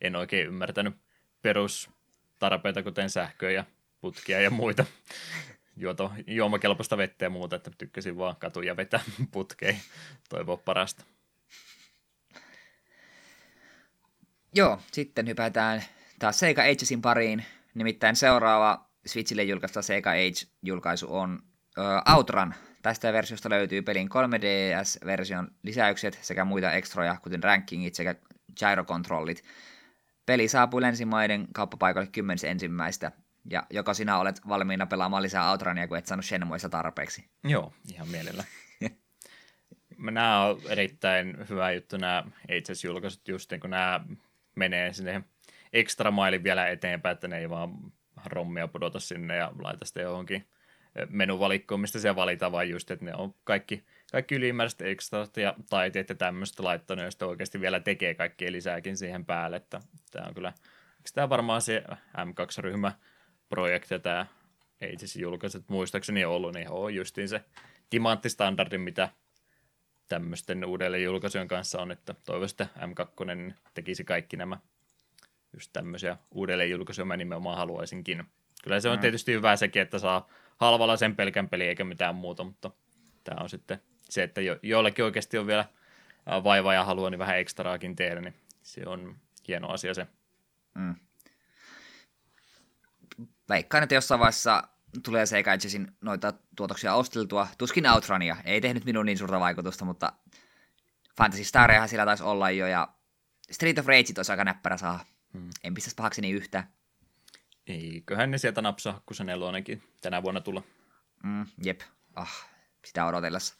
[0.00, 0.94] En oikein ymmärtänyt
[1.42, 3.64] perustarpeita, kuten sähköä ja
[4.00, 4.84] putkia ja muita
[5.76, 9.00] juoto, juomakelpoista vettä ja muuta, että tykkäsin vaan katuja vetää
[9.32, 9.80] putkeen,
[10.28, 11.04] toivoa parasta.
[14.54, 15.82] Joo, sitten hypätään
[16.18, 17.44] taas Sega Agesin pariin.
[17.74, 21.42] Nimittäin seuraava Switchille julkaista Sega Age-julkaisu on
[21.78, 21.82] ö,
[22.14, 22.54] Outran.
[22.82, 28.14] Tästä versiosta löytyy pelin 3DS-version lisäykset sekä muita ekstroja, kuten rankingit sekä
[28.60, 29.44] gyrokontrollit.
[30.26, 32.38] Peli saapuu länsimaiden kauppapaikalle 10.
[32.50, 33.12] ensimmäistä
[33.50, 37.24] ja joko sinä olet valmiina pelaamaan lisää Outrania, kun et saanut Shenmueissa tarpeeksi.
[37.44, 38.44] Joo, ihan mielellä.
[40.10, 44.00] nämä on erittäin hyvä juttu, nämä Ages-julkaisut, just niin kun nämä
[44.56, 45.24] menee sinne
[45.72, 47.92] ekstra mailin vielä eteenpäin, että ne ei vaan
[48.26, 50.46] rommia pudota sinne ja laita sitä johonkin
[51.10, 56.08] menuvalikkoon, mistä se valitaan, vaan just, että ne on kaikki, kaikki ylimääräiset ekstrat ja taiteet
[56.08, 60.52] ja tämmöistä laittanut, joista oikeasti vielä tekee kaikkea lisääkin siihen päälle, että tämä on kyllä,
[61.14, 61.84] tämä varmaan se
[62.16, 62.92] M2-ryhmä
[63.48, 64.26] projekti tämä
[64.82, 67.44] Ages julkaiset muistaakseni ollut, niin on justiin se
[67.90, 69.08] timanttistandardi, mitä
[70.08, 72.14] tämmöisten uudelleen julkaisujen kanssa on, että
[72.50, 74.58] että M2 tekisi kaikki nämä
[75.52, 78.24] just tämmöisiä uudelleen julkaisuja, mä nimenomaan haluaisinkin.
[78.64, 79.00] Kyllä se on mm.
[79.00, 82.70] tietysti hyvä sekin, että saa halvalla sen pelkän peli eikä mitään muuta, mutta
[83.24, 85.64] tämä on sitten se, että jo, joillekin oikeasti on vielä
[86.44, 89.16] vaivaa ja haluaa niin vähän ekstraakin tehdä, niin se on
[89.48, 90.06] hieno asia se.
[90.74, 90.94] Mm
[93.48, 94.62] veikkaan, että jossain vaiheessa
[95.04, 97.48] tulee Sega Agesin noita tuotoksia osteltua.
[97.58, 100.12] Tuskin Outrania, ei tehnyt minun niin suurta vaikutusta, mutta
[101.16, 102.88] Fantasy Stareahan sillä taisi olla jo, ja
[103.50, 105.04] Street of Rage olisi aika näppärä saa.
[105.36, 105.50] Hmm.
[105.64, 106.64] En pistäisi pahakseni yhtä.
[107.66, 110.62] Eiköhän ne sieltä napsaa, kun se nelonenkin tänä vuonna tulla.
[111.24, 111.80] Mm, jep,
[112.14, 112.46] ah,
[112.84, 113.54] sitä odotellessa.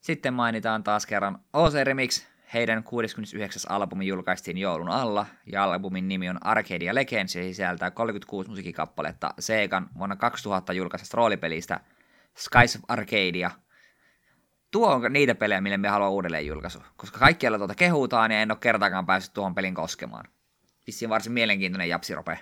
[0.00, 3.62] Sitten mainitaan taas kerran OC Remix, heidän 69.
[3.68, 9.88] albumi julkaistiin joulun alla, ja albumin nimi on Arcadia Legends, ja sisältää 36 musiikkikappaletta Segan
[9.98, 11.80] vuonna 2000 julkaisesta roolipelistä
[12.36, 13.50] Skies of Arcadia.
[14.70, 18.50] Tuo on niitä pelejä, mille me haluamme uudelleen julkaisu, koska kaikkialla tuota kehutaan, ja en
[18.50, 20.24] ole kertaakaan päässyt tuohon pelin koskemaan.
[20.86, 22.38] Vissiin varsin mielenkiintoinen japsirope.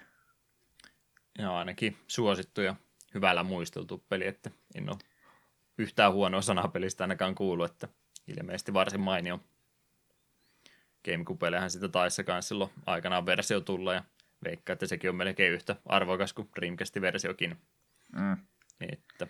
[1.38, 2.74] Joo, ainakin suosittu ja
[3.14, 4.98] hyvällä muisteltu peli, että en ole
[5.78, 7.88] yhtään huonoa sanapelistä ainakaan kuullut, että
[8.26, 9.40] ilmeisesti varsin mainio.
[11.04, 14.04] GameCubellehän sitä taisi kanssa silloin aikanaan versio tulla ja
[14.44, 17.56] veikkaa, että sekin on melkein yhtä arvokas kuin Dreamcast-versiokin.
[18.12, 18.36] Mm.
[18.80, 19.26] Että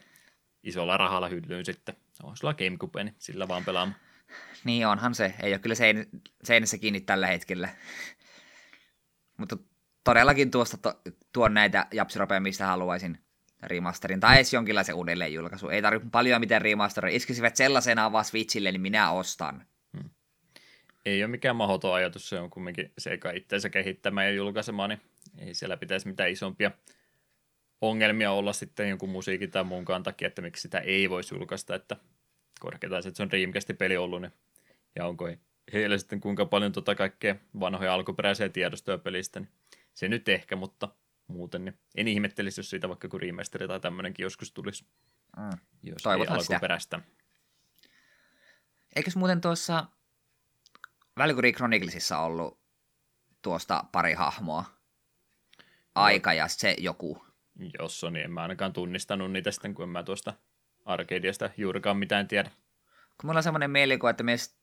[0.63, 1.97] isolla rahalla hyllyyn sitten.
[2.23, 4.01] On sulla GameCube, niin sillä vaan pelaamaan.
[4.65, 5.35] Niin onhan se.
[5.43, 6.07] Ei ole kyllä sein,
[6.45, 7.69] seinässä kiinni tällä hetkellä.
[9.37, 9.57] Mutta
[10.05, 11.01] todellakin tuosta to,
[11.33, 13.19] tuon näitä japsiropeja, mistä haluaisin
[13.63, 15.69] remasterin, tai edes jonkinlaisen uudelleen julkaisu.
[15.69, 17.17] Ei tarvitse paljon mitään remasteria.
[17.17, 19.67] Iskisivät sellaisena vaan Switchille, niin minä ostan
[21.05, 25.01] ei ole mikään mahdoton ajatus, se on kumminkin Sega itseensä kehittämään ja julkaisemaan, niin
[25.39, 26.71] ei siellä pitäisi mitään isompia
[27.91, 31.97] ongelmia olla sitten jonkun musiikin tai muunkaan takia, että miksi sitä ei voisi julkaista, että
[32.61, 34.33] korkeintaan se, että se on Dreamcastin peli ollut, niin,
[34.97, 35.29] ja onko
[35.73, 39.51] heillä sitten kuinka paljon tota kaikkea vanhoja alkuperäisiä tiedostoja pelistä, niin
[39.95, 40.89] se nyt ehkä, mutta
[41.27, 44.85] muuten niin en ihmettelisi, jos siitä vaikka kun remasteri tai tämmöinenkin joskus tulisi,
[45.37, 45.59] Mm.
[45.83, 46.55] jos Toivotaan ei sitä.
[46.55, 47.01] alkuperäistä.
[48.97, 49.87] Eikös muuten tuossa
[51.19, 52.59] Valkyrie Chroniclesissa ollut
[53.43, 54.65] tuosta pari hahmoa?
[55.95, 57.27] Aika ja se joku.
[57.79, 60.35] Jos on, niin en mä ainakaan tunnistanut niitä sitten, kun en mä tuosta
[60.85, 62.51] arcadiasta juurikaan mitään tiedä.
[63.21, 64.57] Kun mulla on semmoinen mielikuva, että mies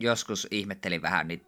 [0.00, 1.46] joskus ihmettelin vähän, niin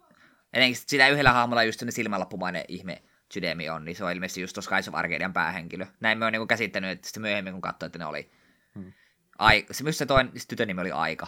[0.53, 3.03] etenkin sillä yhdellä hahmolla just ne silmälappumainen ihme
[3.33, 5.85] sydämi on, niin se on ilmeisesti just tuossa Kaisu Arcadian päähenkilö.
[5.99, 8.31] Näin me on niinku käsittänyt, että sitten myöhemmin kun katsoin, että ne oli...
[8.75, 8.93] Hmm.
[9.37, 11.27] Ai, se myös se toinen, se tytön nimi oli Aika.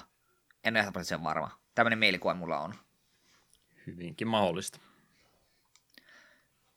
[0.64, 1.60] En ole ihan sen varma.
[1.76, 2.74] Tämmöinen mielikuva mulla on.
[3.88, 4.80] Hyvinkin mahdollista.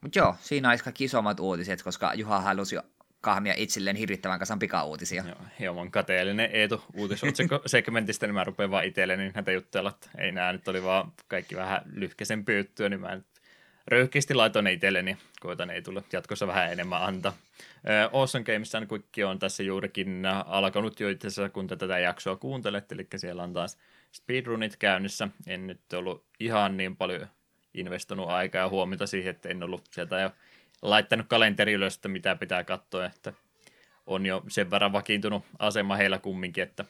[0.00, 2.76] Mutta joo, siinä olisi kaikki isommat uutiset, koska Juha halusi
[3.20, 5.24] kahmia itselleen hirvittävän kasan pikauutisia.
[5.26, 10.32] Joo, hieman kateellinen Eetu uutisotsikko segmentistä, niin mä rupean vaan itselleni näitä juttuja, että ei
[10.32, 13.26] nämä nyt oli vaan kaikki vähän lyhkäisen juttuja, niin mä nyt
[13.86, 17.32] röyhkeästi laitoin ne itselleni, koitan ei tule jatkossa vähän enemmän antaa.
[18.12, 22.94] Awesome Games and Quick on tässä juurikin alkanut jo itse asiassa, kun tätä jaksoa kuuntelette,
[22.94, 23.78] eli siellä on taas
[24.12, 25.28] speedrunit käynnissä.
[25.46, 27.26] En nyt ollut ihan niin paljon
[27.74, 30.30] investoinut aikaa ja huomiota siihen, että en ollut sieltä jo
[30.82, 33.32] laittanut kalenteri ylös, että mitä pitää katsoa, että
[34.06, 36.84] on jo sen verran vakiintunut asema heillä kumminkin, että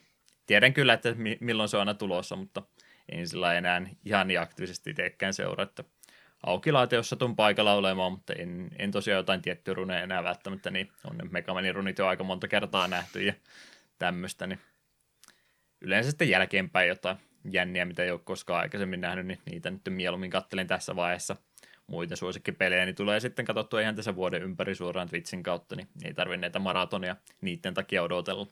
[0.47, 2.62] tiedän kyllä, että mi- milloin se on aina tulossa, mutta
[3.09, 5.85] en sillä enää ihan niin aktiivisesti teekään seuraa, että
[6.47, 10.70] auki laite, jos satun paikalla olemaan, mutta en, en tosiaan jotain tiettyä runeja enää välttämättä,
[10.70, 13.33] niin on ne Megamanin runit jo aika monta kertaa nähty ja
[13.99, 14.61] tämmöistä, niin
[15.81, 20.30] yleensä sitten jälkeenpäin jotain jänniä, mitä ei ole koskaan aikaisemmin nähnyt, niin niitä nyt mieluummin
[20.30, 21.36] kattelen tässä vaiheessa
[21.86, 26.14] muita suosikkipelejä, niin tulee sitten katsottua ihan tässä vuoden ympäri suoraan Twitchin kautta, niin ei
[26.14, 28.47] tarvitse näitä maratonia niiden takia odotella.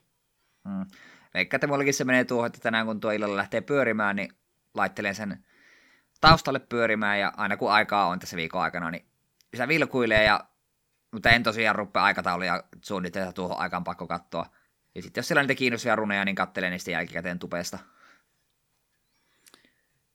[0.64, 0.86] Mm.
[1.34, 1.58] Veikka,
[1.90, 4.32] se menee tuohon, että tänään kun tuo illalla lähtee pyörimään, niin
[4.74, 5.44] laittelen sen
[6.20, 9.04] taustalle pyörimään ja aina kun aikaa on tässä viikon aikana, niin
[9.56, 10.44] se vilkuilee ja
[11.12, 14.46] mutta en tosiaan rupea aikatauluja suunnitella tuohon aikaan pakko katsoa.
[14.94, 17.78] Ja sitten jos siellä on niitä kiinnostavia runeja, niin katselen niistä jälkikäteen tupesta.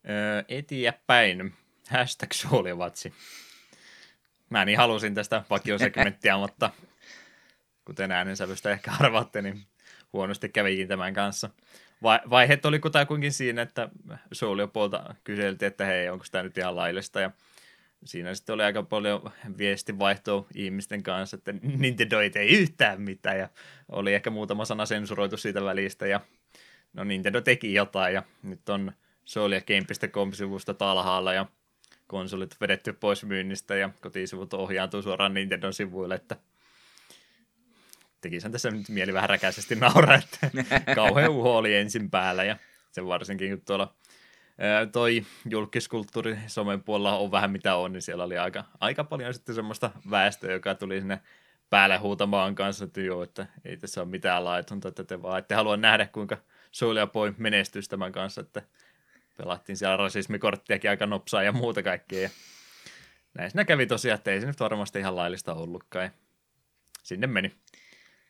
[0.10, 1.54] Öö, eteenpäin.
[1.90, 3.14] Hashtag suolivatsi.
[4.50, 6.70] Mä niin halusin tästä vakiosegmenttiä, mutta
[7.86, 9.62] kuten äänensävystä ehkä arvaatte, niin
[10.14, 11.50] huonosti kävikin tämän kanssa.
[12.04, 13.90] Vai, vaiheet oli kutakuinkin siinä, että
[14.32, 17.32] Soulio-puolta kyseltiin, että hei, onko tämä nyt ihan laillista, ja
[18.06, 23.50] siinä sitten oli aika paljon viestinvaihtoa ihmisten kanssa, että Nintendo ei tee yhtään mitään, ja
[23.90, 26.22] oli ehkä muutama sana sensuroitu siitä välistä, ja
[26.94, 28.92] no Nintendo teki jotain, ja nyt on
[29.26, 31.46] souliagame.com-sivusta talhaalla, ja
[32.08, 36.36] konsolit vedetty pois myynnistä, ja kotisivut ohjaantuu suoraan Nintendon sivuille, että
[38.22, 40.50] tekisin tässä nyt mieli vähän räkäisesti nauraa, että
[40.96, 42.58] kauhean uho oli ensin päällä, ja
[42.92, 43.94] se varsinkin kun tuolla
[44.92, 49.56] toi julkiskulttuuri somen puolella on vähän mitä on, niin siellä oli aika, aika paljon sitten
[49.56, 51.22] semmoista väestöä, joka tuli sinne
[51.70, 55.56] päälle huutamaan kanssa, että joo, että ei tässä ole mitään laitonta, että te vaan ette
[55.56, 56.38] halua nähdä, kuinka
[56.72, 58.62] Soulja Boy menestyisi tämän kanssa, että
[59.38, 62.22] pelattiin siellä rasismikorttiakin aika nopsaa ja muuta kaikkea.
[62.22, 62.30] Ja
[63.34, 66.06] näin siinä kävi tosiaan, että ei se nyt varmasti ihan laillista ollutkaan.
[66.06, 66.12] Ja
[67.04, 67.56] sinne meni.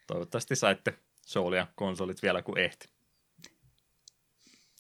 [0.08, 2.90] Toivottavasti saitte Soulia konsolit vielä kuin ehti.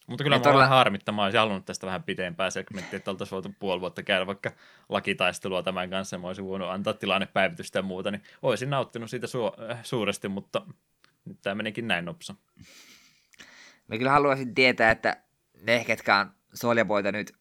[0.07, 3.55] Mutta kyllä mä todella- olen harmittamaan, olisin halunnut tästä vähän pitempää segmenttiä, että oltaisiin voitu
[3.59, 4.51] puoli vuotta käydä vaikka
[4.89, 9.28] lakitaistelua tämän kanssa, ja mä olisin voinut antaa tilannepäivitystä ja muuta, niin olisin nauttinut siitä
[9.28, 10.61] su- äh, suuresti, mutta
[11.26, 12.36] nyt tämä menikin näin nopsa.
[13.88, 15.17] Mä kyllä haluaisin tietää, että
[15.64, 17.34] ne, ketkä on Soljaboita nyt,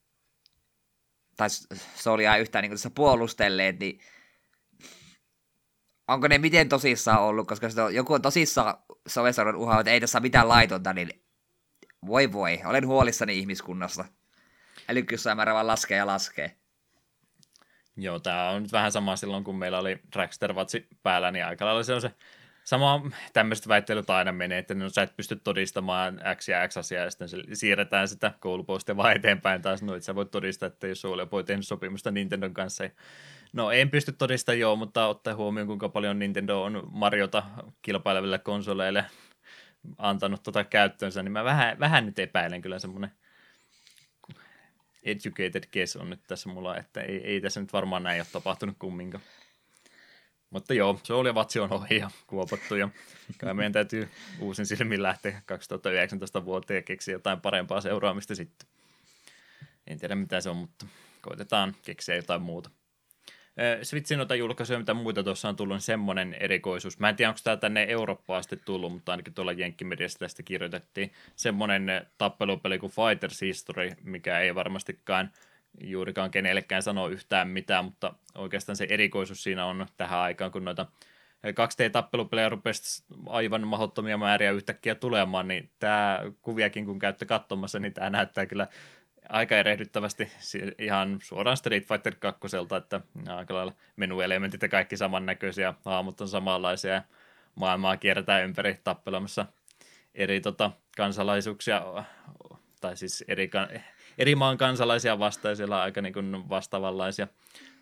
[1.36, 1.48] tai
[1.94, 4.00] Soljaa yhtään niin tässä puolustelleet, niin
[6.08, 8.74] onko ne miten tosissaan ollut, koska jos on- joku on tosissaan
[9.06, 11.24] sovesaudun uhalla, että ei tässä ole mitään laitonta, niin
[12.06, 14.04] voi voi, olen huolissani ihmiskunnasta.
[14.88, 16.56] Älykkyyssämäärä vaan laskee ja laskee.
[17.96, 21.64] Joo, tämä on nyt vähän sama silloin, kun meillä oli Dragster vatsi päällä, niin aika
[21.64, 22.14] lailla se on se
[22.64, 27.04] sama tämmöiset väittelyt aina menee, että no, sä et pysty todistamaan X ja X asiaa,
[27.04, 30.86] ja sitten se siirretään sitä koulupostia vaan eteenpäin taas, no et sä voit todistaa, että
[30.86, 32.84] jos Soulja voi tehnyt sopimusta Nintendon kanssa.
[33.52, 37.42] No en pysty todistamaan joo, mutta ottaa huomioon, kuinka paljon Nintendo on Mariota
[37.82, 39.04] kilpaileville konsoleille
[39.98, 43.10] antanut tota käyttöönsä, niin mä vähän, vähän nyt epäilen kyllä semmoinen
[45.02, 48.76] educated guess on nyt tässä mulla, että ei, ei tässä nyt varmaan näin ole tapahtunut
[48.78, 49.24] kumminkaan.
[50.53, 52.88] Mutta joo, se oli vatsi on ohi ja kuopattu ja
[53.38, 54.09] kai meidän täytyy
[54.40, 58.68] uusin silmin lähteä 2019 vuoteen ja keksiä jotain parempaa seuraamista sitten.
[59.86, 60.86] En tiedä mitä se on, mutta
[61.20, 62.70] koitetaan keksiä jotain muuta.
[63.82, 66.98] Switchin noita julkaisuja, mitä muita tuossa on tullut, niin semmoinen erikoisuus.
[66.98, 71.12] Mä en tiedä, onko tämä tänne Eurooppaan asti tullut, mutta ainakin tuolla Jenkkimediassa tästä kirjoitettiin.
[71.36, 75.30] Semmoinen tappelupeli kuin Fighters History, mikä ei varmastikaan
[75.80, 80.86] juurikaan kenellekään sano yhtään mitään, mutta oikeastaan se erikoisuus siinä on tähän aikaan, kun noita
[81.46, 88.10] 2D-tappelupelejä rupesi aivan mahdottomia määriä yhtäkkiä tulemaan, niin tämä kuviakin kun käytte katsomassa, niin tämä
[88.10, 88.66] näyttää kyllä
[89.28, 90.32] aika erehdyttävästi
[90.78, 92.40] ihan suoraan Street Fighter 2,
[92.76, 97.02] että aika lailla menuelementit ja kaikki samannäköisiä, haamut on samanlaisia ja
[97.54, 99.46] maailmaa kierretään ympäri tappelemassa
[100.14, 101.82] eri tota, kansalaisuuksia,
[102.80, 103.50] tai siis eri,
[104.18, 107.28] eri maan kansalaisia vastaan, siellä on aika niin kuin vastaavanlaisia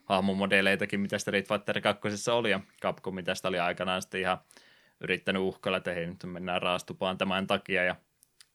[0.04, 4.38] hahmomodeleitakin, mitä Street Fighter 2 oli, ja Capcom tästä oli aikanaan sitten ihan
[5.00, 7.96] yrittänyt uhkalla, että hei, nyt mennään raastupaan tämän takia, ja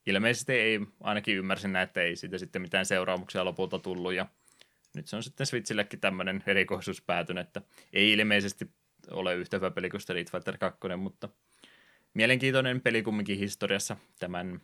[0.06, 4.26] ilmeisesti ei, ainakin ymmärsin näin, että ei siitä sitten mitään seuraamuksia lopulta tullut, ja
[4.96, 7.62] nyt se on sitten Switchillekin tämmöinen erikoisuus päätynyt, että
[7.94, 8.70] ei ilmeisesti
[9.12, 11.30] ole yhtä hyvä peli kuin Street Fighter 2, mutta
[12.14, 14.62] mielenkiintoinen peli kumminkin historiassa tämän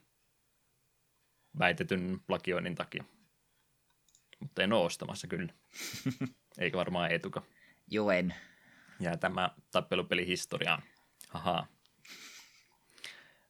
[1.59, 3.03] väitetyn plagioinnin takia.
[4.39, 5.53] Mutta en ole ostamassa kyllä.
[6.59, 7.41] Eikä varmaan etuka.
[7.87, 8.35] Joen.
[8.99, 10.83] Ja tämä tappelupeli historiaan.
[11.29, 11.67] Haha.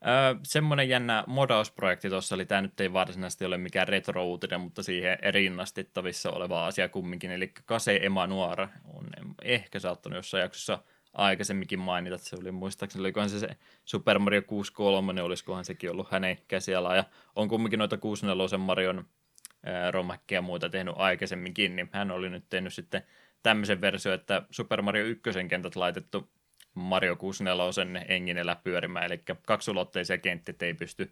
[0.08, 5.18] Öö, semmoinen jännä modausprojekti tuossa oli, tämä nyt ei varsinaisesti ole mikään retro-uutinen, mutta siihen
[5.32, 9.10] rinnastettavissa oleva asia kumminkin, eli Kase Emanuara on
[9.41, 10.84] ehkä saattanut jossain jaksossa
[11.14, 15.91] aikaisemminkin mainita, että se oli muistaakseni, olikohan se, se Super Mario 63, niin olisikohan sekin
[15.91, 17.03] ollut hänen käsialaa, ja
[17.36, 19.05] on kumminkin noita 64 Marion
[19.91, 23.03] romhakkeja ja muuta tehnyt aikaisemminkin, niin hän oli nyt tehnyt sitten
[23.43, 26.30] tämmöisen versio, että Super Mario 1 kentät laitettu
[26.74, 31.12] Mario 64 enginellä pyörimään, eli kaksulotteisia kenttiä ei pysty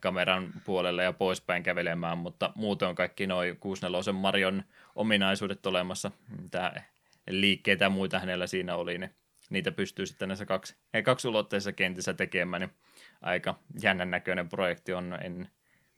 [0.00, 4.62] kameran puolelle ja poispäin kävelemään, mutta muuten on kaikki noin 64 Marion
[4.94, 6.10] ominaisuudet olemassa,
[6.42, 6.82] mitä
[7.30, 9.14] liikkeitä ja muita hänellä siinä oli, niin
[9.50, 12.74] niitä pystyy sitten näissä kaksi, kaksulotteisissa kentissä tekemään, niin
[13.22, 15.50] aika jännän näköinen projekti on, en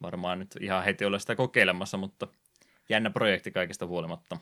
[0.02, 2.26] varmaan nyt ihan heti ole sitä kokeilemassa, mutta
[2.88, 4.36] jännä projekti kaikesta huolimatta.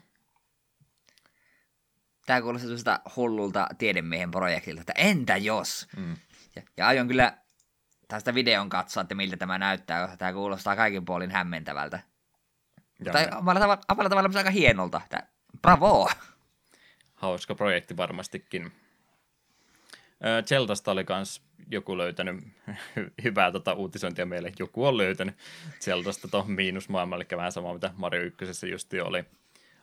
[2.26, 5.86] Tämä kuulostaa sitä hullulta tiedemiehen projektilta, että entä jos?
[5.96, 6.16] Mm.
[6.56, 7.38] Ja, ja aion kyllä
[8.08, 12.00] tästä videon katsoa, että miltä tämä näyttää, koska tämä kuulostaa kaikin puolin hämmentävältä.
[13.04, 15.00] Ja tai omalla tavalla, omalla tavalla aika hienolta.
[15.62, 16.10] Bravo!
[17.16, 18.72] Hauska projekti varmastikin.
[20.46, 22.36] Zeltasta oli kans joku löytänyt
[23.24, 24.52] hyvää tota uutisointia meille.
[24.58, 25.36] Joku on löytänyt
[25.80, 29.24] Zeltasta tuohon miinusmaailmalle, eli vähän sama mitä Mario 1 justi oli.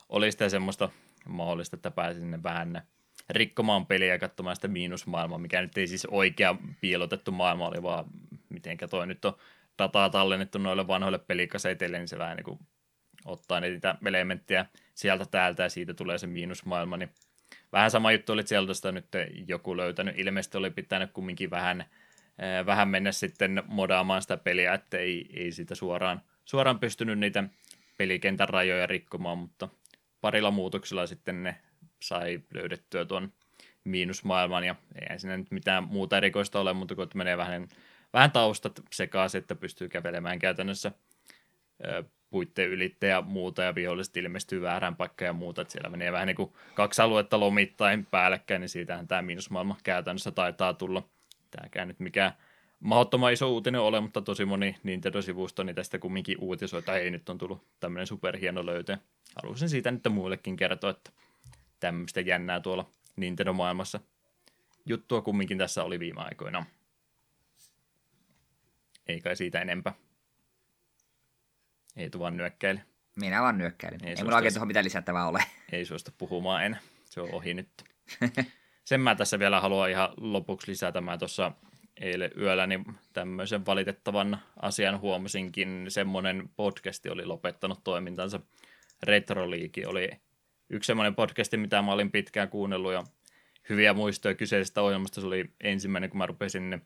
[0.09, 0.89] Oli sitä semmoista
[1.25, 2.81] mahdollista, että pääsi sinne vähän
[3.29, 8.05] rikkomaan peliä ja katsomaan sitä miinusmaailmaa, mikä nyt ei siis oikea piilotettu maailma oli, vaan
[8.49, 9.37] mitenkä toi nyt on
[9.79, 12.59] dataa tallennettu noille vanhoille pelikaseiteille, niin se vähän niin kuin
[13.25, 17.09] ottaa niitä elementtejä sieltä täältä ja siitä tulee se miinusmaailma, niin
[17.71, 19.07] vähän sama juttu oli Zeldasta nyt
[19.47, 20.19] joku löytänyt.
[20.19, 21.81] Ilmeisesti oli pitänyt kumminkin vähän,
[22.39, 27.43] eh, vähän mennä sitten modaamaan sitä peliä, että ei, ei siitä suoraan, suoraan pystynyt niitä
[27.97, 29.69] pelikentän rajoja rikkomaan, mutta
[30.21, 31.55] parilla muutoksella sitten ne
[31.99, 33.33] sai löydettyä tuon
[33.83, 34.75] miinusmaailman, ja
[35.09, 37.67] ei siinä nyt mitään muuta erikoista ole, mutta kun menee vähän,
[38.13, 40.91] vähän taustat sekaisin, että pystyy kävelemään käytännössä
[42.33, 46.27] puitteen ylitte ja muuta, ja viholliset ilmestyy väärään paikkaan ja muuta, että siellä menee vähän
[46.27, 51.03] niin kuin kaksi aluetta lomittain päällekkäin, niin siitähän tämä miinusmaailma käytännössä taitaa tulla.
[51.51, 52.31] Tämäkään nyt mikään
[52.79, 57.29] mahdottoman iso uutinen ole, mutta tosi moni Nintendo-sivusto niin tästä kumminkin uutisoi, että ei nyt
[57.29, 58.97] on tullut tämmöinen superhieno löytö.
[59.35, 61.11] Haluaisin siitä nyt muillekin kertoa, että
[61.79, 63.99] tämmöistä jännää tuolla Nintendo-maailmassa.
[64.85, 66.65] Juttua kumminkin tässä oli viime aikoina.
[69.07, 70.02] Ei kai siitä enempää.
[71.95, 72.81] Ei tu vaan nyökkäile.
[73.15, 74.05] Minä vaan nyökkäilin.
[74.05, 75.43] Ei, ei mulla oikein tuohon mitään lisättävää ole.
[75.71, 76.79] Ei suosta puhumaan enää.
[77.05, 77.69] Se on ohi nyt.
[78.85, 81.01] Sen mä tässä vielä haluan ihan lopuksi lisätä.
[81.01, 81.51] Mä tuossa
[82.01, 85.85] eilen yöllä niin tämmöisen valitettavan asian huomasinkin.
[85.87, 88.39] Semmoinen podcasti oli lopettanut toimintansa.
[89.03, 90.09] Retroliiki oli
[90.69, 93.03] yksi semmoinen podcasti, mitä mä olin pitkään kuunnellut ja
[93.69, 95.21] hyviä muistoja kyseisestä ohjelmasta.
[95.21, 96.81] Se oli ensimmäinen, kun mä rupesin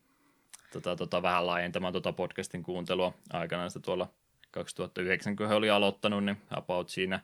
[0.72, 4.14] tota, tota, vähän laajentamaan tota podcastin kuuntelua aikanaan sitä tuolla
[4.52, 7.20] 2009, kun he oli aloittanut, niin about siinä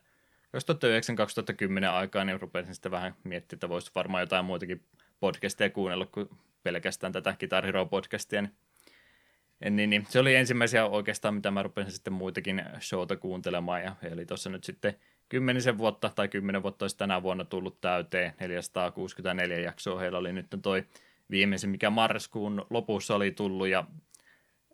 [1.85, 4.83] 2009-2010 aikaa, niin rupesin sitten vähän miettimään, että voisi varmaan jotain muitakin
[5.19, 6.29] podcasteja kuunnella kuin
[6.63, 8.41] pelkästään tätä Guitar Hero podcastia.
[8.41, 13.95] Niin, niin, niin, se oli ensimmäisiä oikeastaan, mitä mä rupesin sitten muitakin showta kuuntelemaan, ja
[14.01, 14.95] eli tuossa nyt sitten
[15.29, 20.47] kymmenisen vuotta tai kymmenen vuotta olisi tänä vuonna tullut täyteen, 464 jaksoa heillä oli nyt
[20.61, 20.83] toi
[21.31, 23.85] viimeisen, mikä marraskuun lopussa oli tullut, ja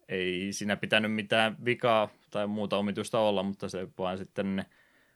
[0.09, 4.65] ei siinä pitänyt mitään vikaa tai muuta omitusta olla, mutta se vaan sitten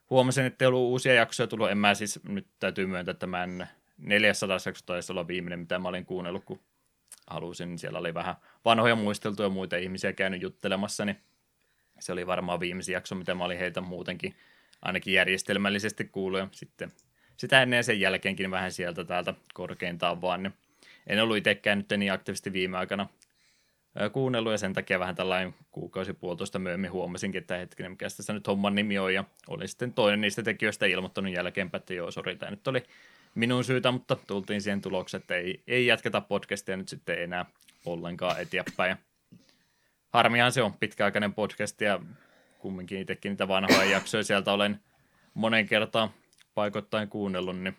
[0.10, 1.72] huomasin, että ei ollut uusia jaksoja tullut.
[1.72, 5.80] En mä siis, nyt täytyy myöntää, että mä en 400 jakso taisi olla viimeinen, mitä
[5.80, 6.60] mä olin kuunnellut, kun
[7.28, 7.80] halusin.
[7.80, 8.36] Siellä oli vähän
[8.66, 11.18] vanhoja muisteltuja muita ihmisiä käynyt juttelemassa, niin
[12.00, 14.36] se oli varmaan viimeisin jakso, mitä mä olin heitä muutenkin
[14.82, 16.40] ainakin järjestelmällisesti kuullut.
[16.40, 16.92] Ja sitten
[17.38, 20.44] sitä ennen ja sen jälkeenkin vähän sieltä täältä korkeintaan vaan.
[20.44, 20.54] Niin
[21.08, 23.10] en ollut itsekään nyt niin aktiivisesti viime aikana
[24.14, 28.48] kuunnellut ja sen takia vähän tällainen kuukausi puolitoista myöhemmin huomasinkin, että hetkinen, mikä tässä nyt
[28.48, 32.50] homman nimi on ja oli sitten toinen niistä tekijöistä ilmoittanut jälkeenpäin, että joo, sori, tämä
[32.50, 32.84] nyt oli
[33.36, 37.46] minun syytä, mutta tultiin siihen tulokseen, että ei, ei jatketa podcastia nyt sitten enää
[37.86, 38.98] ollenkaan eteenpäin.
[40.10, 42.00] Harmihan se on pitkäaikainen podcast ja
[42.60, 44.80] kumminkin itsekin niitä vanhoja jaksoja sieltä olen
[45.34, 46.10] monen kertaan
[46.54, 47.78] paikoittain kuunnellut, niin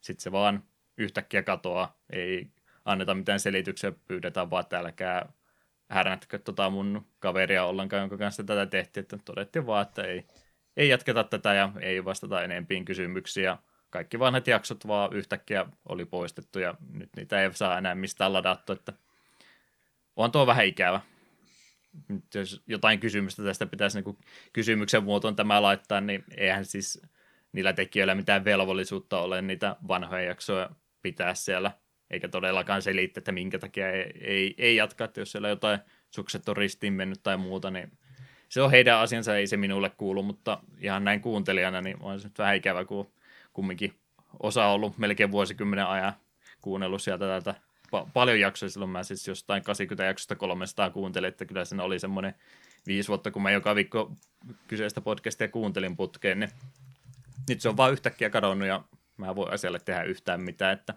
[0.00, 0.62] sitten se vaan
[0.96, 1.96] yhtäkkiä katoaa.
[2.10, 2.46] Ei
[2.84, 5.32] anneta mitään selityksiä, pyydetään vaan, että älkää
[5.90, 10.26] härnätkö tota mun kaveria ollenkaan, jonka kanssa tätä tehtiin, että todettiin vaan, että ei,
[10.76, 13.58] ei jatketa tätä ja ei vastata enempiin kysymyksiä.
[13.90, 18.72] Kaikki vanhat jaksot vaan yhtäkkiä oli poistettu ja nyt niitä ei saa enää mistään ladattu,
[18.72, 18.92] että
[20.16, 21.00] on tuo vähän ikävä.
[22.08, 24.18] Nyt jos jotain kysymystä tästä pitäisi niin
[24.52, 27.02] kysymyksen muotoon tämä laittaa, niin eihän siis
[27.52, 30.70] niillä tekijöillä mitään velvollisuutta ole niitä vanhoja jaksoja
[31.02, 31.72] pitää siellä,
[32.10, 35.78] eikä todellakaan selittää, että minkä takia ei, ei, ei jatka, että jos siellä jotain
[36.10, 37.92] sukset on ristiin mennyt tai muuta, niin
[38.48, 42.28] se on heidän asiansa, ei se minulle kuulu, mutta ihan näin kuuntelijana, niin on se
[42.28, 43.12] nyt vähän ikävä, kun
[43.52, 43.94] kumminkin
[44.42, 46.12] osa on ollut melkein vuosikymmenen ajan
[46.60, 47.54] kuunnellut sieltä tätä
[47.86, 48.90] pa- paljon jaksoja, silloin.
[48.90, 52.34] Mä siis jostain 80 jaksosta 300 kuuntelin, että kyllä siinä oli semmoinen
[52.86, 54.12] viisi vuotta, kun mä joka viikko
[54.68, 56.50] kyseistä podcastia kuuntelin putkeen, niin
[57.48, 58.84] nyt se on vaan yhtäkkiä kadonnut ja
[59.16, 60.94] mä voin asialle tehdä yhtään mitään, että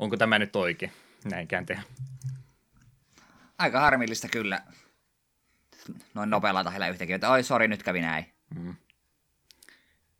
[0.00, 0.92] onko tämä nyt oikein,
[1.30, 1.82] näinkään tehdä.
[3.58, 4.60] Aika harmillista kyllä.
[6.14, 8.26] Noin nopealla tahdilla yhtäkkiä, että oi sori, nyt kävi näin.
[8.54, 8.74] Mm.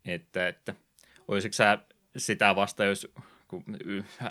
[0.05, 0.75] Että, että
[1.27, 1.77] olisiko sä
[2.17, 3.11] sitä vasta, jos
[3.47, 3.63] kun,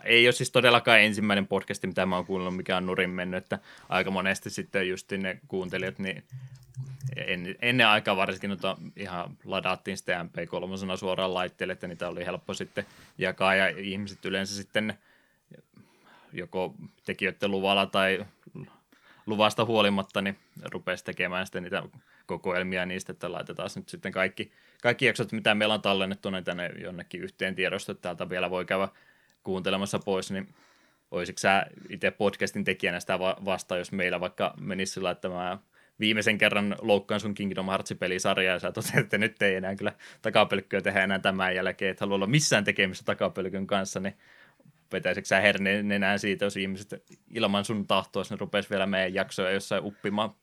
[0.04, 3.58] ei ole siis todellakaan ensimmäinen podcasti, mitä mä oon kuunnellut, mikä on nurin mennyt, että
[3.88, 6.24] aika monesti sitten just ne kuuntelijat, niin
[7.16, 12.54] en, ennen aikaa varsinkin noita ihan ladattiin sitten MP3 suoraan laitteelle, että niitä oli helppo
[12.54, 12.86] sitten
[13.18, 14.98] jakaa ja ihmiset yleensä sitten
[16.32, 16.74] joko
[17.04, 18.26] tekijöiden luvalla tai
[19.26, 20.38] luvasta huolimatta, niin
[20.72, 21.82] rupesi tekemään sitten niitä
[22.26, 24.52] kokoelmia niistä, että laitetaan nyt sitten kaikki,
[24.82, 28.64] kaikki jaksot, mitä meillä on tallennettu, niin tänne jonnekin yhteen tiedosto, että täältä vielä voi
[28.64, 28.88] käydä
[29.44, 30.54] kuuntelemassa pois, niin
[31.10, 35.58] olisiko sä itse podcastin tekijänä sitä vasta, jos meillä vaikka menisi sillä, että mä
[36.00, 40.80] viimeisen kerran loukkaan sun Kingdom Hearts-pelisarjaa, ja sä toteat, että nyt ei enää kyllä takapelkkyä
[40.80, 44.14] tehdä enää tämän jälkeen, että halua olla missään tekemistä takapelkyn kanssa, niin
[44.92, 49.50] vetäisikö sä herneen enää siitä, jos ihmiset ilman sun tahtoa ne rupes vielä meidän jaksoja
[49.50, 50.34] jossain uppimaan?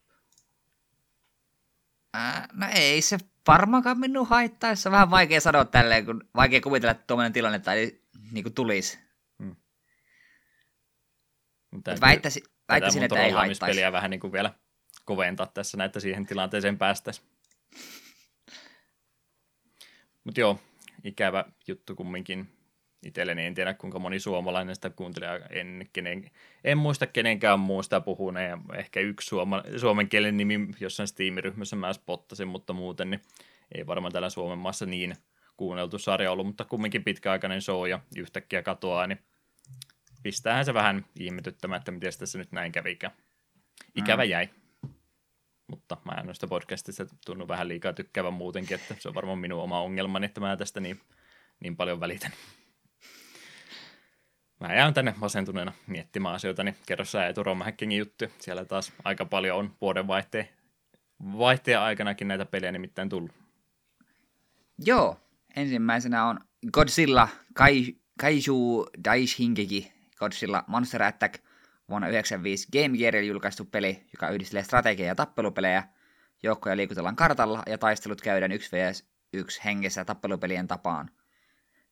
[2.14, 3.18] Ää, no ei se
[3.48, 4.88] varmaankaan minun haittaisi.
[4.88, 7.92] On vähän vaikea sanoa tälleen, kun vaikea kuvitella, että tuommoinen tilanne tai
[8.32, 9.00] niin kuin tulisi.
[9.44, 9.56] Hmm.
[12.02, 13.82] Väittäisin, väittäisin että ei haittaisi.
[13.92, 14.54] vähän niin kuin vielä
[15.06, 17.28] koventaa tässä näitä siihen tilanteeseen päästäisiin.
[20.24, 20.60] Mutta joo,
[21.04, 22.57] ikävä juttu kumminkin
[23.06, 23.46] itselleni.
[23.46, 25.42] En tiedä, kuinka moni suomalainen sitä kuuntelee.
[25.50, 26.32] En, kenen,
[26.64, 28.60] en muista kenenkään muusta puhuneen.
[28.76, 33.22] Ehkä yksi suoma, suomen kielen nimi jossain Steam-ryhmässä mä spottasin, mutta muuten niin
[33.76, 35.16] ei varmaan täällä Suomen maassa niin
[35.58, 39.20] kuunneltu sarja ollut, mutta kumminkin pitkäaikainen show ja yhtäkkiä katoaa, niin
[40.24, 43.14] pistäähän se vähän ihmetyttämään, että miten tässä nyt näin kävikään.
[43.96, 44.30] Ikävä mm.
[44.30, 44.50] jäi.
[45.68, 49.62] Mutta mä en noista podcastista tunnu vähän liikaa tykkäävän muutenkin, että se on varmaan minun
[49.62, 51.00] oma ongelmani, että mä tästä niin,
[51.60, 52.32] niin paljon välitän.
[54.60, 58.26] Mä jään tänne masentuneena miettimään asioita, niin kerro sä Etu Romhäkkingin juttu.
[58.40, 60.50] Siellä taas aika paljon on vuoden vaihteen,
[61.38, 63.32] vaihteen aikanakin näitä pelejä nimittäin tullut.
[64.86, 65.20] Joo,
[65.56, 66.40] ensimmäisenä on
[66.72, 71.34] Godzilla Kai, Kaiju Daishingeki, Godzilla Monster Attack,
[71.90, 75.84] vuonna 1995 Game Gearilla julkaistu peli, joka yhdistelee strategia- ja tappelupelejä.
[76.44, 81.10] Joukkoja liikutellaan kartalla ja taistelut käydään 1 vs 1 hengessä tappelupelien tapaan.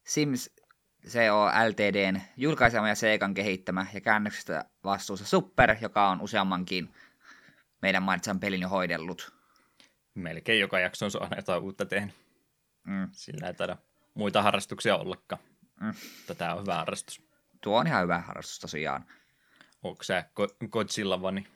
[0.03, 0.49] Sims
[1.07, 6.93] CO Ltdn julkaisema ja Seikan kehittämä ja käännöksestä vastuussa Super, joka on useammankin
[7.81, 9.33] meidän mainitsen pelin jo hoidellut.
[10.15, 12.15] Melkein joka jakson on aina jotain uutta tehnyt.
[12.87, 13.09] Mm.
[13.11, 13.77] Sillä ei taida
[14.13, 15.41] muita harrastuksia ollakaan.
[15.81, 15.93] Mm.
[16.37, 17.21] Tämä on hyvä harrastus.
[17.61, 19.05] Tuo on ihan hyvä harrastus tosiaan.
[19.83, 20.29] Onko sä
[20.69, 21.47] Godzilla vani?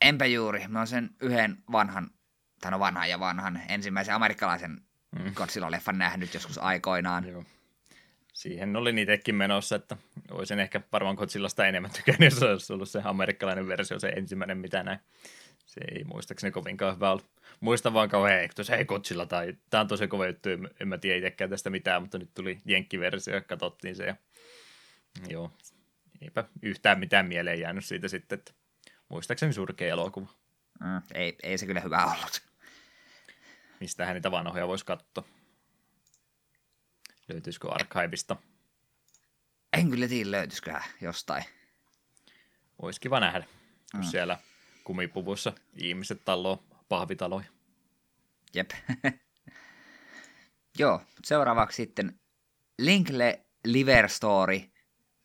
[0.00, 0.68] Enpä juuri.
[0.68, 2.10] Mä oon sen yhden vanhan,
[2.60, 4.70] tai no vanhan ja vanhan, ensimmäisen amerikkalaisen
[5.18, 5.32] mm.
[5.34, 7.28] Godzilla-leffan nähnyt joskus aikoinaan.
[7.28, 7.44] Joo
[8.40, 9.96] siihen oli niitäkin menossa, että
[10.30, 14.82] olisin ehkä varmaan Godzillasta enemmän tykännyt, jos olisi ollut se amerikkalainen versio, se ensimmäinen, mitä
[14.82, 14.98] näin.
[15.66, 17.30] Se ei muistaakseni kovinkaan hyvä ollut.
[17.60, 20.98] Muistan vaan kauhean Hector, hei Kotsilla tai tämä on tosi kova juttu, en, en mä
[20.98, 24.16] tiedä itsekään tästä mitään, mutta nyt tuli jenkkiversio ja katsottiin se ja
[25.28, 25.52] joo,
[26.22, 28.52] eipä yhtään mitään mieleen jäänyt siitä sitten, että
[29.08, 30.28] muistaakseni surkea elokuva.
[30.80, 32.42] Mm, ei, ei se kyllä hyvä ollut.
[33.80, 35.24] Mistähän niitä vanhoja voisi katsoa.
[37.32, 38.36] Löytyisikö arkaivista?
[39.72, 41.44] En kyllä tiedä, löytyisikö jostain.
[42.78, 43.44] Olisi kiva nähdä,
[43.92, 44.06] kun mm.
[44.06, 44.38] siellä
[44.84, 47.46] kumipuvussa ihmiset talloo pahvitaloja.
[48.54, 48.70] Jep.
[50.78, 52.20] Joo, seuraavaksi sitten
[52.78, 54.60] Linkle Liver Story.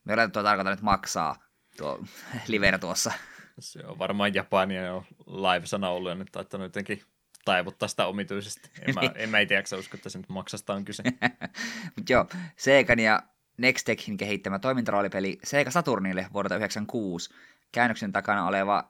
[0.04, 1.44] Me olemme tuo tarkoitan nyt maksaa
[1.78, 2.06] tuo
[2.48, 3.12] liver tuossa.
[3.60, 7.02] Se on varmaan Japania jo live-sana ollut ja nyt taittanut jotenkin
[7.46, 8.70] taivuttaa sitä omituisesti.
[8.82, 11.04] En mä, en mä itse jaksa usko, että se nyt maksasta on kyse.
[11.96, 13.24] Mut joo, Segan ja
[13.58, 17.30] Nextechin kehittämä toimintaroolipeli Sega Saturnille vuodelta 1996.
[17.72, 18.90] Käännöksen takana oleva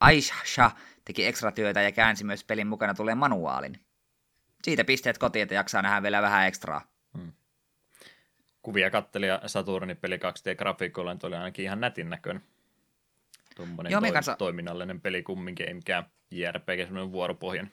[0.00, 0.70] Aisha
[1.04, 3.80] teki ekstra työtä ja käänsi myös pelin mukana tulee manuaalin.
[4.62, 6.80] Siitä pisteet kotiin, että jaksaa nähdä vielä vähän ekstraa.
[7.18, 7.32] Hmm.
[8.62, 12.42] Kuvia katteli ja Saturnin peli 2D-grafiikolla, oli ainakin ihan nätin näköinen.
[13.54, 14.36] Tuommoinen Joo, toi, kanssa...
[14.36, 17.70] toiminnallinen peli kumminkin, ei mikään JRPG, semmoinen vuoropohjan.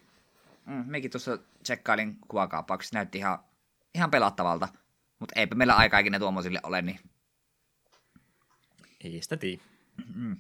[0.66, 3.40] Mm, mekin tuossa tsekkailin kuvakaappauksessa, näytti ihan,
[3.96, 4.68] ihan pelattavalta.
[5.20, 7.00] Mutta eipä meillä aika ikinä tuommoisille ole, niin...
[9.04, 9.62] Ei sitä tii.
[10.16, 10.38] Mm.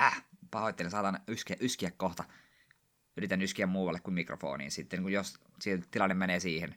[0.00, 2.24] Äh, pahoittelen, saatan yskiä, yskiä kohta.
[3.16, 5.40] Yritän yskiä muualle kuin mikrofoniin sitten, kun jos
[5.90, 6.74] tilanne menee siihen.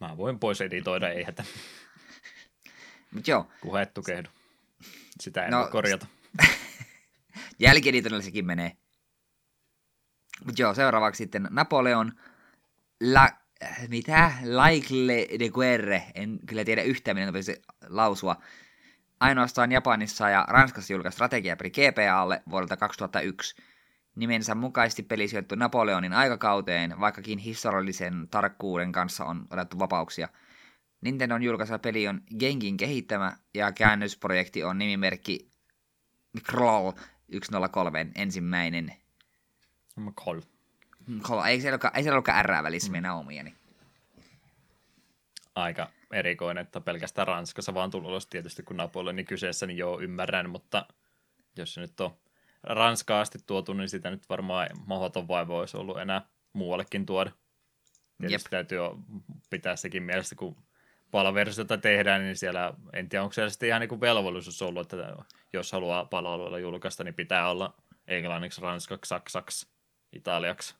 [0.00, 1.44] Mä voin pois editoida, ei hätä.
[3.14, 3.46] Mut joo.
[3.60, 4.28] Kuhet tukehdu.
[5.20, 6.06] Sitä en no, voi korjata.
[7.62, 8.72] Jälkieditoinnilla sekin menee.
[10.44, 12.12] Mut joo, seuraavaksi sitten Napoleon
[13.12, 13.28] La...
[13.88, 14.32] Mitä?
[14.44, 16.02] Laikle de Guerre.
[16.14, 18.36] En kyllä tiedä yhtään, miten se lausua.
[19.20, 23.56] Ainoastaan Japanissa ja Ranskassa julkaisi strategiapeli GPAlle vuodelta 2001.
[24.16, 30.28] Nimensä mukaisesti peli sijoittu Napoleonin aikakauteen, vaikkakin historiallisen tarkkuuden kanssa on otettu vapauksia.
[31.00, 35.50] Nintendon julkaiseva peli on Gengin kehittämä ja käännösprojekti on nimimerkki
[36.46, 36.92] Kroll
[37.42, 38.92] 103 ensimmäinen.
[39.96, 40.40] McCall.
[41.06, 41.44] McCall.
[41.44, 42.92] Ei siellä ei siellä olekaan R välissä mm.
[42.92, 43.42] mennä omia.
[43.42, 43.56] Niin.
[45.54, 50.86] Aika erikoinen, että pelkästään Ranskassa vaan tulos tietysti kun Napoleoni kyseessä, niin joo ymmärrän, mutta
[51.56, 52.16] jos se nyt on
[52.62, 57.30] Ranskaa asti tuotu, niin sitä nyt varmaan mahdoton vaiva olisi ollut enää muuallekin tuoda.
[58.20, 58.50] Tietysti Jep.
[58.50, 58.78] täytyy
[59.50, 60.56] pitää sekin mielessä, kun
[61.10, 65.16] palaversiota tehdään, niin siellä, en tiedä onko siellä sitten ihan niin velvollisuus ollut, että
[65.52, 67.74] jos haluaa palveluilla julkaista, niin pitää olla
[68.06, 69.68] englanniksi, ranskaksi, saksaksi,
[70.12, 70.74] italiaksi.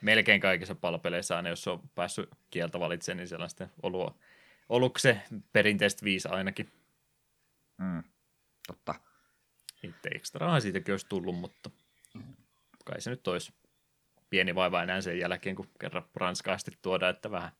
[0.00, 4.16] Melkein kaikissa palpeleissa aina, jos on päässyt kieltä valitsemaan, niin siellä on sitten ollut,
[4.68, 5.22] ollut se
[5.52, 6.72] perinteiset viisi ainakin.
[7.78, 8.02] Mm,
[8.66, 8.94] totta.
[9.82, 11.70] Itse ekstraa siitäkin olisi tullut, mutta
[12.84, 13.52] kai se nyt olisi
[14.30, 17.52] pieni vaiva enää sen jälkeen, kun kerran ranskaasti tuodaan, että vähän,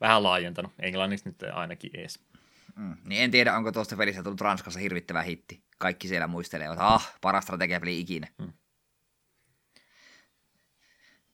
[0.00, 0.72] vähän laajentanut.
[0.78, 2.24] Englanniksi nyt ainakin ees.
[2.76, 5.62] Mm, niin en tiedä, onko tuosta pelissä tullut Ranskassa hirvittävä hitti.
[5.78, 8.28] Kaikki siellä muistelevat, ah, paras strategiapeli ikinä.
[8.38, 8.52] Mm.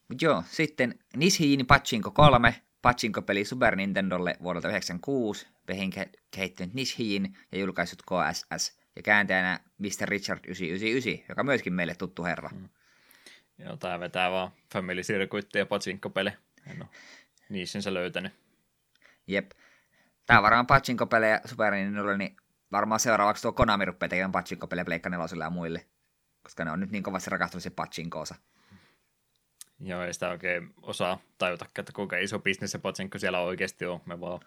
[0.09, 5.93] Mut joo, sitten Nishiin Pachinko 3, Pachinko-peli Super Nintendolle vuodelta 1996, pehin
[6.31, 10.09] kehittynyt Nishiin ja julkaisut KSS, ja kääntäjänä Mr.
[10.09, 12.49] Richard 999, joka myöskin meille tuttu herra.
[12.49, 12.69] Mm.
[13.59, 16.31] Joo, tää vetää vaan Family Circuit ja Pachinko-peli.
[16.67, 16.91] En ole
[17.49, 18.33] niissinsä löytänyt.
[19.27, 19.51] Jep.
[20.27, 22.37] Tää varmaan Pachinko-pelejä Super Nintendolle, niin
[22.73, 25.11] varmaan seuraavaksi tuo Konami rupeaa tekemään Pachinko-pelejä Pleikka
[25.41, 25.87] ja muille.
[26.43, 28.35] Koska ne on nyt niin kovasti rakastunut se Pachinko-osa.
[29.81, 34.01] Joo, ei sitä oikein osaa tajuta, että kuinka iso bisnes se Pachinko siellä oikeasti on.
[34.07, 34.41] Me vaan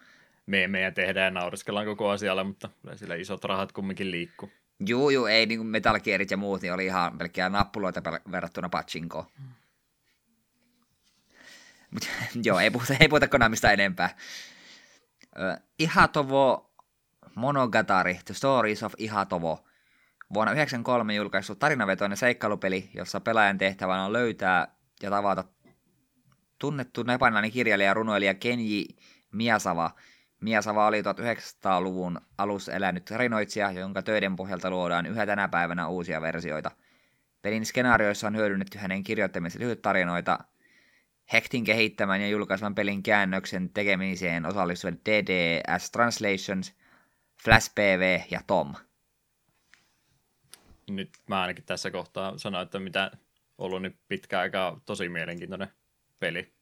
[0.46, 4.52] meemejä tehdään ja nauriskellaan koko asialle, mutta sillä isot rahat kumminkin liikkuu.
[4.80, 8.02] Juu, juu, ei niin kuin Metal Gearit ja muut, niin oli ihan pelkkiä nappuloita
[8.32, 9.26] verrattuna Pachinkoon.
[9.38, 9.48] Hmm.
[11.92, 12.10] Mut,
[12.46, 14.10] joo, ei puhuta, ei puhuta Konamista enempää.
[15.38, 16.74] Uh, Ihatovo
[17.36, 19.66] Monogatari, The Stories of Ihatovo.
[20.34, 24.68] Vuonna 1993 julkaistu tarinavetoinen seikkailupeli, jossa pelaajan tehtävänä on löytää
[25.04, 25.44] ja tavata
[26.60, 28.86] tunnettu japanilainen kirjailija ja runoilija Kenji
[29.32, 29.92] Miyazawa.
[30.42, 36.72] Miyazawa oli 1900-luvun alussa elänyt tarinoitsija, jonka töiden pohjalta luodaan yhä tänä päivänä uusia versioita.
[37.42, 40.40] Pelin skenaarioissa on hyödynnetty hänen kirjoittamisen lyhyt tarinoita,
[41.34, 46.76] Hektin kehittämän ja julkaiseman pelin käännöksen tekemiseen osallistuvat DDS Translations,
[47.44, 48.74] Flash PV ja Tom.
[50.90, 53.12] Nyt mä ainakin tässä kohtaa sanoin, että mitä
[53.58, 55.68] ollut nyt pitkä aika tosi mielenkiintoinen
[56.20, 56.54] peli.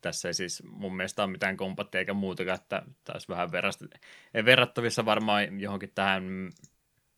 [0.00, 3.98] Tässä ei siis mun mielestä ole mitään kompattia eikä muutakaan, että taas vähän verrast-
[4.44, 6.50] verrattavissa varmaan johonkin tähän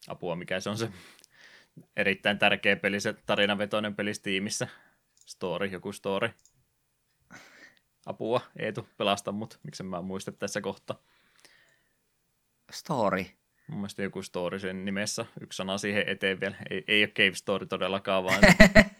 [0.09, 0.91] apua, mikä se on se
[1.97, 4.67] erittäin tärkeä peli, se tarinavetoinen peli Steamissa.
[5.27, 6.31] Story, joku story.
[8.07, 9.59] Apua, Eetu, pelasta mut.
[9.63, 10.95] Miksi mä muista tässä kohta.
[12.73, 13.25] Story.
[13.69, 15.27] Mun mielestä joku story sen nimessä.
[15.41, 16.57] Yksi sana siihen eteen vielä.
[16.71, 18.41] Ei, ei ole Cave Story todellakaan, vaan...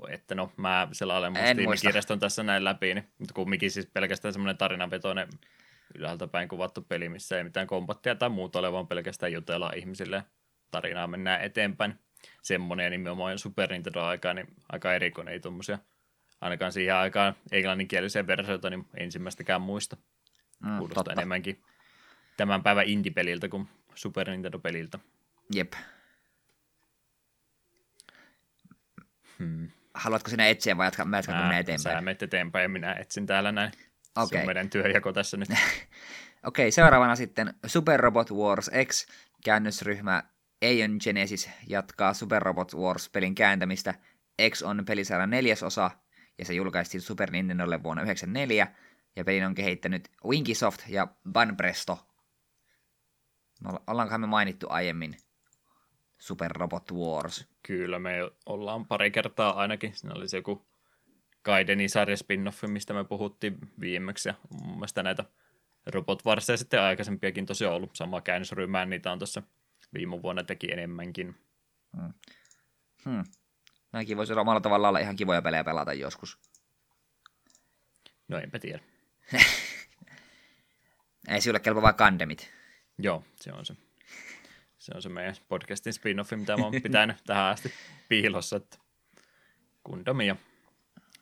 [0.00, 4.32] Voi, että no, mä selailen mun Steam-kirjaston tässä näin läpi, niin, mutta kumminkin siis pelkästään
[4.32, 5.28] semmoinen tarinavetoinen
[5.94, 10.24] ylhäältä päin kuvattu peli, missä ei mitään kompattia tai muuta ole, vaan pelkästään jutella ihmisille
[10.70, 11.98] tarinaa mennään eteenpäin.
[12.42, 15.78] Semmoinen ja nimenomaan Super Nintendo-aikaa, niin aika erikoinen, ei tuommoisia
[16.42, 19.96] ainakaan siihen aikaan englanninkielisiä versioita, niin ensimmäistäkään muista.
[20.60, 21.12] Mm, Kuulostaa totta.
[21.12, 21.62] enemmänkin
[22.36, 24.98] tämän päivän indie-peliltä kuin Super Nintendo-peliltä.
[25.54, 25.72] Jep.
[29.38, 29.70] Hmm.
[29.94, 31.96] Haluatko sinä etsiä vai jatkaa, mä jatkan minä eteenpäin?
[31.96, 33.72] Sä menet eteenpäin ja minä etsin täällä näin.
[34.16, 34.28] Okay.
[34.28, 35.48] Se on meidän työjako tässä nyt.
[36.44, 39.06] Okei, okay, seuraavana sitten Super Robot Wars X
[39.44, 40.22] käännösryhmä
[40.62, 43.94] Aeon Genesis jatkaa Super Robot Wars-pelin kääntämistä.
[44.50, 45.90] X on pelisarjan neljäsosa,
[46.42, 48.66] ja se julkaistiin Super Nintendolle vuonna 1994,
[49.16, 52.06] ja pelin on kehittänyt Winkisoft ja Banpresto.
[53.86, 55.16] Ollaankohan me mainittu aiemmin
[56.18, 57.48] Super Robot Wars?
[57.62, 59.94] Kyllä, me ollaan pari kertaa ainakin.
[59.94, 60.66] Siinä oli se joku
[61.44, 65.24] Gaidenin sarja spin mistä me puhuttiin viimeksi, ja mun mielestä näitä
[65.86, 67.96] Robot Warsia sitten aikaisempiakin tosiaan ollut.
[67.96, 69.42] Sama käännösryhmään, niitä on tuossa
[69.94, 71.36] viime vuonna teki enemmänkin.
[71.96, 72.12] Hmm.
[73.04, 73.24] Hmm.
[73.92, 76.38] Nämäkin voisi olla omalla tavallaan olla ihan kivoja pelejä pelata joskus.
[78.28, 78.80] No enpä tiedä.
[81.28, 82.52] Ei sinulle kelpo vaan kandemit.
[82.98, 83.74] Joo, se on se.
[84.78, 87.72] Se on se meidän podcastin spin-offi, mitä mä oon pitänyt tähän asti
[88.08, 88.56] piilossa.
[88.56, 88.78] Että
[89.84, 90.36] kundomia.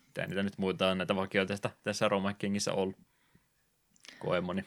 [0.05, 2.97] Mitä niitä nyt muuta on näitä vakioita tässä Roma Kingissä ollut.
[4.19, 4.65] Koemoni.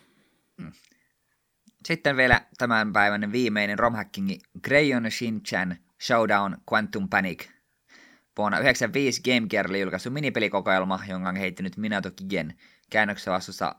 [0.57, 0.73] Mm.
[1.87, 7.54] Sitten vielä tämän päivän viimeinen romhackingi Crayon Shin-chan Showdown Quantum Panic.
[8.39, 12.55] Vuonna 1995 Game Gear oli julkaistu minipelikokoelma, jonka on heittänyt Minato Kigen
[12.90, 13.74] käännöksen vastuussa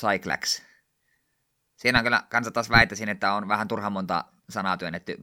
[0.00, 0.62] Cyclax.
[1.76, 5.16] Siinä on kyllä kanssa taas väittäisin, että on vähän turhan monta sanaa työnnetty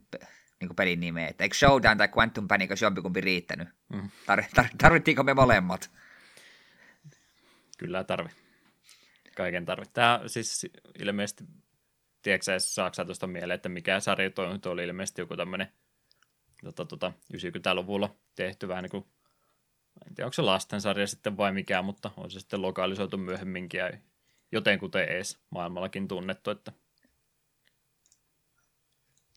[0.61, 1.27] niin pelin nimeä.
[1.27, 3.69] Että eikö Showdown tai Quantum Panic olisi jompikumpi riittänyt?
[3.93, 4.09] Mm.
[4.31, 5.91] Tar- tar- tarvittiinko me molemmat?
[7.77, 8.29] Kyllä tarvi.
[9.35, 9.85] Kaiken tarvi.
[9.93, 10.67] Tämä siis
[10.99, 11.43] ilmeisesti
[12.21, 15.67] tiedätkö sä, tuosta mieleen, että mikä sarja toi oli ilmeisesti joku tämmöinen
[16.63, 19.05] tota, tota, 90-luvulla tehty vähän niin kuin,
[20.07, 23.91] en tiedä onko se lastensarja sitten vai mikä, mutta on se sitten lokalisoitu myöhemminkin ja
[24.51, 26.71] jotenkuten ees maailmallakin tunnettu, että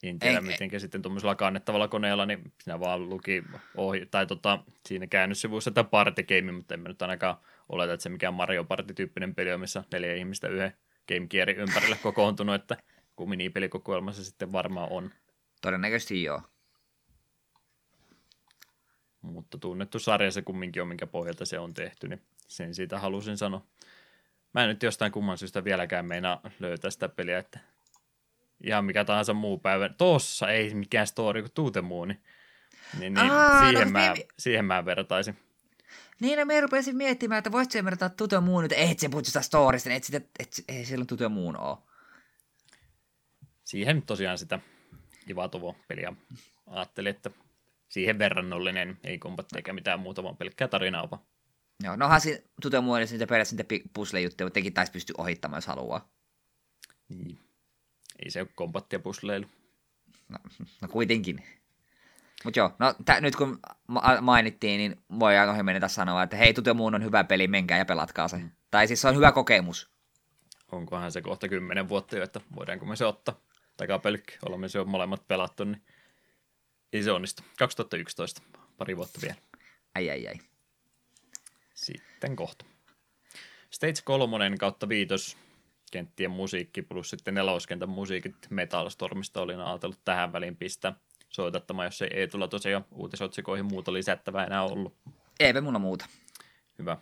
[0.02, 0.80] en tiedä, ei, miten ei.
[0.80, 3.44] sitten tuommoisella kannettavalla koneella, niin sinä vaan luki
[3.76, 7.36] ohi, tai tota, siinä käännössivuissa että party game, mutta en mä nyt ainakaan
[7.68, 10.72] oleta, että se mikään Mario Party-tyyppinen peli on, missä neljä ihmistä yhden
[11.09, 12.76] Game Gearin ympärille kokoontunut, että
[13.16, 15.10] kun minipelikokoelma se sitten varmaan on.
[15.62, 16.42] Todennäköisesti joo.
[19.24, 23.38] Mutta tunnettu sarja se kumminkin on, minkä pohjalta se on tehty, niin sen siitä halusin
[23.38, 23.66] sanoa.
[24.55, 27.59] Mä en nyt jostain kumman syystä vieläkään meinaa löytää sitä peliä, että
[28.64, 29.88] ihan mikä tahansa muu päivä.
[29.88, 32.20] Tossa ei mikään story kuin Tuutemuuni.
[32.98, 34.26] Niin, niin Aa, no siihen, no, mä, me...
[34.38, 35.38] siihen mä vertaisin.
[36.20, 39.26] Niin, no me rupesin miettimään, että voisitko se verrata Tuto Moon, että et se puhut
[39.26, 41.78] sitä storista, niin et, sitä, et, ei silloin Tuto Moon ole.
[43.64, 44.59] Siihen tosiaan sitä
[45.30, 46.12] Ivatovo-peliä
[46.66, 47.30] ajattelin, että
[47.89, 51.23] siihen verrannollinen, ei kompatti eikä mitään muuta, vaan pelkkää tarinaa vaan.
[51.82, 55.66] Joo, nohan siinä Tuto Moonissa niitä periaatteessa niitä puzzle-juttuja, mutta tekin taisi pysty ohittamaan, jos
[55.66, 56.09] haluaa.
[57.09, 57.39] Niin.
[58.24, 59.47] Ei se ole kompattia puzzleilu.
[60.28, 60.39] No,
[60.81, 61.44] no kuitenkin.
[62.44, 66.55] Mutta joo, no tä, nyt kun ma- mainittiin, niin voi ohi menetä sanoa, että hei,
[66.55, 68.36] Tutio Muun on hyvä peli, menkää ja pelatkaa se.
[68.36, 68.51] Mm.
[68.70, 69.90] Tai siis se on hyvä kokemus.
[70.73, 73.40] Onkohan se kohta kymmenen vuotta jo, että voidaanko me se ottaa
[73.77, 75.82] takapelkki, olemme se jo molemmat pelattu, niin
[76.94, 77.42] ei se onnistu.
[77.58, 78.42] 2011,
[78.78, 79.34] pari vuotta vielä.
[79.94, 80.34] Ai ai ai.
[81.74, 82.64] Sitten kohta.
[83.70, 85.36] Stage 3 kautta viitos
[85.90, 90.92] kenttien musiikki plus sitten neloskentän musiikit Metalstormista olin ajatellut tähän väliin pistää
[91.28, 94.96] soitattamaan, jos ei Eetulla tosiaan uutisotsikoihin muuta lisättävää enää ollut.
[95.40, 96.06] Eipä mulla muuta.
[96.78, 96.96] Hyvä.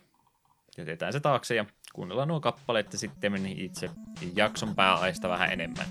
[0.77, 3.89] Jätetään se taakse ja kuunnellaan nuo kappaleet ja sitten itse
[4.35, 5.85] jakson pääaista vähän enemmän.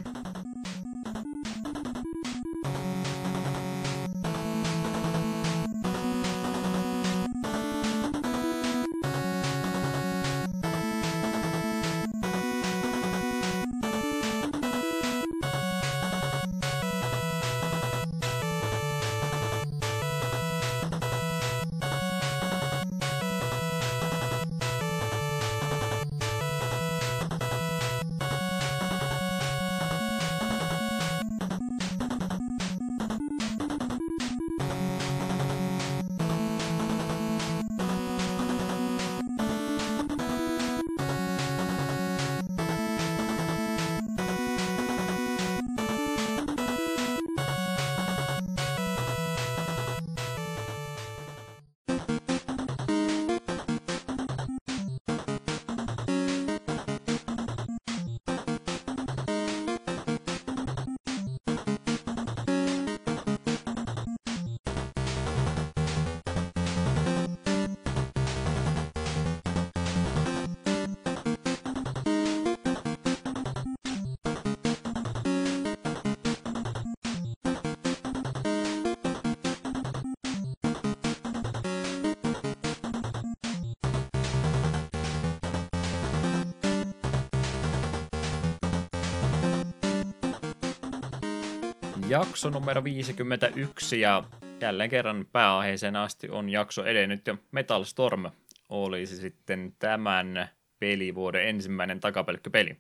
[92.27, 94.25] Jakso numero 51 ja
[94.61, 98.31] jälleen kerran pääaiheeseen asti on jakso edennyt ja Metal Storm
[98.69, 102.77] olisi sitten tämän pelivuoden ensimmäinen takapelkkypeli.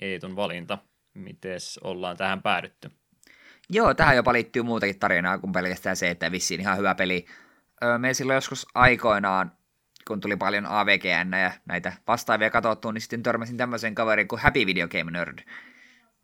[0.00, 0.78] Eetun valinta.
[1.14, 2.90] Mites ollaan tähän päädytty?
[3.70, 7.26] Joo, tähän jopa liittyy muutakin tarinaa kuin pelkästään se, että vissiin ihan hyvä peli.
[7.98, 9.52] Me silloin joskus aikoinaan,
[10.06, 14.66] kun tuli paljon AVGN ja näitä vastaavia katsottua, niin sitten törmäsin tämmöisen kaverin kuin Happy
[14.66, 15.38] Video Game Nerd.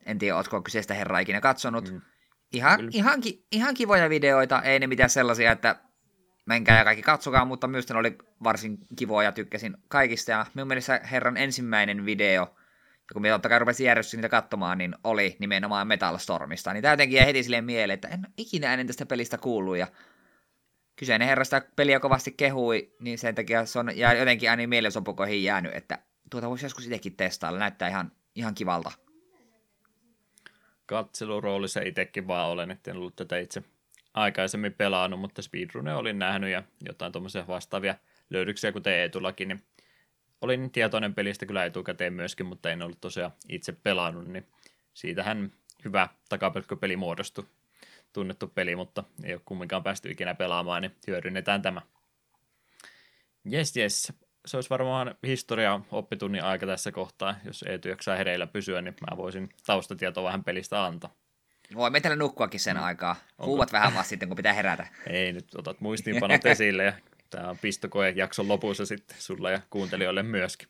[0.06, 1.90] En tiedä, ootko kyseistä herraa ikinä katsonut.
[1.90, 2.00] Mm.
[2.54, 3.22] Ihan, ihan,
[3.52, 5.76] ihan kivoja videoita, ei ne mitään sellaisia, että
[6.46, 10.30] menkää ja kaikki katsokaa, mutta myös ne oli varsin kivoja, tykkäsin kaikista.
[10.30, 12.54] Ja minun mielestä herran ensimmäinen video,
[13.12, 16.72] kun minä totta kai rupesin järjestys niitä katsomaan, niin oli nimenomaan Metal Stormista.
[16.72, 19.76] Niin tämä jotenkin jäi heti silleen mieleen, että en ikinä ennen tästä pelistä kuullut.
[19.76, 19.86] Ja
[20.96, 25.44] kyseinen herra sitä peliä kovasti kehui, niin sen takia se on ja jotenkin aina mielensopukoihin
[25.44, 25.98] jäänyt, että
[26.30, 28.92] tuota voisi joskus itsekin testailla, näyttää ihan, ihan kivalta.
[30.86, 33.62] Katseluroolissa itsekin vaan olen, että en ollut tätä itse
[34.14, 37.94] aikaisemmin pelannut, mutta speedrune olin nähnyt ja jotain tuommoisia vastaavia
[38.30, 39.62] löydyksiä, kuten Eetulakin, niin
[40.40, 44.46] olin tietoinen pelistä kyllä etukäteen myöskin, mutta en ollut tosiaan itse pelannut, niin
[44.94, 45.52] siitähän
[45.84, 47.44] hyvä takapelkkopeli muodostui.
[48.12, 51.82] Tunnettu peli, mutta ei ole kumminkaan päästy ikinä pelaamaan, niin hyödynnetään tämä.
[53.44, 54.12] Jes, jes.
[54.46, 57.34] Se olisi varmaan historia oppitunnin aika tässä kohtaa.
[57.44, 61.14] Jos Eetu jaksaa hereillä pysyä, niin mä voisin taustatietoa vähän pelistä antaa.
[61.74, 62.82] Voi me täällä nukkuakin sen mm.
[62.82, 63.16] aikaa.
[63.38, 64.86] Huuvat vähän vaan sitten, kun pitää herätä.
[65.06, 66.92] Ei, nyt otat muistiinpanot esille ja
[67.30, 70.68] tämä on pistokoe jakson lopussa sitten sulla ja kuuntelijoille myöskin.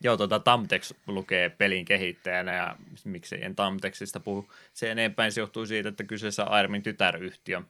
[0.00, 4.52] Joo, tuota, Tamtex lukee pelin kehittäjänä ja miksei en Tamtexista puhu.
[4.72, 7.62] Se enempää se johtuu siitä, että kyseessä on Airmin tytäryhtiö.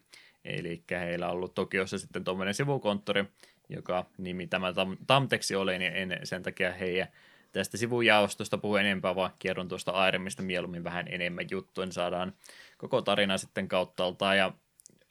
[0.45, 3.25] Eli heillä on ollut Tokiossa sitten tuommoinen sivukonttori,
[3.69, 7.09] joka nimi tämä Tam- Tamtexi oli, niin en sen takia heidän
[7.53, 12.33] tästä sivujaostosta puhu enempää, vaan kierron tuosta Airemista mieluummin vähän enemmän juttua, niin saadaan
[12.79, 14.39] koko tarina sitten kauttaaltaan.
[14.39, 14.53] Ja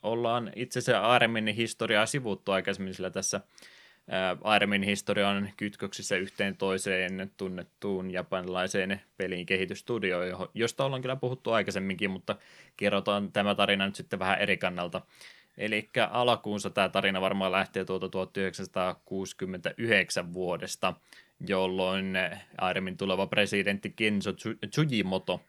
[0.02, 3.40] ollaan itse asiassa Airemin historiaa sivuttu aikaisemmin, sillä tässä
[4.42, 12.10] Airemin historia on kytköksissä yhteen toiseen tunnettuun japanilaiseen pelin kehitystudioon, josta ollaan kyllä puhuttu aikaisemminkin,
[12.10, 12.36] mutta
[12.76, 15.00] kerrotaan tämä tarina nyt sitten vähän eri kannalta.
[15.58, 20.94] Eli alkuunsa tämä tarina varmaan lähtee tuolta 1969 vuodesta,
[21.48, 22.14] jolloin
[22.58, 24.32] aiemmin tuleva presidentti Kenzo
[24.70, 25.40] Tsujimoto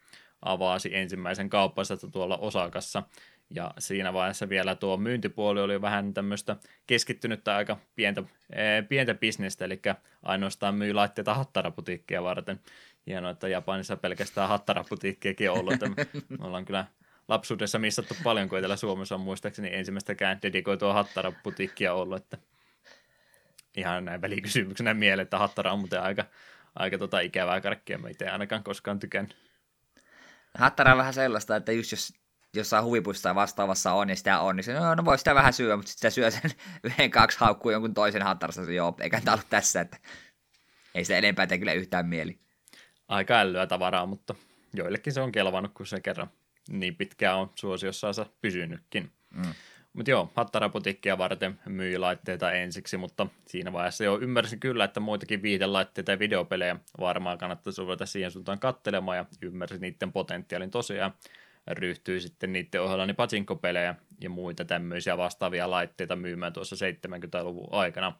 [0.42, 3.04] avasi ensimmäisen kauppansa tuolla Osakassa.
[3.50, 6.56] Ja siinä vaiheessa vielä tuo myyntipuoli oli vähän tämmöistä
[6.88, 8.24] keskittynyttä aika pientä,
[8.90, 9.82] pientä bisnestä, eli
[10.24, 12.60] ainoastaan myy laitteita hattaraputiikkia varten.
[13.08, 15.80] Hienoa, että Japanissa pelkästään hattaraputiikkiakin on ollut.
[16.30, 16.86] Me ollaan kyllä
[17.28, 22.38] lapsuudessa missattu paljon, kun Etelä-Suomessa on muistaakseni ensimmäistäkään dedikoitua hattaraputiikkia ollut, että
[23.78, 26.26] ihan näin välikysymyksenä mieleen, että hattara on muuten aika,
[26.76, 29.38] aika tota ikävää karkkia, mä itse ainakaan koskaan tykännyt.
[30.58, 32.14] Hattara on vähän sellaista, että just jos
[32.60, 35.76] jossain huvipuissa vastaavassa on, ja sitä on, niin se, no, no voi sitä vähän syödä,
[35.76, 36.52] mutta sitten sitä syö sen
[36.84, 39.98] yhden, kaksi haukkuu jonkun toisen hattarassa, joo, eikä tämä ollut tässä, että
[40.96, 42.40] ei sitä enempää tee kyllä yhtään mieli.
[43.08, 44.36] Aika älyä tavaraa, mutta
[44.74, 46.30] joillekin se on kelvannut, kun se kerran
[46.70, 49.12] niin pitkään on suosiossaansa pysynytkin.
[49.36, 49.54] Mm.
[49.94, 55.42] Mutta joo, hattaraputiikkia varten myi laitteita ensiksi, mutta siinä vaiheessa jo ymmärsin kyllä, että muitakin
[55.42, 61.14] viidelaitteita ja videopelejä varmaan kannattaisi ruveta siihen suuntaan kattelemaan ja ymmärsin niiden potentiaalin tosiaan.
[61.68, 68.14] Ryhtyi sitten niiden ohella niin patsinkopelejä ja muita tämmöisiä vastaavia laitteita myymään tuossa 70-luvun aikana.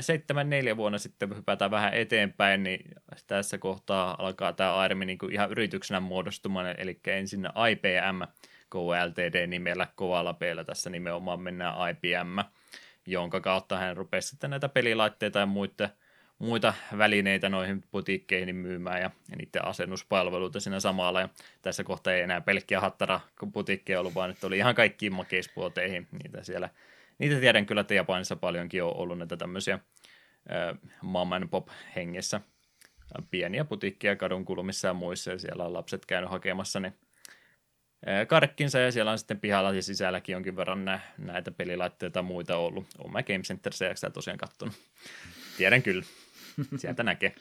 [0.00, 2.90] 74 vuonna sitten hypätään vähän eteenpäin, niin
[3.26, 8.22] tässä kohtaa alkaa tämä Airmi niin ihan yrityksenä muodostumaan, eli ensin IPM,
[8.70, 12.38] KLTD-nimellä kovalla peillä tässä nimenomaan mennään IPM,
[13.06, 15.88] jonka kautta hän rupesi sitten näitä pelilaitteita ja muita,
[16.42, 21.20] muita välineitä noihin butiikkeihin myymään ja, niiden asennuspalveluita siinä samalla.
[21.20, 21.28] Ja
[21.62, 23.20] tässä kohtaa ei enää pelkkiä hattara
[23.52, 26.70] butiikkeja ollut, vaan nyt oli ihan kaikkiin makeispuoteihin niitä siellä.
[27.18, 32.40] Niitä tiedän kyllä, että Japanissa paljonkin on ollut näitä tämmöisiä äh, mom and pop hengessä
[33.30, 36.94] pieniä butiikkeja kadun kulmissa ja muissa, ja siellä on lapset käynyt hakemassa, niin
[38.28, 42.56] karkkinsa ja siellä on sitten pihalla ja sisälläkin jonkin verran nä- näitä pelilaitteita ja muita
[42.56, 42.86] ollut.
[43.12, 44.74] Mä Game Center CX tosiaan kattonut.
[45.56, 46.04] Tiedän kyllä.
[46.76, 47.34] Sieltä näkee.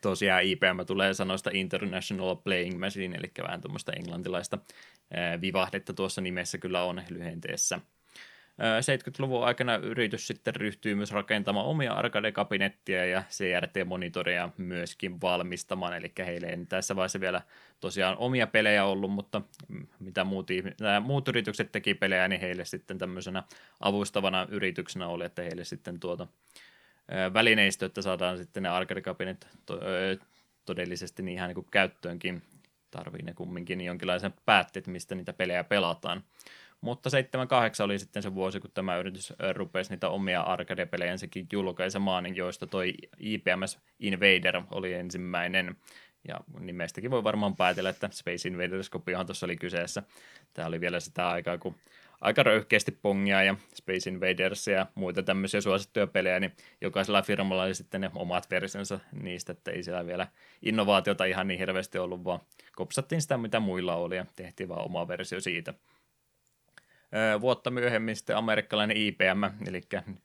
[0.00, 4.58] Tosiaan IPM tulee sanoista International Playing Machine, eli vähän tuommoista englantilaista
[5.40, 7.80] vivahdetta tuossa nimessä kyllä on lyhenteessä–
[8.58, 16.46] 70-luvun aikana yritys sitten ryhtyy myös rakentamaan omia arcade-kabinettia ja CRT-monitoreja myöskin valmistamaan, eli heille
[16.46, 17.42] ei tässä vaiheessa vielä
[17.80, 19.42] tosiaan omia pelejä ollut, mutta
[19.98, 20.48] mitä muut,
[21.00, 23.42] muut yritykset teki pelejä, niin heille sitten tämmöisenä
[23.80, 26.26] avustavana yrityksenä oli, että heille sitten tuota
[27.34, 29.48] välineistö, että saadaan sitten ne arcade-kabinet
[30.64, 32.42] todellisesti niin ihan niin kuin käyttöönkin
[32.90, 36.24] tarvii ne kumminkin jonkinlaisen päätteet, mistä niitä pelejä pelataan.
[36.80, 42.36] Mutta 78 oli sitten se vuosi, kun tämä yritys rupesi niitä omia arcade-pelejä sekin julkaisemaan,
[42.36, 45.76] joista toi IPMS Invader oli ensimmäinen.
[46.28, 50.02] Ja nimestäkin voi varmaan päätellä, että Space Invaders kopiohan tuossa oli kyseessä.
[50.54, 51.76] Tämä oli vielä sitä aikaa, kun
[52.24, 57.74] aika röyhkeästi pongia ja Space Invaders ja muita tämmöisiä suosittuja pelejä, niin jokaisella firmalla oli
[57.74, 60.26] sitten ne omat versionsa niistä, että ei siellä vielä
[60.62, 62.40] innovaatiota ihan niin hirveästi ollut, vaan
[62.76, 65.74] kopsattiin sitä, mitä muilla oli ja tehtiin vaan oma versio siitä.
[67.40, 69.80] Vuotta myöhemmin sitten amerikkalainen IPM, eli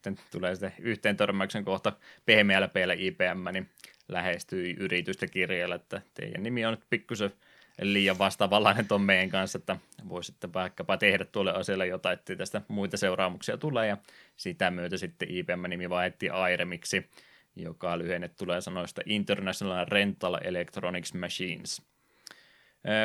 [0.05, 1.93] nyt tulee sitten yhteen törmäyksen kohta
[2.25, 3.69] pehmeällä IPM, niin
[4.07, 7.31] lähestyi yritystä kirjeellä, että teidän nimi on nyt pikkusen
[7.81, 9.77] liian vastaavanlainen tuon meidän kanssa, että
[10.09, 13.97] voisitte vaikkapa tehdä tuolle asialle jotain, että tästä muita seuraamuksia tulee, ja
[14.37, 17.09] sitä myötä sitten IPM-nimi vaihdettiin Airemiksi,
[17.55, 21.81] joka lyhenne tulee sanoista International Rental Electronics Machines.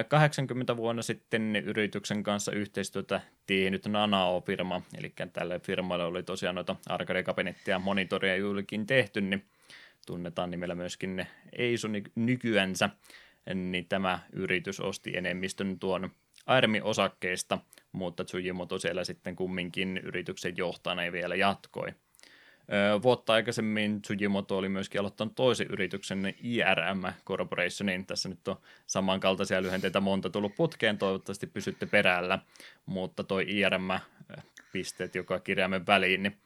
[0.08, 7.74] 80 vuonna sitten yrityksen kanssa yhteistyötä tehnyt Nanao-firma, eli tälle firmalle oli tosiaan noita arcade-kabinettia
[7.74, 9.44] ja monitoria juurikin tehty, niin
[10.06, 12.90] tunnetaan nimellä myöskin Eisu nykyänsä,
[13.54, 16.10] niin tämä yritys osti enemmistön tuon
[16.46, 17.58] Airmin osakkeista,
[17.92, 21.88] mutta Tsujimoto siellä sitten kumminkin yrityksen johtajana vielä jatkoi.
[23.02, 28.06] Vuotta aikaisemmin Tsujimoto oli myöskin aloittanut toisen yrityksen IRM Corporationin.
[28.06, 28.56] Tässä nyt on
[28.86, 32.38] samankaltaisia lyhenteitä monta tullut putkeen, toivottavasti pysytte perällä,
[32.86, 36.36] mutta toi IRM-pisteet joka kirjaimen väliin, niin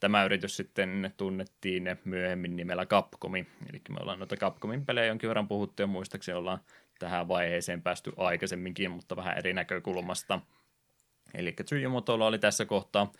[0.00, 5.48] tämä yritys sitten tunnettiin myöhemmin nimellä Capcomi, eli me ollaan noita Capcomin pelejä jonkin verran
[5.48, 6.60] puhuttu ja muistaakseni ollaan
[6.98, 10.40] tähän vaiheeseen päästy aikaisemminkin, mutta vähän eri näkökulmasta.
[11.34, 13.12] Eli Tsujimotolla oli tässä kohtaa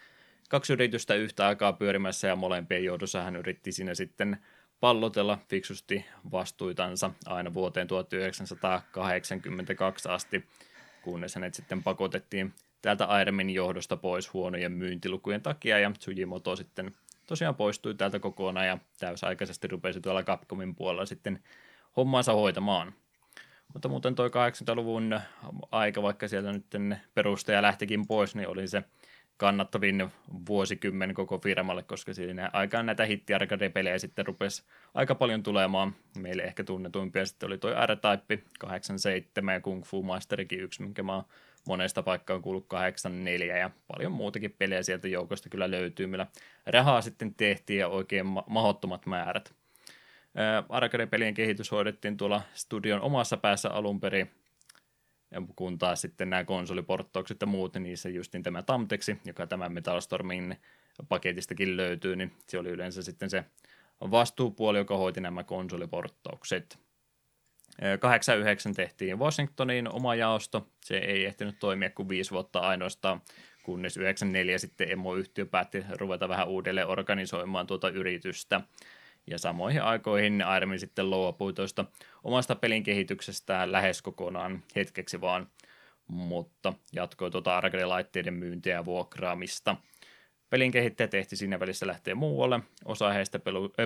[0.48, 4.36] kaksi yritystä yhtä aikaa pyörimässä ja molempien johdossa hän yritti siinä sitten
[4.80, 10.44] pallotella fiksusti vastuitansa aina vuoteen 1982 asti,
[11.02, 12.52] kunnes hänet sitten pakotettiin
[12.85, 16.93] täältä Airemin johdosta pois huonojen myyntilukujen takia ja Tsujimoto sitten
[17.27, 21.43] tosiaan poistui täältä kokonaan ja täysaikaisesti rupesi tuolla Capcomin puolella sitten
[21.97, 22.93] hommansa hoitamaan.
[23.73, 25.20] Mutta muuten toi 80-luvun
[25.70, 26.66] aika, vaikka sieltä nyt
[27.15, 28.82] perustaja lähtikin pois, niin oli se
[29.36, 30.09] kannattavin
[30.48, 33.32] vuosikymmen koko firmalle, koska siinä aikaan näitä hitti
[33.74, 34.62] pelejä sitten rupesi
[34.94, 35.94] aika paljon tulemaan.
[36.19, 41.15] Meille ehkä tunnetuimpia sitten oli toi R-Type 87 ja Kung Fu Masterikin yksi, minkä mä
[41.15, 41.24] oon
[41.68, 46.26] monesta paikkaa on kuullut 84 ja paljon muutakin pelejä sieltä joukosta kyllä löytyy, millä
[46.66, 49.54] rahaa sitten tehtiin ja oikein ma- mahottomat määrät.
[50.68, 54.30] Arcade-pelien kehitys hoidettiin tuolla studion omassa päässä alun perin,
[55.56, 60.56] kun taas sitten nämä konsoliporttaukset ja muut, niin niissä justin tämä Tamtexi, joka tämän Metalstormin
[61.08, 63.44] paketistakin löytyy, niin se oli yleensä sitten se
[64.00, 66.84] vastuupuoli, joka hoiti nämä konsoliporttaukset.
[68.01, 73.20] 89 tehtiin Washingtoniin oma jaosto, se ei ehtinyt toimia kuin viisi vuotta ainoastaan,
[73.62, 78.60] kunnes 94 sitten emoyhtiö päätti ruveta vähän uudelleen organisoimaan tuota yritystä.
[79.26, 81.84] Ja samoihin aikoihin Airmin sitten luopui tuosta
[82.24, 85.46] omasta pelin kehityksestään lähes kokonaan hetkeksi vaan,
[86.09, 89.76] mutta jatkoi tuota arcade-laitteiden myyntiä ja vuokraamista.
[90.55, 92.60] Pelin kehittäjä tehti siinä välissä lähteä muualle.
[92.85, 93.40] Osa heistä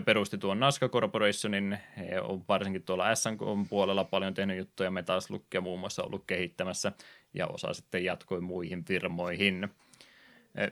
[0.05, 1.79] perusti tuon Nasca Corporationin.
[1.97, 4.91] He on varsinkin tuolla SNK puolella paljon tehnyt juttuja.
[4.91, 6.93] Metaslukkia muun muassa ollut kehittämässä
[7.35, 9.69] ja osa sitten jatkoi muihin firmoihin.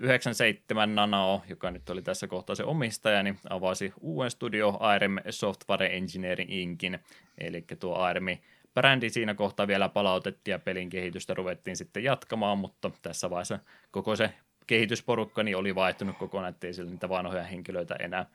[0.01, 5.97] 97 Nanao, joka nyt oli tässä kohtaa se omistaja, niin avasi uuden studio ARM Software
[5.97, 6.98] Engineering Inkin,
[7.39, 8.27] eli tuo ARM
[8.74, 13.59] brändi siinä kohtaa vielä palautettiin ja pelin kehitystä ruvettiin sitten jatkamaan, mutta tässä vaiheessa
[13.90, 14.31] koko se
[14.66, 18.26] kehitysporukka niin oli vaihtunut kokonaan, ettei sillä niitä vanhoja henkilöitä enää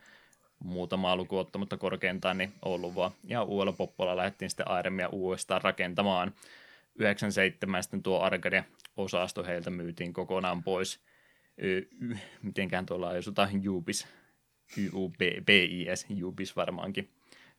[0.60, 3.12] muutamaa lukuottamatta korkeintaan niin ollut vaan.
[3.24, 6.34] Ja uudella poppolla lähdettiin sitten Airemia uudestaan rakentamaan.
[6.96, 11.00] 97 sitten tuo Arcadia-osasto heiltä myytiin kokonaan pois–
[12.42, 14.08] mitenkään tuolla jos jotain Jubis,
[14.78, 17.10] YUBIS, Jubis varmaankin,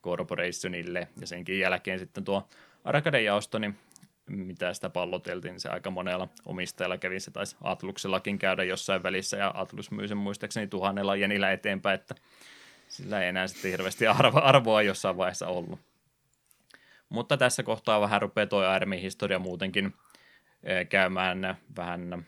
[0.03, 2.47] Corporationille, ja senkin jälkeen sitten tuo
[2.83, 3.75] Arcade-jaosto, niin
[4.25, 9.37] mitä sitä palloteltiin, niin se aika monella omistajalla kävi, se taisi Atluksellakin käydä jossain välissä,
[9.37, 12.15] ja Atlus myi sen muistaakseni tuhannella jenillä eteenpäin, että
[12.89, 15.79] sillä ei enää sitten hirveästi arvo, arvoa jossain vaiheessa ollut.
[17.09, 19.93] Mutta tässä kohtaa vähän rupeaa tuo ARMin historia muutenkin
[20.89, 22.25] käymään vähän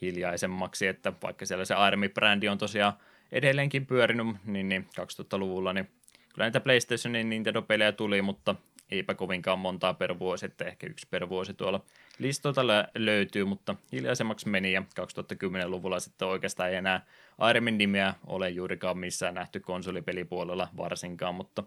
[0.00, 2.92] hiljaisemmaksi, että vaikka siellä se Army-brändi on tosiaan
[3.32, 5.90] edelleenkin pyörinyt, niin, niin 2000-luvulla, niin
[6.34, 8.54] kyllä niitä PlayStationin Nintendo-pelejä tuli, mutta
[8.90, 11.84] eipä kovinkaan montaa per vuosi, että ehkä yksi per vuosi tuolla
[12.18, 12.62] listoilta
[12.94, 17.06] löytyy, mutta hiljaisemmaksi meni ja 2010-luvulla sitten oikeastaan ei enää
[17.50, 21.62] Ironmin nimeä ole juurikaan missään nähty konsolipelipuolella varsinkaan, mutta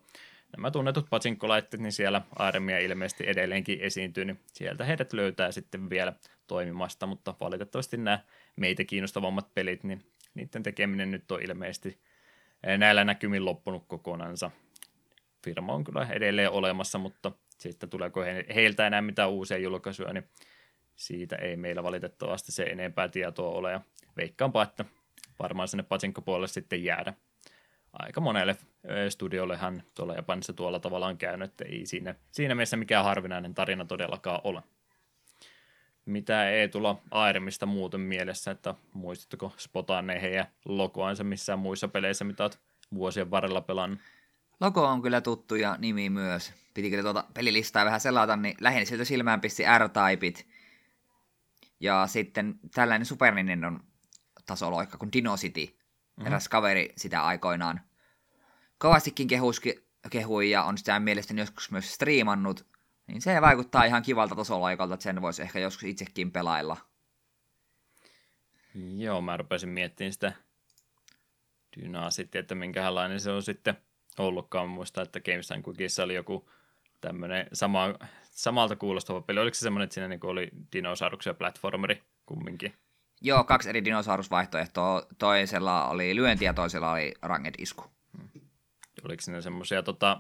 [0.57, 6.14] nämä tunnetut patsinkolaitteet, niin siellä Airemia ilmeisesti edelleenkin esiintyy, niin sieltä heidät löytää sitten vielä
[6.48, 8.19] toimimasta, mutta valitettavasti nämä
[8.56, 11.99] meitä kiinnostavammat pelit, niin niiden tekeminen nyt on ilmeisesti
[12.77, 14.52] näillä näkymin loppunut kokonansa.
[15.47, 18.21] Firma on kyllä edelleen olemassa, mutta sitten tuleeko
[18.55, 20.23] heiltä enää mitään uusia julkaisuja, niin
[20.95, 23.71] siitä ei meillä valitettavasti se enempää tietoa ole.
[23.71, 23.81] Ja
[24.17, 24.85] veikkaanpa, että
[25.39, 27.13] varmaan sinne Pachinko-puolelle sitten jäädä.
[27.93, 28.57] Aika monelle
[29.09, 33.85] studiollehan tuolla Japanissa tuolla tavalla on käynyt, että ei siinä, siinä mielessä mikään harvinainen tarina
[33.85, 34.63] todellakaan ole.
[36.05, 42.43] Mitä ei tulla Airemista muuten mielessä, että muistatteko spotanne heidän logoansa missään muissa peleissä, mitä
[42.43, 42.59] olet
[42.93, 43.99] vuosien varrella pelannut?
[44.59, 46.53] Logo on kyllä tuttu ja nimi myös.
[46.73, 50.47] Piti kyllä tuota pelilistaa vähän selata, niin lähinnä sieltä silmään pisti R-Typeit.
[51.79, 53.71] Ja sitten tällainen Super Nintendo
[54.45, 55.65] tasoloikka kuin Dino City.
[55.65, 56.27] Mm-hmm.
[56.27, 57.81] Eräs kaveri sitä aikoinaan
[58.77, 62.67] kovastikin kehuski, kehui ja on sitä mielestäni joskus myös striimannut.
[63.07, 66.77] Niin se vaikuttaa ihan kivalta tasoloikalta, että sen voisi ehkä joskus itsekin pelailla.
[68.97, 70.34] Joo, mä rupesin miettimään sitä
[71.77, 73.77] Dynaa sitten, että minkälainen se on sitten
[74.23, 74.69] ollutkaan.
[74.69, 76.49] Muista, että Games Quickissa oli joku
[77.02, 79.39] tämmöinen sama, samalta kuulostava peli.
[79.39, 82.73] Oliko se semmoinen, että siinä niinku oli dinosauruksia platformeri kumminkin?
[83.22, 85.07] Joo, kaksi eri dinosaurusvaihtoehtoa.
[85.18, 87.84] Toisella oli lyönti ja toisella oli ranged isku.
[88.18, 88.41] Hmm.
[89.03, 90.19] Oliko siinä semmoisia tota,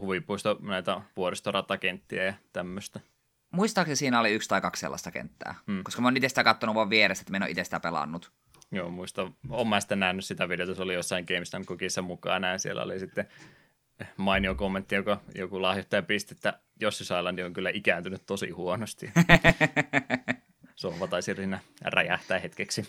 [0.00, 3.00] huvipuisto näitä vuoristoratakenttiä ja tämmöistä?
[3.50, 5.84] Muistaakseni siinä oli yksi tai kaksi sellaista kenttää, hmm.
[5.84, 8.32] koska mä oon itse sitä katsonut vaan vieressä, että mä en ole itse sitä pelannut.
[8.72, 12.60] Joo, muista, oon mä sitten nähnyt sitä videota, se oli jossain GameStop Cookissa mukaan, näin
[12.60, 13.28] siellä oli sitten
[14.16, 19.10] mainio kommentti, joka joku lahjoittaja pisti, että Jossi Sailandi on kyllä ikääntynyt tosi huonosti.
[20.76, 22.88] Sohva taisi rinä räjähtää hetkeksi.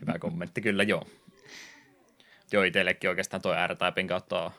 [0.00, 1.06] Hyvä kommentti, kyllä joo.
[2.52, 4.50] Joo, itsellekin oikeastaan tuo R-Typin kautta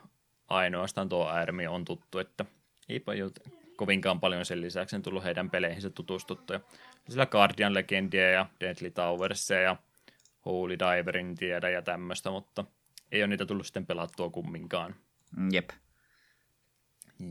[0.48, 2.46] ainoastaan tuo ARMI on tuttu, että
[2.90, 3.30] eipä jo
[3.78, 6.54] kovinkaan paljon sen lisäksi tullut heidän peleihinsä tutustuttu.
[6.54, 6.60] Ja
[7.10, 9.76] sillä Guardian Legendia ja Deadly Towersia ja
[10.46, 12.66] Holy Diverin tiedä ja tämmöistä, mutta
[13.12, 14.96] ei ole niitä tullut sitten pelattua kumminkaan.
[15.38, 15.70] Mm, jep.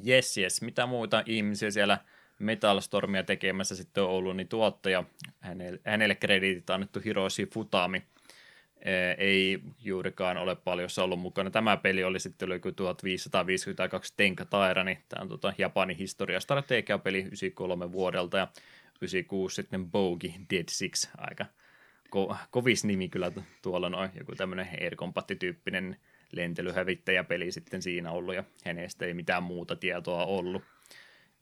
[0.09, 0.62] Yes, yes.
[0.62, 1.99] Mitä muuta ihmisiä siellä
[2.39, 5.05] Metal Stormia tekemässä sitten on ollut, niin tuottaja,
[5.41, 8.03] hänelle, hänelle krediitit annettu Hiroshi Futami,
[9.19, 11.51] ei juurikaan ole paljon ollut mukana.
[11.51, 17.93] Tämä peli oli sitten joku 1552 Tenka Tairani, tämä on tuota Japanin historia strategiapeli 93
[17.93, 18.49] vuodelta ja
[19.01, 21.47] 96 sitten Bogi Dead Six, aika
[22.15, 23.32] ko- kovis nimi kyllä
[23.62, 25.97] tuolla noin, joku tämmöinen Air Combat-tyyppinen
[26.32, 30.62] lentelyhävittäjäpeli sitten siinä ollut, ja hänestä ei mitään muuta tietoa ollut.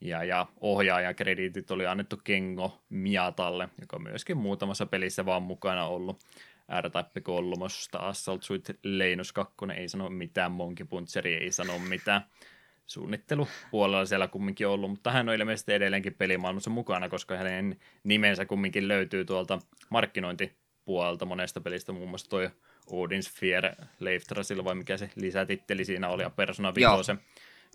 [0.01, 6.19] Ja, ja ohjaajakrediitit oli annettu Kengo Miatalle, joka myöskin muutamassa pelissä vaan mukana ollut.
[6.81, 7.55] R-Type 3,
[7.99, 12.23] Assault Suite Leinus 2 ei sano mitään, Monkey Puncheri ei sano mitään.
[12.86, 18.89] Suunnittelupuolella siellä kumminkin ollut, mutta hän on ilmeisesti edelleenkin pelimaailmassa mukana, koska hänen nimensä kumminkin
[18.89, 19.59] löytyy tuolta
[20.83, 22.51] markkinointipuolelta monesta pelistä, muun muassa toi
[22.91, 27.13] Odin Sphere Leiftrasilla, vai mikä se lisätitteli siinä oli, ja Persona 5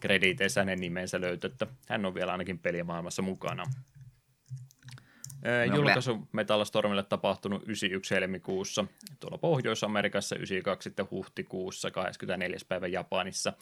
[0.01, 3.63] krediiteissä hänen nimensä löytyy, että hän on vielä ainakin pelimaailmassa mukana.
[5.67, 8.85] No, Julkaisu Metal Stormille tapahtunut 91 helmikuussa
[9.19, 12.57] tuolla Pohjois-Amerikassa, 92 sitten huhtikuussa, 24.
[12.67, 13.53] päivä Japanissa,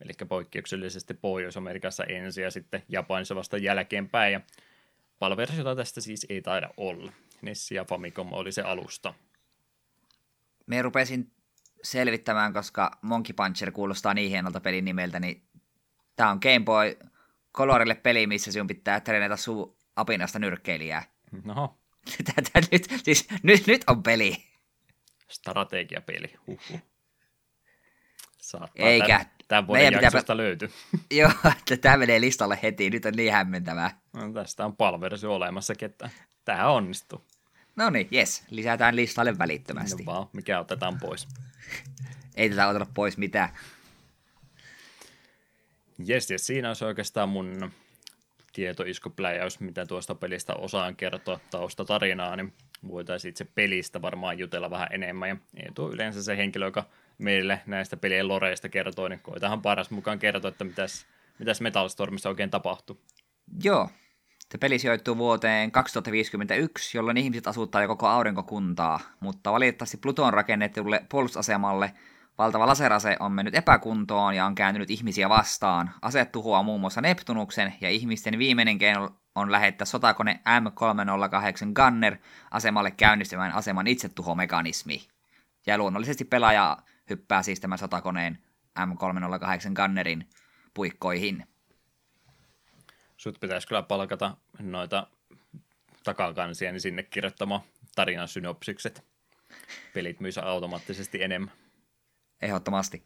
[0.00, 4.32] eli poikkeuksellisesti Pohjois-Amerikassa ensin ja sitten Japanissa vasta jälkeenpäin.
[4.32, 4.40] Ja
[5.18, 7.12] palversiota tästä siis ei taida olla.
[7.42, 9.14] Nessi ja Famicom oli se alusta.
[10.66, 11.32] Me rupesin
[11.82, 15.42] selvittämään, koska Monkey Puncher kuulostaa niin hienolta pelin nimeltä, niin
[16.16, 16.96] tämä on Game Boy
[17.54, 21.04] Colorille peli, missä sinun pitää treenata suu apinasta nyrkkeilijää.
[21.44, 21.78] No.
[22.34, 24.36] Tätä nyt, siis nyt, nyt on peli.
[25.28, 26.80] Strategiapeli, huhhuh.
[28.38, 29.06] Saattaa Eikä.
[29.06, 30.36] Tämän, tämän vuoden jaksosta pitää...
[30.36, 30.70] löytyy.
[31.10, 34.00] Joo, että tämä menee listalle heti, nyt on niin hämmentävää.
[34.12, 36.10] No, tästä on palversio olemassa, että
[36.44, 37.24] tähän onnistuu.
[37.76, 40.02] No niin, jes, lisätään listalle välittömästi.
[40.02, 41.28] No vaan, mikä otetaan pois?
[42.34, 43.48] Ei tätä oteta pois mitään.
[46.04, 47.72] Jes, jes, siinä on oikeastaan mun
[48.52, 52.52] tietoiskupläjäys, mitä tuosta pelistä osaan kertoa taustatarinaa, niin
[52.88, 55.28] voitaisiin itse pelistä varmaan jutella vähän enemmän.
[55.28, 55.36] Ja
[55.74, 56.84] tuo yleensä se henkilö, joka
[57.18, 61.06] meille näistä pelien loreista kertoo, niin koitahan paras mukaan kertoa, että mitäs,
[61.38, 63.00] mitäs Metal Stormissa oikein tapahtuu.
[63.62, 63.88] Joo,
[64.52, 71.04] se peli sijoittuu vuoteen 2051, jolloin ihmiset asuttaa jo koko aurinkokuntaa, mutta valitettavasti Pluton rakennetulle
[71.08, 71.92] puolustusasemalle
[72.38, 75.90] valtava laserase on mennyt epäkuntoon ja on kääntynyt ihmisiä vastaan.
[76.02, 82.16] Ase tuhoaa muun muassa Neptunuksen ja ihmisten viimeinen keino on lähettää sotakone M308 Gunner
[82.50, 85.02] asemalle käynnistämään aseman itsetuhomekanismi.
[85.66, 86.76] Ja luonnollisesti pelaaja
[87.10, 88.38] hyppää siis tämän sotakoneen
[88.80, 90.28] M308 Gunnerin
[90.74, 91.46] puikkoihin.
[93.22, 95.06] Sut pitäisi kyllä palkata noita
[96.04, 97.60] takakansia niin sinne kirjoittamaan
[97.94, 99.04] tarinan synopsikset.
[99.94, 101.52] Pelit myös automaattisesti enemmän.
[102.42, 103.04] Ehdottomasti.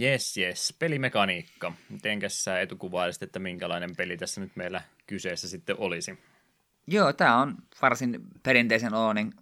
[0.00, 0.76] Yes, yes.
[0.78, 1.72] Pelimekaniikka.
[1.88, 6.18] Mitenkäs sä etukuvailisit, että minkälainen peli tässä nyt meillä kyseessä sitten olisi?
[6.86, 9.32] Joo, tämä on varsin perinteisen oloinen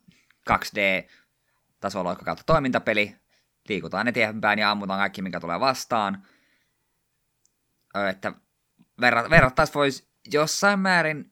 [0.50, 3.16] 2D-tasoloikka kautta toimintapeli.
[3.68, 6.26] Liikutaan eteenpäin ja ammutaan kaikki, mikä tulee vastaan.
[8.10, 8.32] Että
[9.00, 11.30] verrattaisiin voisi jossain määrin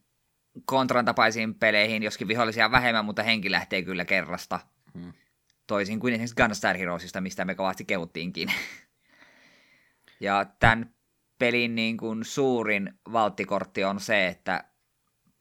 [0.65, 4.61] kontran tapaisiin peleihin, joskin vihollisia vähemmän, mutta henki lähtee kyllä kerrasta.
[4.95, 5.13] Hmm.
[5.67, 8.53] Toisin kuin esimerkiksi Gunstar Heroesista, mistä me kovasti kehuttiinkin.
[10.21, 10.95] ja tämän
[11.39, 14.65] pelin niin kuin suurin valttikortti on se, että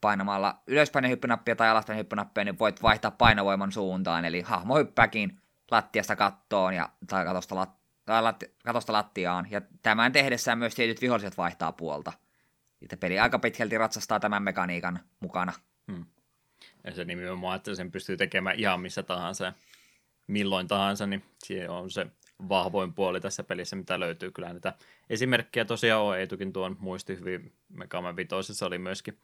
[0.00, 5.40] painamalla ylöspäin hyppynappia tai alaspäin hyppynappia, niin voit vaihtaa painovoiman suuntaan, eli hahmo hyppääkin
[5.70, 7.78] lattiasta kattoon ja, tai katosta, lat, lat,
[8.64, 12.12] katosta lattiaan, ja tämän tehdessään myös tietyt viholliset vaihtaa puolta.
[12.82, 15.52] Että peli aika pitkälti ratsastaa tämän mekaniikan mukana.
[15.92, 16.04] Hmm.
[16.84, 19.52] Ja se nimenomaan, että sen pystyy tekemään ihan missä tahansa
[20.26, 22.06] milloin tahansa, niin se on se
[22.48, 24.30] vahvoin puoli tässä pelissä, mitä löytyy.
[24.30, 24.72] Kyllä näitä
[25.10, 28.16] esimerkkejä tosiaan on, Eitukin tuon muisti hyvin, Megaman
[28.66, 29.18] oli myöskin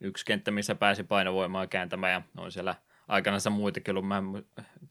[0.00, 2.74] yksi kenttä, missä pääsi painovoimaa kääntämään ja on siellä
[3.08, 4.08] aikanaan muitakin ollut.
[4.08, 4.22] Mä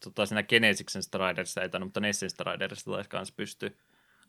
[0.04, 3.72] tota, siinä Genesiksen Striderissa ei tainnut, mutta Nessin Striderissa taisi kanssa pystyä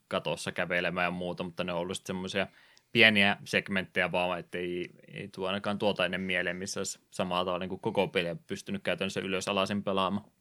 [0.07, 2.47] katossa kävelemään ja muuta, mutta ne on ollut semmoisia
[2.91, 7.59] pieniä segmenttejä vaan, että ei, ei tuo ainakaan tuota ennen mieleen, missä olisi samalla tavalla
[7.59, 10.31] niin kuin koko peliä pystynyt käytännössä ylös alasin pelaamaan.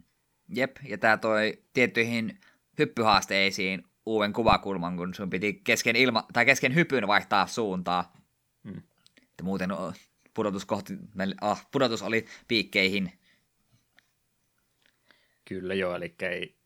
[0.55, 2.41] Jep, ja tämä toi tiettyihin
[2.79, 8.13] hyppyhaasteisiin uuden kuvakulman, kun sun piti kesken, ilma, tai kesken hypyn vaihtaa suuntaa.
[8.65, 8.83] Hmm.
[9.43, 9.71] Muuten
[10.35, 10.99] pudotus, kohti,
[11.41, 13.13] ah, pudotus oli piikkeihin.
[15.45, 16.57] Kyllä joo, eli ei,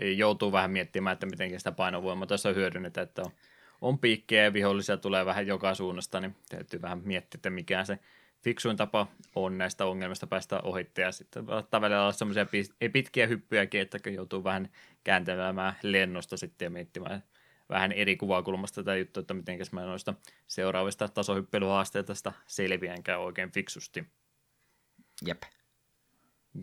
[0.00, 3.30] ei joutuu vähän miettimään, että miten sitä painovoimaa tässä hyödynnetään, että on,
[3.80, 7.98] on piikkejä ja vihollisia tulee vähän joka suunnasta, niin täytyy vähän miettiä, että mikä se
[8.44, 12.46] fiksuin tapa on näistä ongelmista päästä ohitte ja sitten tavallaan olla semmoisia
[12.92, 14.68] pitkiä hyppyjäkin, että joutuu vähän
[15.04, 17.22] kääntämään lennosta sitten ja miettimään
[17.68, 20.14] vähän eri kuvakulmasta tätä juttua, että miten mä noista
[20.46, 24.04] seuraavista tasohyppelyhaasteista selviänkään oikein fiksusti.
[25.26, 25.42] Jep.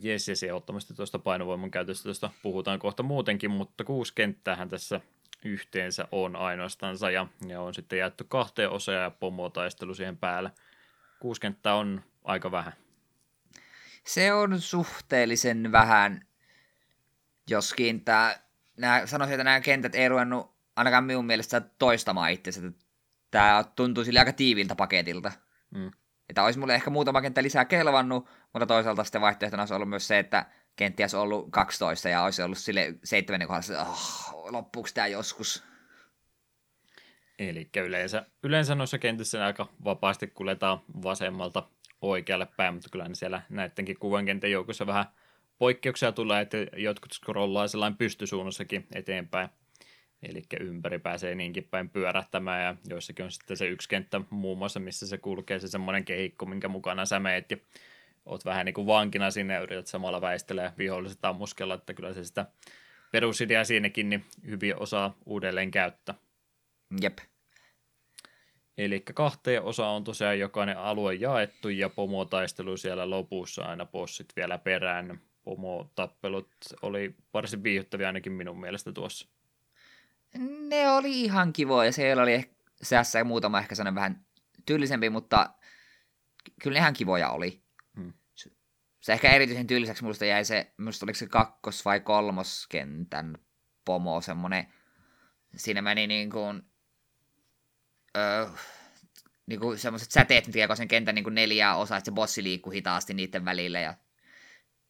[0.02, 5.02] Jes, ja se ehdottomasti tuosta painovoiman käytöstä tuosta puhutaan kohta muutenkin, mutta kuusi kenttähän tässä
[5.46, 10.52] yhteensä on ainoastansa, ja, ja on sitten jaettu kahteen osaan ja pomotaistelu siihen päällä.
[11.20, 12.74] Kuusi kenttää on aika vähän.
[14.04, 16.28] Se on suhteellisen vähän,
[17.50, 18.36] joskin tämä,
[18.78, 22.62] nämä, sanoisin, että nämä kentät ei ruvennut ainakaan minun mielestä toistamaan itsensä.
[23.32, 25.32] Tämä tuntuu sille aika tiiviltä paketilta.
[25.72, 25.92] Mm.
[26.30, 30.08] Että olisi mulle ehkä muutama kenttä lisää kelvannut, mutta toisaalta sitten vaihtoehtona olisi ollut myös
[30.08, 30.46] se, että
[30.76, 35.64] kentti olisi ollut 12 ja olisi ollut sille seitsemännen kohdassa, oh, loppuuko tämä joskus?
[37.40, 41.64] Eli yleensä, yleensä noissa kentissä aika vapaasti kuljetaan vasemmalta
[42.02, 45.06] oikealle päin, mutta kyllä ne siellä näidenkin kuvankentän joukossa vähän
[45.58, 49.50] poikkeuksia tulee, että jotkut scrollaa sellainen pystysuunnassakin eteenpäin
[50.24, 54.80] Eli ympäri pääsee niinkin päin pyörähtämään ja joissakin on sitten se yksi kenttä muun muassa,
[54.80, 57.58] missä se kulkee se semmoinen kehikko, minkä mukana sä meet ja
[58.26, 62.24] oot vähän niin kuin vankina sinne ja yrität samalla väistelee viholliset ammuskella, että kyllä se
[62.24, 62.46] sitä
[63.12, 66.16] perusidea siinäkin niin hyvin osaa uudelleen käyttää.
[67.02, 67.18] Jep.
[68.78, 74.58] Eli kahteen osa on tosiaan jokainen alue jaettu ja pomotaistelu siellä lopussa aina bossit vielä
[74.58, 75.22] perään.
[75.44, 76.52] Pomotappelut
[76.82, 79.28] oli varsin viihyttäviä ainakin minun mielestä tuossa
[80.70, 81.92] ne oli ihan kivoja.
[81.92, 84.26] Siellä oli ehkä, seassa muutama ehkä sellainen vähän
[84.66, 85.50] tyylisempi, mutta
[86.62, 87.64] kyllä ne ihan kivoja oli.
[87.96, 88.14] Hmm.
[89.00, 93.38] Se ehkä erityisen tyyliseksi musta jäi se, musta oliko se kakkos- vai kolmoskentän
[93.86, 94.74] pomo, semmonen,
[95.56, 96.64] siinä meni niin kuin,
[98.18, 98.48] öö,
[99.46, 102.72] niin kuin semmoiset säteet, mitkä sen kentän niin kuin neljää osaa, että se bossi liikkuu
[102.72, 103.94] hitaasti niiden välillä ja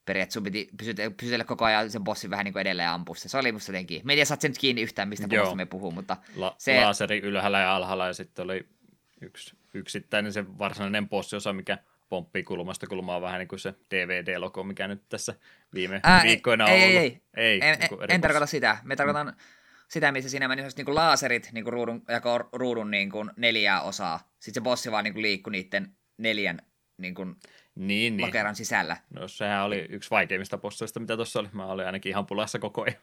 [0.05, 3.15] periaatteessa sun piti pysytellä, pysytellä koko ajan sen bossin vähän niin kuin edelleen ampua.
[3.15, 5.55] Se oli musta jotenkin, me ei tiedä, saat sen nyt kiinni yhtään, mistä Joo.
[5.55, 6.81] me puhuu, mutta La- se...
[6.81, 8.65] Laaseri ylhäällä ja alhaalla ja sitten oli
[9.21, 11.77] yksi yksittäinen se varsinainen bossiosa, mikä
[12.09, 15.35] pomppii kulmasta kulmaa vähän niin kuin se DVD-logo, mikä nyt tässä
[15.73, 17.01] viime Ää, viikkoina on ei, ollut.
[17.01, 17.59] Ei, ei, ei.
[17.61, 18.77] En, niin en tarkoita sitä.
[18.83, 19.33] Me tarkoitan mm.
[19.87, 23.81] sitä, missä siinä meni niin kuin laaserit niin kuin ruudun, jako ruudun niin kuin neljää
[23.81, 24.19] osaa.
[24.39, 26.61] Sitten se bossi vaan niin kuin liikkui niiden neljän
[26.97, 27.35] niin kuin
[27.75, 28.27] niin, niin.
[28.27, 28.97] lokeron sisällä.
[29.09, 31.49] No sehän oli yksi vaikeimmista bosseista, mitä tuossa oli.
[31.53, 32.97] Mä olin ainakin ihan pulassa koko ajan.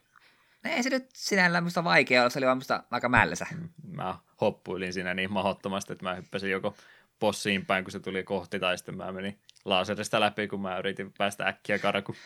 [0.64, 3.46] No ei se nyt sinällään musta vaikea olla, se oli vaan musta aika mällesä.
[3.50, 6.76] Mm, mä hoppuilin siinä niin mahdottomasti, että mä hyppäsin joko
[7.20, 11.12] bossiin päin, kun se tuli kohti, tai sitten mä menin laaserista läpi, kun mä yritin
[11.18, 12.18] päästä äkkiä karkuun.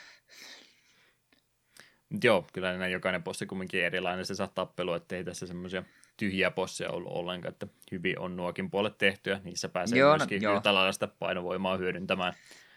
[2.22, 5.82] Joo, kyllä nämä jokainen bossi kumminkin erilainen se saa tappelu, ettei tässä semmoisia
[6.16, 10.42] tyhjiä bosseja ollut ollenkaan, että hyvin on nuokin puolet tehtyä, niissä pääsee joo, no, myöskin
[10.42, 12.32] no, yhtä lailla sitä painovoimaa hyödyntämään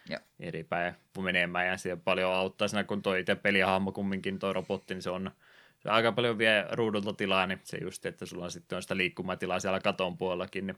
[0.10, 0.20] ja.
[0.40, 4.94] eri päin menemään, ja siellä paljon auttaa siinä, kun toi itse pelihahmo kumminkin, toi robotti,
[4.94, 5.32] niin se on,
[5.80, 8.98] se aika paljon vie ruudulta tilaa, niin se just, että sulla on sitten on sitä
[8.98, 10.78] liikkumatilaa siellä katon puolellakin, niin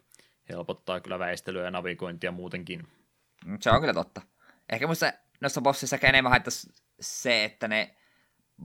[0.50, 2.88] helpottaa kyllä väistelyä ja navigointia muutenkin.
[3.46, 4.22] Mm, se on kyllä totta.
[4.70, 7.96] Ehkä musta noissa bossissa enemmän haittaisi se, että ne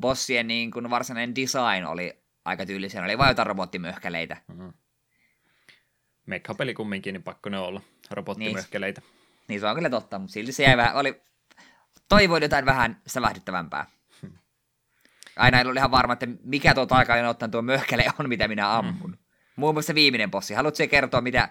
[0.00, 3.00] bossien niin kuin varsinainen design oli aika tyylisiä.
[3.00, 4.36] Ne oli vain jotain robottimöhkäleitä.
[4.48, 4.72] Mm-hmm.
[6.26, 9.00] Mekkapeli kumminkin, niin pakko ne olla robottimöhkäleitä.
[9.00, 9.10] Niin,
[9.48, 11.22] niin se on kyllä totta, mutta silti se jäi vähän, oli,
[12.08, 13.86] toivoin jotain vähän sävähdyttävämpää.
[15.36, 18.76] Aina ei ollut ihan varma, että mikä tuo taikainen ottanut tuo möhkäle on, mitä minä
[18.76, 19.10] ammun.
[19.10, 19.18] Mm.
[19.56, 20.54] Muun muassa viimeinen bossi.
[20.54, 21.48] Haluatko kertoa, mitä,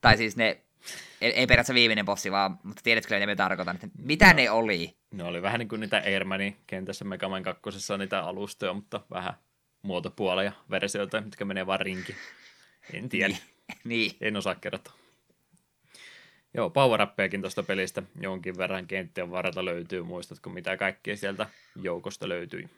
[0.00, 0.62] tai siis ne
[1.20, 4.50] ei, ei periaatteessa viimeinen bossi, vaan, mutta tiedätkö mitä me tarkoitan, että mitä no, ne
[4.50, 4.96] oli?
[5.10, 7.70] Ne oli vähän niin kuin niitä Airmanin kentässä Mega Man 2.
[7.98, 9.34] niitä alustoja, mutta vähän
[9.82, 12.16] muotopuoleja versioita, mitkä menee vaan rinki.
[12.92, 13.28] En tiedä.
[13.28, 13.40] niin.
[13.84, 14.12] niin.
[14.20, 14.94] En osaa kertoa.
[16.54, 17.06] Joo, power
[17.40, 20.02] tuosta pelistä jonkin verran kenttien varrelta löytyy.
[20.02, 21.46] Muistatko, mitä kaikkea sieltä
[21.82, 22.68] joukosta löytyi?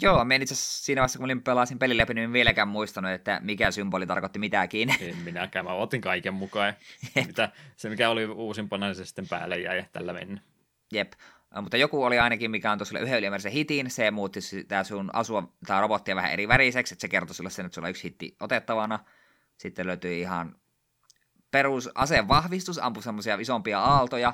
[0.00, 3.70] Joo, me itse siinä vaiheessa, kun pelasin pelin läpi, niin en vieläkään muistanut, että mikä
[3.70, 4.94] symboli tarkoitti mitäkin.
[5.00, 6.74] En minäkään, mä otin kaiken mukaan.
[7.26, 10.40] Mitä, se, mikä oli uusimpana, niin se sitten päälle jäi tällä mennä.
[10.92, 11.12] Jep,
[11.60, 15.52] mutta joku oli ainakin, mikä on tuossa yhden ylimääräisen hitin, se muutti sitä sun asua,
[15.66, 18.36] tai robottia vähän eri väriseksi, että se kertoi sulle sen, että sulla on yksi hitti
[18.40, 18.98] otettavana.
[19.56, 20.56] Sitten löytyi ihan
[21.50, 24.32] perus aseen vahvistus, ampui semmoisia isompia aaltoja.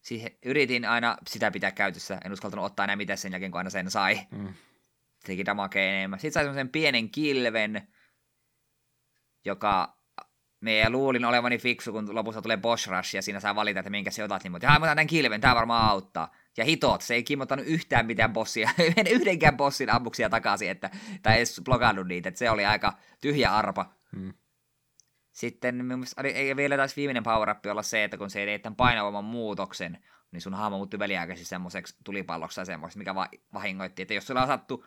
[0.00, 3.70] Siihen yritin aina sitä pitää käytössä, en uskaltanut ottaa enää mitään sen jälkeen, kun aina
[3.70, 4.20] sen sai.
[4.30, 4.54] Mm
[5.26, 6.18] teki damakea enemmän.
[6.18, 7.88] Sitten sai semmoisen pienen kilven,
[9.44, 9.98] joka
[10.60, 14.10] me luulin olevani fiksu, kun lopussa tulee Bosch Rush ja siinä saa valita, että minkä
[14.10, 16.34] se otat, niin mutta mä tämän kilven, tämä varmaan auttaa.
[16.56, 18.70] Ja hitot, se ei kimmottanut yhtään mitään bossia,
[19.16, 20.90] yhdenkään bossin ammuksia takaisin, että,
[21.22, 23.92] tai edes blokannut niitä, että se oli aika tyhjä arpa.
[24.16, 24.34] Hmm.
[25.32, 25.84] Sitten
[26.24, 29.98] ei vielä taisi viimeinen power olla se, että kun se ei tämän painovoiman muutoksen,
[30.32, 34.46] niin sun hahmo muuttui väliaikaisesti semmoiseksi tulipalloksi semmoiseksi, mikä va- vahingoitti, että jos sulla on
[34.46, 34.84] sattu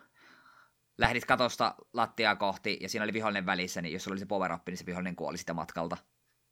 [0.98, 4.52] lähdit katosta lattiaa kohti ja siinä oli vihollinen välissä, niin jos sulla oli se power
[4.52, 5.96] up, niin se vihollinen kuoli sitä matkalta.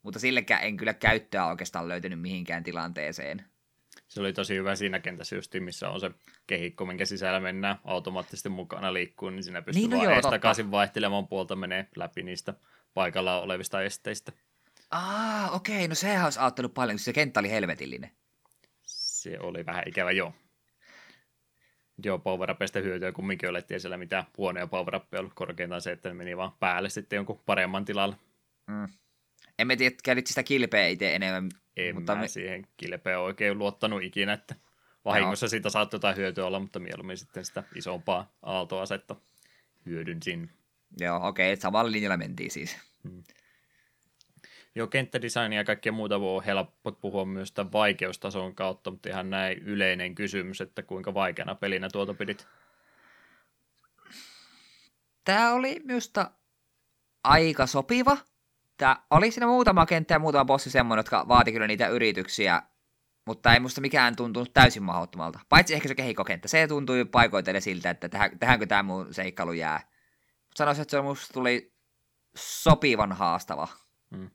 [0.03, 3.45] Mutta sillekään en kyllä käyttöä oikeastaan löytynyt mihinkään tilanteeseen.
[4.09, 6.11] Se oli tosi hyvä siinä kentässä just, missä on se
[6.47, 11.27] kehikko, minkä sisällä mennään automaattisesti mukana liikkuu, niin siinä pystyy niin, no vaan takaisin vaihtelemaan
[11.27, 12.53] puolta menee läpi niistä
[12.93, 14.31] paikalla olevista esteistä.
[14.91, 15.87] Ah, okei, okay.
[15.87, 18.11] no sehän olisi auttanut paljon, kun se kenttä oli helvetillinen.
[18.83, 20.33] Se oli vähän ikävä, joo
[22.05, 26.15] joo, power hyötyä kumminkin ole, ettei siellä mitään huonoja power ollut korkeintaan se, että ne
[26.15, 28.15] meni vaan päälle sitten jonkun paremman tilalla.
[28.67, 28.87] Mm.
[29.59, 31.49] En mä tiedä, käytit sitä kilpeä itse enemmän.
[31.87, 32.27] En mutta mä me...
[32.27, 34.55] siihen kilpeä oikein luottanut ikinä, että
[35.05, 35.49] vahingossa no.
[35.49, 39.15] siitä saattoi jotain hyötyä olla, mutta mieluummin sitten sitä isompaa aaltoasetta
[39.85, 40.51] hyödynsin.
[40.99, 42.77] Joo, okei, okay, samalla linjalla mentiin siis.
[43.03, 43.23] Hmm.
[44.75, 49.57] Joo, kenttädesign ja kaikkea muuta voi helppo puhua myös tämän vaikeustason kautta, mutta ihan näin
[49.57, 52.47] yleinen kysymys, että kuinka vaikeana pelinä tuota pidit?
[55.23, 56.31] Tämä oli minusta
[57.23, 58.17] aika sopiva.
[58.79, 62.61] Tämä oli siinä muutama kenttä ja muutama bossi semmoinen, jotka vaati kyllä niitä yrityksiä,
[63.25, 65.39] mutta ei musta mikään tuntunut täysin mahdottomalta.
[65.49, 66.47] Paitsi ehkä se kehikokenttä.
[66.47, 69.81] Se tuntui paikoitelle siltä, että tähänkö tämä mun seikkailu jää.
[70.55, 71.73] Sanoisin, että se musta tuli
[72.35, 73.67] sopivan haastava.
[74.15, 74.29] Hmm.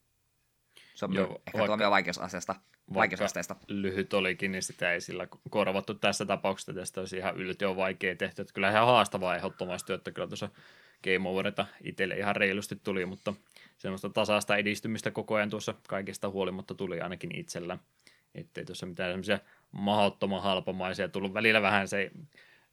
[0.95, 2.55] Se on Joo, ehkä vaikka, tuomio vaikeusasteesta.
[2.95, 3.57] vaikeusasteesta.
[3.69, 6.73] lyhyt olikin, niin sitä ei sillä korvattu tässä tapauksessa.
[6.75, 8.43] Tästä olisi ihan yltiö vaikea tehty.
[8.43, 10.49] Että kyllä ihan haastavaa ehdottomasti, että kyllä tuossa
[11.05, 13.35] Game Overita itselle ihan reilusti tuli, mutta
[13.79, 17.79] semmoista tasaista edistymistä koko ajan tuossa kaikesta huolimatta tuli ainakin itsellä.
[18.35, 19.39] Ettei tuossa mitään semmoisia
[19.73, 21.35] mahdottoman halpamaisia tullut.
[21.35, 22.11] Välillä vähän se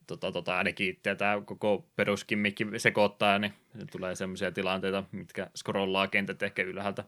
[0.07, 3.53] tota, tota, ainakin itse tämä koko peruskimmikki sekoittaa, niin
[3.91, 7.03] tulee semmoisia tilanteita, mitkä scrollaa kentät ehkä ylhäältä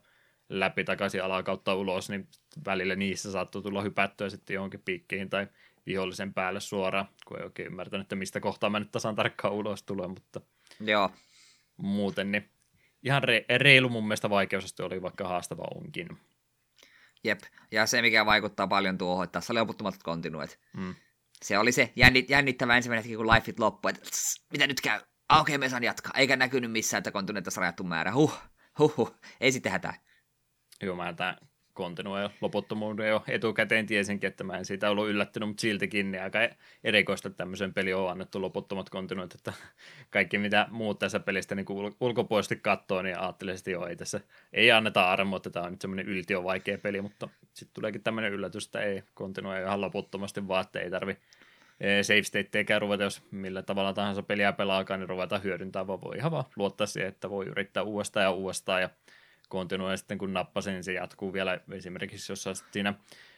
[0.49, 2.27] läpi takaisin alakautta ulos, niin
[2.65, 5.47] välillä niissä saattoi tulla hypättyä sitten johonkin piikkeihin tai
[5.85, 9.83] vihollisen päälle suoraan, kun ei oikein ymmärtänyt, että mistä kohtaa mä nyt tasan tarkkaan ulos
[9.83, 10.41] tulee, mutta
[10.79, 11.11] Joo.
[11.77, 12.49] muuten niin
[13.03, 16.07] ihan re- reilu mun mielestä vaikeusaste oli, vaikka haastava onkin.
[17.23, 17.39] Jep,
[17.71, 20.59] ja se mikä vaikuttaa paljon tuohon, että tässä oli loputtomat kontinuet.
[20.77, 20.95] Mm.
[21.41, 24.99] Se oli se jännit, jännittävä ensimmäinen hetki, kun Lifeit loppui, että tss, mitä nyt käy?
[25.30, 26.13] Ah, okei, okay, me saan jatkaa.
[26.15, 28.13] Eikä näkynyt missään, että kontinuet tässä rajattu määrä.
[28.13, 28.39] Huh,
[28.80, 29.15] huh, huh.
[29.41, 29.93] ei sitten hätää.
[30.81, 31.38] Joo, mä tämän
[31.73, 36.39] kontinua loputtomuuden jo etukäteen tiesinkin, että mä en siitä ollut yllättynyt, mutta siltikin niin aika
[36.83, 39.53] erikoista, tämmöisen peli on annettu loputtomat kontinuit, että
[40.09, 41.65] kaikki mitä muut tässä pelistä niin
[41.99, 44.19] ulkopuolisesti katsoo, niin ajattelee että joo, ei tässä
[44.53, 48.33] ei anneta armoa, että tämä on nyt semmoinen yltiö vaikea peli, mutta sitten tuleekin tämmöinen
[48.33, 51.17] yllätys, että ei kontinua ihan loputtomasti, vaan että ei tarvi
[52.01, 56.31] save stateikään ruveta, jos millä tavalla tahansa peliä pelaakaan, niin ruveta hyödyntää, vaan voi ihan
[56.31, 58.89] vaan luottaa siihen, että voi yrittää uudestaan ja uudestaan ja
[59.53, 62.93] kontinuoi sitten kun nappasin, niin se jatkuu vielä esimerkiksi jossain siinä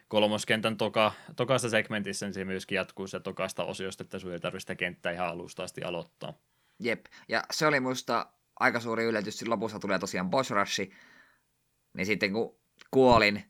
[0.07, 4.63] kolmoskentän toka, tokassa segmentissä, niin se myöskin jatkuu se tokasta osiosta, että sun ei tarvitse
[4.63, 6.33] sitä kenttää ihan alusta asti aloittaa.
[6.79, 8.25] Jep, ja se oli musta
[8.59, 10.89] aika suuri yllätys, lopussa tulee tosiaan boss rush,
[11.93, 12.55] niin sitten kun
[12.91, 13.43] kuolin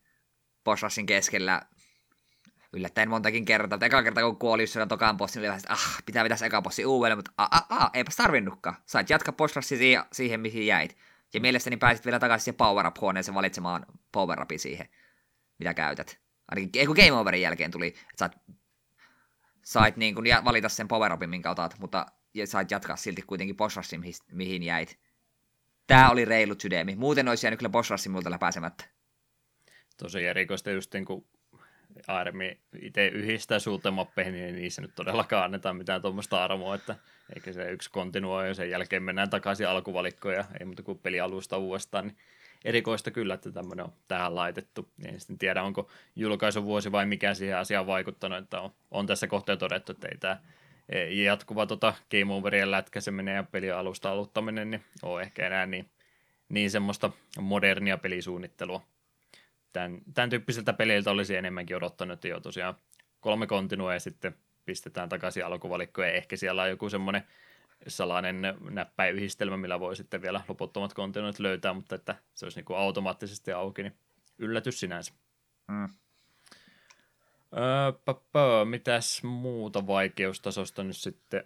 [0.63, 1.61] boss rushin keskellä,
[2.73, 6.23] yllättäen montakin kertaa, eka kerta kun kuoli just siellä tokaan bossin, oli vähän ah, pitää
[6.23, 8.75] pitäisi eka bossi uudelleen, mutta ah, ah, ah, eipä tarvinnutkaan.
[8.85, 10.97] Sait jatkaa boss siihen, siihen, mihin jäit.
[11.35, 14.89] Ja mielestäni pääsit vielä takaisin siihen power up huoneeseen valitsemaan power upin siihen,
[15.59, 16.19] mitä käytät.
[16.47, 18.31] Ainakin ei kun game overin jälkeen tuli, että sait,
[19.63, 22.05] sait niin kuin valita sen power upin, minkä otat, mutta
[22.45, 24.99] sait jatkaa silti kuitenkin boss rushin, mihin, jäit.
[25.87, 26.95] Tää oli reilut sydämi.
[26.95, 28.85] Muuten olisi jäänyt kyllä boss rushin multa läpääsemättä.
[29.97, 31.27] Tosi erikoista just niin kuin
[32.07, 36.95] Armi itse yhdistää sultemappeihin, niin niissä nyt todellakaan anneta mitään tuommoista armoa, että
[37.35, 41.19] eikä se yksi kontinuoi ja sen jälkeen mennään takaisin alkuvalikkoon ja ei muuta kuin peli
[41.19, 42.17] alusta uudestaan, niin
[42.65, 44.89] erikoista kyllä, että tämmöinen on tähän laitettu.
[45.05, 49.57] En sitten tiedä, onko julkaisuvuosi vai mikä siihen asiaan vaikuttanut, että on, on tässä kohtaa
[49.57, 50.37] todettu, että ei tämä
[51.09, 55.89] jatkuva tota game overien lätkäseminen ja peli alusta aloittaminen, niin on ehkä enää niin,
[56.49, 58.81] niin semmoista modernia pelisuunnittelua.
[59.75, 62.75] Tämän, tämän tyyppiseltä peliltä olisi enemmänkin odottanut, että jo tosiaan
[63.19, 64.35] kolme kontinua ja sitten
[64.65, 67.23] pistetään takaisin alkuvalikkoon ja ehkä siellä on joku semmoinen
[67.87, 72.79] salainen näppäyhdistelmä, millä voi sitten vielä loputtomat kontinuit löytää, mutta että se olisi niin kuin
[72.79, 73.95] automaattisesti auki, niin
[74.37, 75.13] yllätys sinänsä.
[75.67, 75.89] Mm.
[77.57, 81.43] Öö, mitäs muuta vaikeustasosta nyt sitten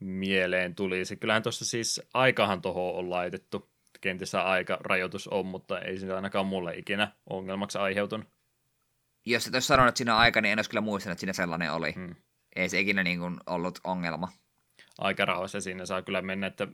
[0.00, 1.16] mieleen tulisi?
[1.16, 3.73] Kyllähän tuossa siis aikahan tuohon on laitettu.
[4.04, 8.28] Kentissä aikarajoitus on, mutta ei se ainakaan mulle ikinä ongelmaksi aiheutunut.
[9.26, 11.32] Jos et olisi sanonut, että siinä on aika, niin en olisi kyllä muistanut, että siinä
[11.32, 11.92] sellainen oli.
[11.92, 12.14] Hmm.
[12.56, 14.28] Ei se ikinä niin kuin ollut ongelma.
[14.98, 16.68] Aikarahoissa siinä saa kyllä mennä, että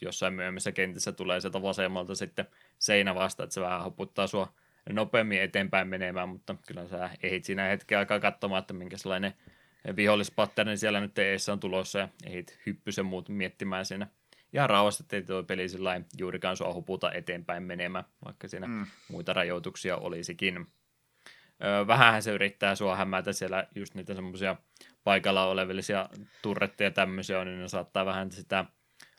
[0.00, 2.46] jossain myöhemmissä kentissä tulee sieltä vasemmalta sitten
[2.78, 4.52] seinä vasta, että se vähän hoputtaa sua
[4.90, 9.34] nopeammin eteenpäin menemään, mutta kyllä sä ehdit siinä hetken aikaa katsomaan, että minkälainen
[9.96, 14.06] vihollispatterni siellä nyt eessä on tulossa ja ehdit hyppysen muut miettimään siinä
[14.54, 18.86] ihan rauhassa, ettei tuo peli sillä juurikaan sua huputa eteenpäin menemään, vaikka siinä mm.
[19.08, 20.66] muita rajoituksia olisikin.
[21.86, 24.56] Vähänhän se yrittää sua hämätä siellä just niitä semmoisia
[25.04, 26.08] paikalla olevillisia
[26.42, 28.64] turretteja tämmöisiä niin ne saattaa vähän sitä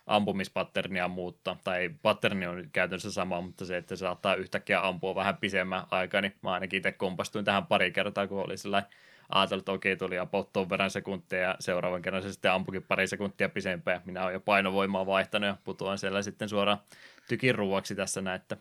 [0.05, 5.37] ampumispatternia muuttaa, tai patterni on käytännössä sama, mutta se, että se saattaa yhtäkkiä ampua vähän
[5.37, 8.91] pisemmän aikaa, niin mä ainakin itse kompastuin tähän pari kertaa, kun oli sellainen
[9.29, 10.15] ajatellut, että okei, tuli
[10.53, 14.01] ton verran sekuntia ja seuraavan kerran se sitten ampukin pari sekuntia pisempään.
[14.05, 16.79] Minä olen jo painovoimaa vaihtanut ja putoan siellä sitten suoraan
[17.27, 18.57] tykin ruuaksi tässä näin, että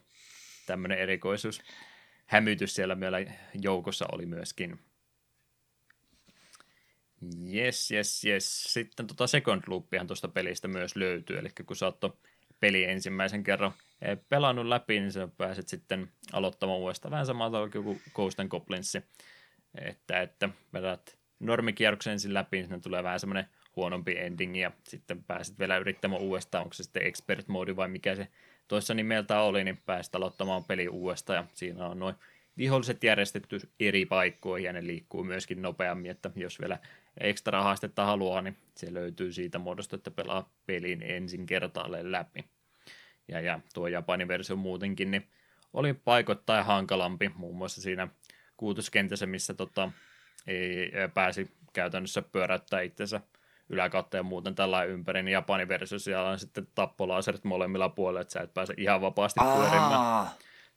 [0.67, 1.63] tämmöinen erikoisuus.
[2.27, 3.19] Hämytys siellä meillä
[3.63, 4.79] joukossa oli myöskin.
[7.55, 8.65] Yes, yes, yes.
[8.65, 12.19] Sitten tota second loopihan tuosta pelistä myös löytyy, eli kun sä oot
[12.61, 13.73] peli ensimmäisen kerran
[14.03, 18.51] eh, pelannut läpi, niin sä pääset sitten aloittamaan uudestaan vähän samalta kuin Ghost and.
[19.75, 25.59] Että, että vedät normikierroksen ensin läpi, niin tulee vähän semmoinen huonompi ending, ja sitten pääset
[25.59, 28.29] vielä yrittämään uudestaan, onko se sitten expert mode vai mikä se
[28.69, 32.15] toissa nimeltä oli, niin pääset aloittamaan peli uudestaan, ja siinä on noin
[32.57, 36.79] viholliset järjestetty eri paikkoihin, ja ne liikkuu myöskin nopeammin, että jos vielä
[37.21, 42.45] ekstra haastetta haluaa, niin se löytyy siitä muodosta, että pelaa pelin ensin kertaalleen läpi.
[43.29, 45.29] Ja, ja tuo Japanin versio muutenkin, niin
[45.73, 48.09] oli paikoittain hankalampi, muun muassa siinä
[48.57, 49.93] kuutoskentässä, missä tota,
[50.47, 53.21] ei pääsi käytännössä pyöräyttää itsensä
[53.69, 58.33] yläkautta ja muuten tällä ympäri, niin Japanin versio siellä on sitten tappolaaserit molemmilla puolilla, että
[58.33, 60.27] sä et pääse ihan vapaasti pyörimään.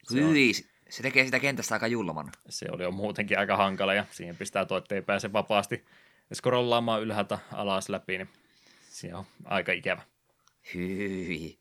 [0.03, 0.33] Se, on,
[0.89, 2.31] se tekee sitä kentästä aika julman.
[2.49, 5.85] Se oli jo muutenkin aika hankala ja siihen pistää tuo, että ei pääse vapaasti
[6.33, 8.29] scrollaamaan ylhäältä alas läpi, niin
[8.89, 10.01] se on aika ikävä.
[10.73, 11.59] Hyi.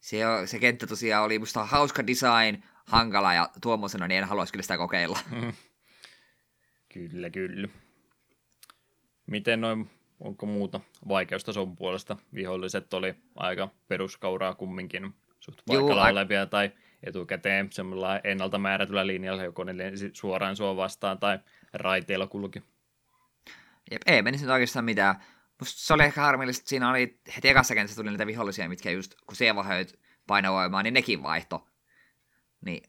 [0.00, 4.52] Se, on, se kenttä tosiaan oli musta hauska design, hankala ja tuommoisena, niin en haluaisi
[4.52, 5.18] kyllä sitä kokeilla.
[5.30, 5.52] Mm.
[6.92, 7.68] Kyllä, kyllä.
[9.26, 9.90] Miten noin,
[10.20, 12.16] onko muuta vaikeustason puolesta?
[12.34, 16.70] Viholliset oli aika peruskauraa kumminkin suht paikalla Juu, olevia tai
[17.02, 19.74] etukäteen semmoilla ennalta määrätyllä linjalla, joko ne
[20.12, 21.38] suoraan sua vastaan tai
[21.72, 22.62] raiteilla kulki.
[23.90, 25.14] Jep, ei menisi nyt oikeastaan mitään.
[25.60, 28.90] Musta se oli ehkä harmillista, että siinä oli heti ekassa kentässä tuli niitä vihollisia, mitkä
[28.90, 31.68] just kun sievahöit painovoimaa, niin nekin vaihto.
[32.64, 32.82] Niin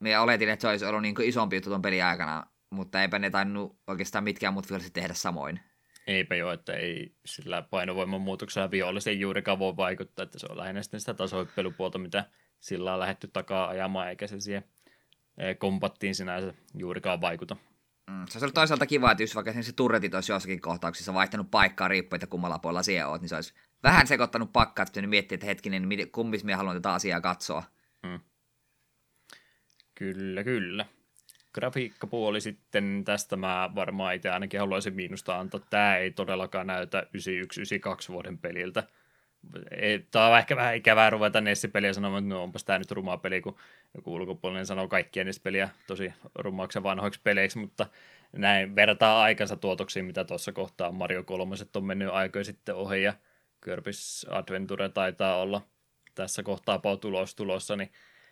[0.00, 3.30] me oletin, että se olisi ollut niin isompi juttu tuon pelin aikana, mutta eipä ne
[3.30, 5.60] tainnut oikeastaan mitkään muut viholliset tehdä samoin.
[6.06, 10.82] Eipä jo, että ei sillä painovoiman muutoksella viholliseen juurikaan voi vaikuttaa, että se on lähinnä
[10.82, 12.24] sitten sitä tasoippelupuolta, mitä
[12.60, 14.64] sillä on lähetty takaa ajamaan, eikä se siihen
[15.58, 17.56] kompattiin sinänsä juurikaan vaikuta.
[18.10, 21.50] Mm, se olisi ollut toisaalta kiva, että jos vaikka se turretit olisi jossakin kohtauksessa vaihtanut
[21.50, 25.34] paikkaa riippuen, että kummalla puolella siellä oot, niin se olisi vähän sekoittanut pakkaa, että miettiä,
[25.36, 27.62] että hetkinen, kumpis me haluan tätä asiaa katsoa.
[28.02, 28.20] Mm.
[29.98, 30.86] Kyllä, kyllä.
[31.54, 35.60] Grafiikkapuoli sitten, tästä mä varmaan itse ainakin haluaisin miinusta antaa.
[35.70, 37.06] Tämä ei todellakaan näytä
[38.08, 38.82] 91-92 vuoden peliltä.
[40.10, 43.40] Tämä on ehkä vähän ikävää ruveta Nessi-peliä sanomaan, että no onpas tämä nyt ruma peli,
[43.40, 43.56] kun
[43.94, 47.86] joku ulkopuolinen sanoo kaikkia Nessi-peliä tosi rumaksi ja vanhoiksi peleiksi, mutta
[48.32, 53.14] näin vertaa aikansa tuotoksiin, mitä tuossa kohtaa Mario 3 on mennyt aikoja sitten ohi ja
[53.66, 55.62] Kirby's Adventure taitaa olla
[56.14, 57.90] tässä kohtaa tulos tulossa, niin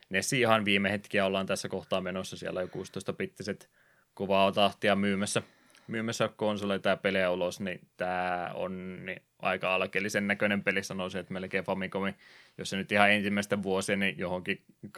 [0.08, 3.70] Nessi ihan viime hetkiä ollaan tässä kohtaa menossa, siellä jo 16-pittiset
[4.14, 5.42] kovaa tahtia myymässä,
[5.86, 11.32] myymässä konsoleita ja pelejä ulos, niin tämä on niin aika alkeellisen näköinen peli, sanoisin, että
[11.32, 12.14] melkein Famicomi,
[12.58, 14.90] jos se nyt ihan ensimmäistä vuosia, niin johonkin 86-87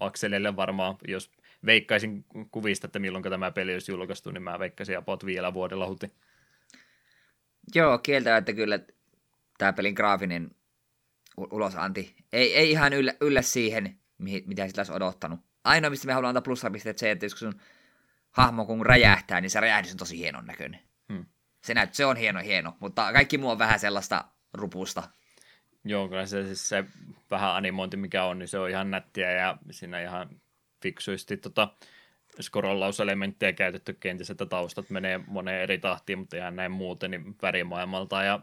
[0.00, 1.30] akselille varmaan, jos
[1.66, 6.12] veikkaisin kuvista, että milloin tämä peli olisi julkaistu, niin mä veikkaisin apot vielä vuodella huti.
[7.74, 8.78] Joo, kieltä, että kyllä
[9.58, 10.50] tämä pelin graafinen
[11.36, 15.40] ulosanti ei, ei ihan yllä, yllä siihen, mitä sitä olisi odottanut.
[15.64, 17.60] Ainoa, mistä me haluamme antaa plussapisteet, se, että jos sun
[18.30, 20.80] hahmo kun räjähtää, niin se räjähdys on tosi hienon näköinen.
[21.12, 21.24] Hmm.
[21.64, 24.24] Se, näyt, se on hieno, hieno, mutta kaikki muu on vähän sellaista
[24.54, 25.02] rupusta.
[25.84, 26.84] Joo, kyllä se, siis se
[27.30, 30.40] vähän animointi, mikä on, niin se on ihan nättiä ja siinä ihan
[30.82, 31.68] fiksuisti tota,
[32.40, 38.22] skorollauselementtejä käytetty kenties, että taustat menee moneen eri tahtiin, mutta ihan näin muuten, niin värimaailmalta
[38.22, 38.40] ja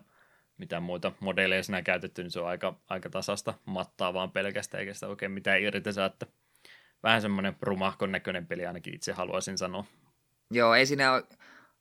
[0.61, 4.93] mitä muita modeleja siinä käytetty, niin se on aika, aika tasasta mattaa vaan pelkästään, eikä
[4.93, 6.25] sitä oikein mitään irti saa, että
[7.03, 9.85] vähän semmoinen rumahkon näköinen peli ainakin itse haluaisin sanoa.
[10.51, 11.23] Joo, ei siinä ole,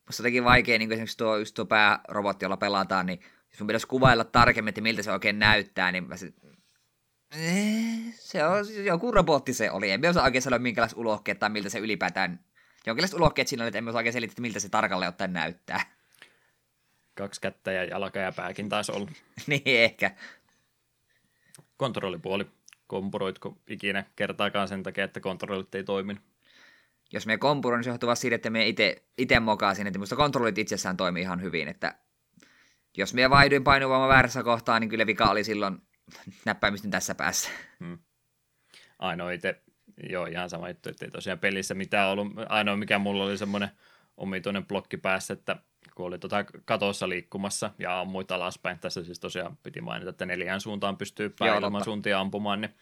[0.07, 3.21] musta jotenkin vaikea, niin esimerkiksi tuo, just tuo päärobotti, jolla pelataan, niin
[3.51, 6.33] jos mun pitäisi kuvailla tarkemmin, että miltä se oikein näyttää, niin mä se,
[7.37, 9.91] eh, se on joku robotti se oli.
[9.91, 12.41] En osaa oikein sanoa, minkälaiset ulokkeet tai miltä se ylipäätään,
[12.87, 16.00] jonkinlaiset ulokkeet siinä oli, että en osaa oikein selittää, miltä se tarkalleen ottaen näyttää.
[17.21, 19.11] Kaksi kättä ja jalka ja pääkin taisi olla.
[19.47, 20.11] niin ehkä.
[21.77, 22.47] Kontrollipuoli.
[22.87, 26.23] Kompuroitko ikinä kertaakaan sen takia, että kontrollit ei toiminut?
[27.13, 28.69] Jos me kompuroin, niin se johtuu siitä, että me
[29.19, 31.95] itse mokaasin, että minusta kontrollit itsessään toimii ihan hyvin, että
[32.97, 35.79] jos me vaihduin painuvoima väärässä kohtaa, niin kyllä vika oli silloin
[36.45, 37.51] näppäimistön tässä päässä.
[37.81, 37.99] Hmm.
[38.99, 39.63] Ainoa itse,
[40.11, 42.27] joo ihan sama juttu, että ei tosiaan pelissä mitään ollut.
[42.49, 43.71] Ainoa mikä mulla oli semmoinen
[44.17, 45.57] omituinen blokki päässä, että
[46.01, 50.61] kun oli tota katossa liikkumassa ja ammuit alaspäin, tässä siis tosiaan piti mainita, että neljään
[50.61, 52.75] suuntaan pystyy päin suuntia ampumaan, niin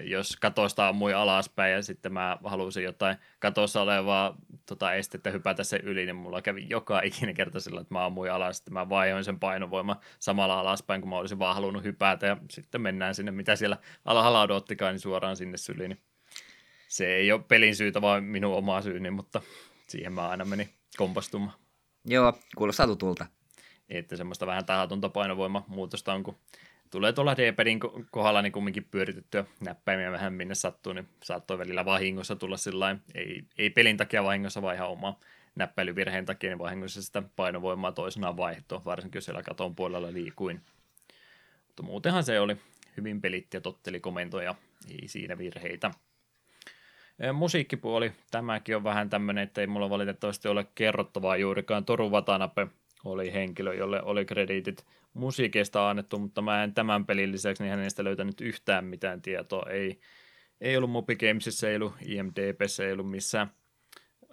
[0.00, 5.80] jos katosta ammui alaspäin ja sitten mä halusin jotain katossa olevaa tota estettä hypätä sen
[5.80, 9.24] yli, niin mulla kävi joka ikinen kerta sillä, että mä ammuin alas, sitten mä vaihoin
[9.24, 13.56] sen painovoima samalla alaspäin, kun mä olisin vaan halunnut hypätä ja sitten mennään sinne, mitä
[13.56, 15.88] siellä alhaalla odottikaan, niin suoraan sinne syliin.
[15.88, 16.00] Niin
[16.88, 19.42] se ei ole pelin syytä, vaan minun oma syyni, mutta
[19.88, 21.65] siihen mä aina menin kompastumaan.
[22.06, 23.26] Joo, kuulostaa tutulta.
[23.88, 26.36] Että semmoista vähän tahatonta painovoima muutosta on, kun
[26.90, 27.80] tulee tuolla D-padin
[28.10, 33.42] kohdalla niin kumminkin pyöritettyä näppäimiä vähän minne sattuu, niin saattoi välillä vahingossa tulla sillä ei,
[33.58, 35.18] ei pelin takia vahingossa, vaan ihan oma
[35.54, 40.60] näppäilyvirheen takia, niin vahingossa sitä painovoimaa toisenaan vaihtoa, varsinkin jos siellä katon puolella liikuin.
[41.66, 42.56] Mutta muutenhan se oli
[42.96, 44.54] hyvin pelit ja totteli komentoja,
[44.90, 45.90] ei siinä virheitä.
[47.32, 51.84] Musiikkipuoli, tämäkin on vähän tämmöinen, että ei mulla valitettavasti ole kerrottavaa juurikaan.
[51.84, 52.66] Toru Watanabe
[53.04, 58.04] oli henkilö, jolle oli krediitit musiikista annettu, mutta mä en tämän pelin lisäksi niin hänestä
[58.04, 59.70] löytänyt yhtään mitään tietoa.
[59.70, 60.00] Ei,
[60.60, 63.50] ei ollut Moby Gamesissa, ei ollut IMDBssä, ei ollut missään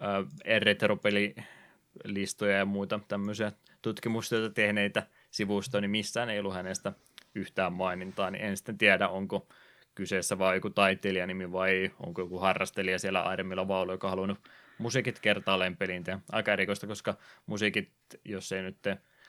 [0.01, 0.25] äh,
[0.59, 3.51] retropelilistoja ja muita tämmöisiä
[3.81, 6.93] tutkimustyötä tehneitä sivustoja, niin missään ei ollut hänestä
[7.35, 9.47] yhtään mainintaa, niin en sitten tiedä, onko
[9.95, 15.19] kyseessä vai joku taiteilijanimi vai onko joku harrastelija siellä Aidemilla Vaulu, joka on halunnut musiikit
[15.19, 16.03] kertaalleen pelin.
[16.31, 17.91] Aika erikoista, koska musiikit,
[18.25, 18.77] jos ei nyt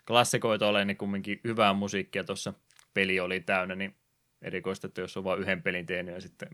[0.06, 2.54] klassikoita ole, niin kumminkin hyvää musiikkia tuossa
[2.94, 3.94] peli oli täynnä, niin
[4.42, 6.48] erikoista, että jos on vain yhden pelin tehnyt ja sitten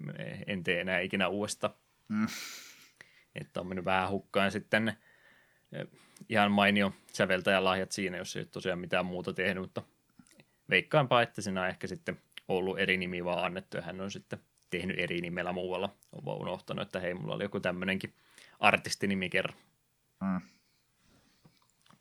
[0.46, 1.70] en tee enää ikinä uudesta.
[2.08, 2.26] Mm.
[3.34, 4.88] Että on mennyt vähän hukkaan sitten
[5.72, 5.86] eh,
[6.28, 9.82] ihan mainio säveltäjälahjat siinä, jos ei ole tosiaan mitään muuta tehnyt, mutta
[10.70, 12.20] veikkaanpa, että siinä on ehkä sitten
[12.50, 14.38] ollut eri nimi vaan annettu ja hän on sitten
[14.70, 15.94] tehnyt eri nimellä muualla.
[16.12, 18.14] On vaan unohtanut, että hei, mulla oli joku tämmöinenkin
[18.60, 19.58] artistinimi kerran.
[20.20, 20.40] Mm.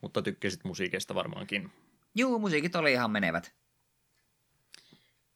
[0.02, 1.72] Mutta tykkäsit musiikista varmaankin.
[2.16, 3.54] Joo, musiikit oli ihan menevät.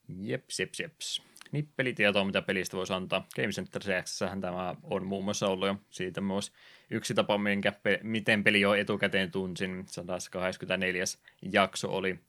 [0.08, 1.22] Jeps, jeps, jeps.
[1.52, 3.28] Nippelitietoa, mitä pelistä voisi antaa.
[3.36, 5.76] Game Center cx tämä on muun muassa ollut jo.
[5.90, 6.52] Siitä myös
[6.90, 9.84] yksi tapa, minkä pe- miten peli jo etukäteen tunsin.
[9.88, 11.04] 184.
[11.52, 12.20] jakso oli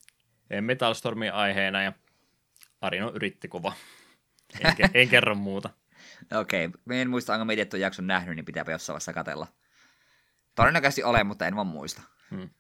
[0.61, 1.93] Metal Stormin aiheena ja
[2.85, 3.73] Arino yritti kova.
[4.61, 5.71] En, en kerro muuta.
[6.41, 7.01] Okei, okay.
[7.01, 9.47] en muista, onko tuon jakson nähnyt, niin pitääpä jossain vaiheessa katella.
[10.55, 12.03] Todennäköisesti olen, mutta en vaan muista.
[12.31, 12.51] Hmm.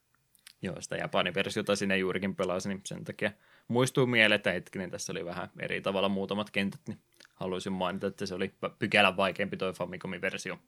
[0.62, 3.32] Joo, sitä Japanin versiota sinne juurikin pelasin, niin sen takia
[3.68, 6.98] muistuu mieleen, että hetkinen, tässä oli vähän eri tavalla muutamat kentät, niin
[7.34, 10.58] haluaisin mainita, että se oli pykälän vaikeampi toi Famicomin versio.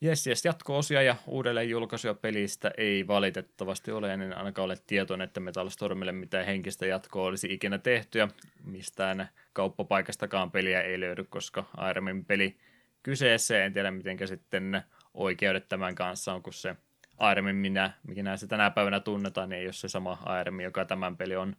[0.00, 5.40] Jes, jes, jatko-osia ja uudelleen julkaisuja pelistä ei valitettavasti ole, en ainakaan ole tietoinen, että
[5.40, 8.28] Metal Stormille mitään henkistä jatkoa olisi ikinä tehty, ja
[8.64, 12.56] mistään kauppapaikastakaan peliä ei löydy, koska Ironman peli
[13.02, 14.82] kyseessä, en tiedä miten sitten
[15.14, 16.76] oikeudet tämän kanssa on, kun se
[17.32, 21.16] Ironman, minä, mikä se tänä päivänä tunnetaan, niin ei ole se sama Ironman, joka tämän
[21.16, 21.56] peli on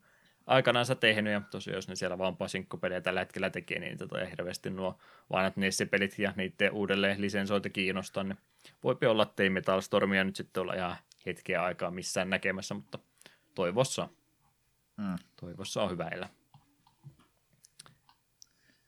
[0.48, 4.69] aikanaansa tehnyt, ja tosiaan jos ne siellä vaan pasinkkopelejä tällä hetkellä tekee, niin tota hirveästi
[4.69, 4.98] nuo
[5.32, 8.38] vanhat Nessi-pelit ja niiden uudelleen lisensointi kiinnostaa, niin
[8.84, 10.95] voipi olla, että ei Metal Stormia nyt sitten olla ihan
[11.26, 12.99] hetkeä aikaa missään näkemässä, mutta
[13.56, 14.10] toivossa,
[14.98, 15.15] mm.
[15.41, 16.30] toivossa on hyvä elää.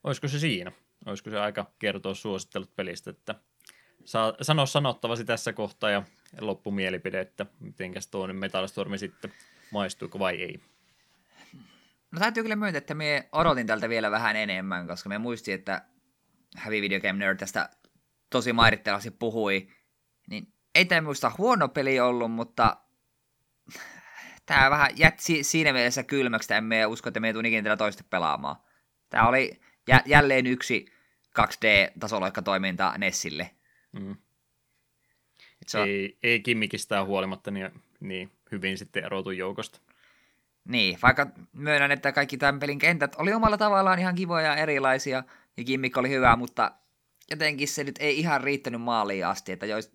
[0.03, 0.71] Olisiko se siinä?
[1.05, 3.35] Olisiko se aika kertoa suosittelut pelistä, että
[4.05, 6.03] saa sanoa sanottavasi tässä kohtaa ja
[6.41, 9.33] loppumielipide, että mitenkäs tuo Metal Stormi sitten
[9.71, 10.59] maistuuko vai ei.
[12.11, 15.81] No täytyy kyllä myöntää, että me odotin tältä vielä vähän enemmän, koska me muistin, että
[16.65, 17.69] Heavy Video Game Nerd tästä
[18.29, 19.67] tosi mairittelasti puhui.
[20.29, 22.77] Niin ei tämä muista huono peli ollut, mutta
[24.45, 28.03] tämä vähän jätti siinä mielessä kylmäksi, että emme usko, että me ei tule ikinä toista
[28.09, 28.55] pelaamaan.
[29.09, 30.85] Tämä oli jä- jälleen yksi
[31.39, 33.51] 2D-tasoloikkatoiminta Nessille.
[33.91, 34.15] Mm.
[35.67, 35.87] Se on...
[35.87, 39.79] Ei, ei kimmikistään huolimatta niin, niin hyvin sitten erotu joukosta.
[40.69, 45.23] Niin, vaikka myönnän, että kaikki tämän pelin kentät oli omalla tavallaan ihan kivoja ja erilaisia,
[45.57, 46.71] ja kimmik oli hyvä, mutta
[47.31, 49.91] jotenkin se nyt ei ihan riittänyt maaliin asti, että jos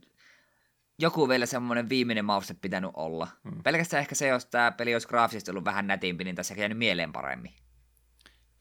[0.99, 3.29] joku vielä semmoinen viimeinen mauste pitänyt olla.
[3.45, 3.63] Hmm.
[3.63, 7.13] Pelkästään ehkä se, jos tämä peli olisi graafisesti ollut vähän nätimpi, niin tässä jäänyt mieleen
[7.13, 7.53] paremmin.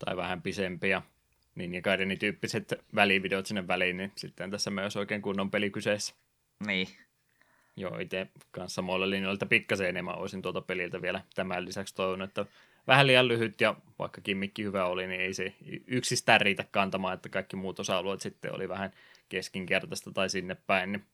[0.06, 1.02] Tai vähän pisempi ja
[1.56, 6.16] niin ja Gaidenin tyyppiset välivideot sinne väliin, niin sitten tässä myös oikein kunnon peli kyseessä.
[6.66, 6.88] Niin.
[7.76, 12.46] Joo, itse kanssa samoilla linjoilla, pikkasen enemmän olisin tuolta peliltä vielä tämän lisäksi toivonut, että
[12.88, 15.54] vähän liian lyhyt ja vaikka kimmikki hyvä oli, niin ei se
[15.88, 18.92] yksistään riitä kantamaan, että kaikki muut osa-alueet sitten oli vähän
[19.30, 21.06] keskinkertaista tai sinne päin, niin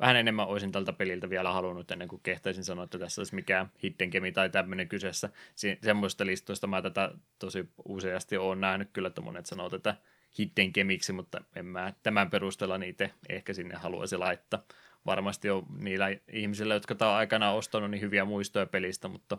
[0.00, 3.70] vähän enemmän olisin tältä peliltä vielä halunnut ennen kuin kehtaisin sanoa, että tässä olisi mikään
[3.82, 5.30] hidden gemi tai tämmöinen kyseessä.
[5.54, 9.96] Se, semmoista listoista mä tätä tosi useasti olen nähnyt kyllä, että monet sanoo tätä
[10.38, 14.62] hidden gemiksi, mutta en mä tämän perusteella niitä ehkä sinne haluaisi laittaa
[15.06, 19.38] varmasti on niillä ihmisillä, jotka tämä on aikanaan ostanut, niin hyviä muistoja pelistä, mutta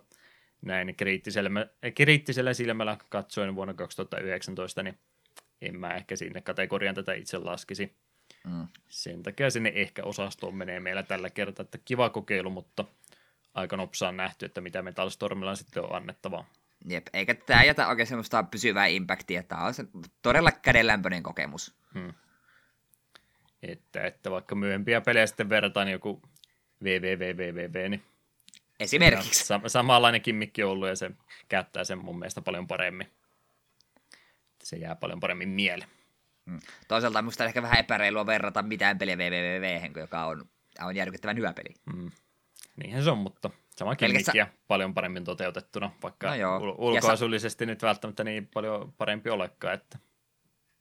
[0.61, 1.49] näin kriittisellä,
[1.95, 4.99] kriittisellä silmällä katsoen vuonna 2019, niin
[5.61, 7.95] en mä ehkä sinne kategorian tätä itse laskisi.
[8.43, 8.67] Mm.
[8.87, 12.85] Sen takia sinne ehkä osastoon menee meillä tällä kertaa, että kiva kokeilu, mutta
[13.53, 16.45] aika nopsaan nähty, että mitä Metal Stormilla sitten on annettavaa.
[16.89, 19.85] Jep, eikä tämä jätä oikein semmoista pysyvää impactia, tämä on se
[20.21, 21.75] todella kädenlämpöinen kokemus.
[21.93, 22.13] Hmm.
[23.71, 26.21] Että, että vaikka myöhempiä pelejä sitten verrataan joku
[26.83, 28.03] VVVVVV, niin
[28.79, 29.53] Esimerkiksi.
[29.53, 31.11] Sam- samanlainen kimmikki on ollut ja se
[31.49, 33.07] käyttää sen mun mielestä paljon paremmin.
[34.63, 35.89] Se jää paljon paremmin mieleen.
[36.49, 36.59] Hmm.
[36.87, 41.53] Toisaalta minusta on ehkä vähän epäreilua verrata mitään peliä VVVV, joka on, on järkyttävän hyvä
[41.53, 41.75] peli.
[41.93, 42.11] Hmm.
[42.75, 46.59] Niinhän se on, mutta sama kimmikki ja paljon paremmin toteutettuna, vaikka no joo.
[46.59, 49.97] Ul- ulkoasullisesti sa- nyt välttämättä niin paljon parempi olekaan, että...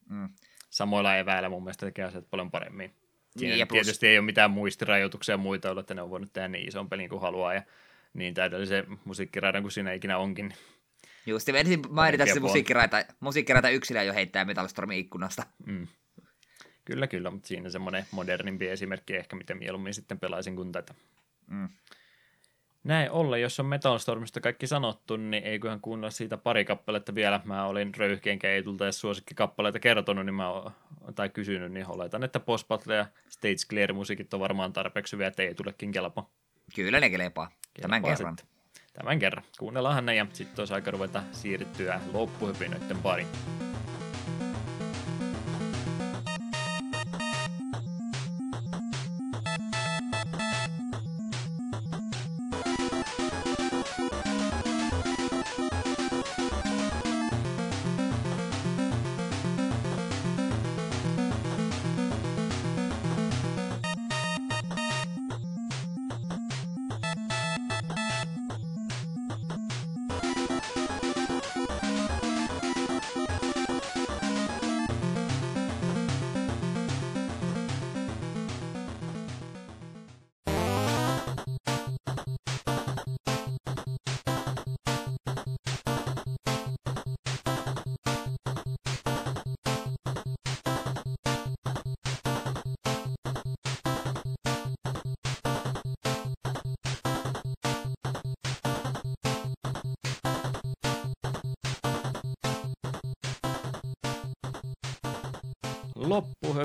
[0.09, 0.29] Hmm
[0.75, 2.95] samoilla eväillä mun mielestä tekee asiat paljon paremmin.
[3.37, 3.77] Siinä niin, plus...
[3.77, 6.89] tietysti ei ole mitään muistirajoituksia ja muita ollut, että ne on voinut tehdä niin ison
[6.89, 7.63] pelin kuin haluaa ja
[8.15, 10.55] niin täydellisen musiikkiraidan kuin siinä ikinä onkin.
[11.27, 15.47] Just, ensin mainita se musiikkiraita, musiikkiraita yksilö jo heittää Metalstormin ikkunasta.
[15.67, 15.87] Mm.
[16.85, 20.95] Kyllä, kyllä, mutta siinä semmoinen modernimpi esimerkki ehkä, miten mieluummin sitten pelaisin kuin tätä.
[21.47, 21.69] Mm.
[22.85, 27.41] Näin ollen, jos on Metalstormista kaikki sanottu, niin eiköhän kuunnella siitä pari kappaletta vielä.
[27.45, 30.73] Mä olin röyhkeen keitulta ja suosikkikappaleita kertonut niin mä oon,
[31.15, 32.67] tai kysynyt, niin oletan, että Post
[32.97, 36.31] ja Stage Clear musiikit on varmaan tarpeeksi hyviä, että ei tulekin kelpo.
[36.75, 37.51] Kyllä ne kelepaa.
[37.81, 38.39] Tämän kelepaa kerran.
[38.39, 38.55] Sitten.
[38.93, 39.45] Tämän kerran.
[39.59, 43.29] Kuunnellaanhan ne ja sitten olisi aika ruveta siirtyä loppuhypinoiden pariin.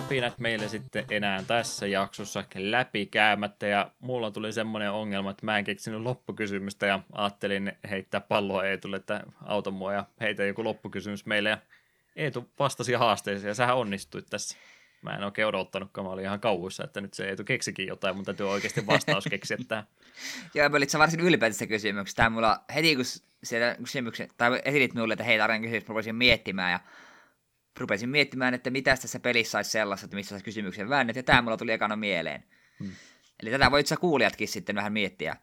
[0.09, 5.63] Loppuhöpinät meille sitten enää tässä jaksossa läpikäymättä ja mulla tuli semmoinen ongelma, että mä en
[5.63, 11.49] keksinyt loppukysymystä ja ajattelin heittää palloa Eetulle, että auta mua ja heitä joku loppukysymys meille
[11.49, 11.57] ja
[12.15, 14.57] Eetu vastasi haasteeseen ja sähän onnistuit tässä.
[15.01, 18.33] Mä en oikein odottanutkaan, mä olin ihan kauhuissa, että nyt se Eetu keksikin jotain, mutta
[18.33, 19.87] täytyy oikeasti vastaus keksiä tähän.
[20.53, 21.65] Joo, mä olin varsin ylpeä tästä.
[22.15, 23.05] Tämä mulla heti kun
[23.43, 26.79] sieltä kysymyksen, tai esitit minulle, että hei tarjan kysymys, mä miettimään ja
[27.79, 31.57] rupesin miettimään, että mitä tässä pelissä olisi sellaista, että missä kysymyksen väännet, ja tämä mulla
[31.57, 32.43] tuli ekana mieleen.
[32.79, 32.91] Hmm.
[33.41, 35.35] Eli tätä voit sä kuulijatkin sitten vähän miettiä.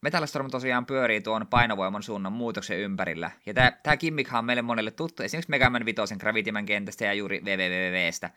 [0.00, 4.90] Metallistorm tosiaan pyörii tuon painovoiman suunnan muutoksen ympärillä, ja tämä, tämä kimmikhan on meille monelle
[4.90, 8.30] tuttu, esimerkiksi Megaman 5 Gravityman kentästä ja juuri WWWstä.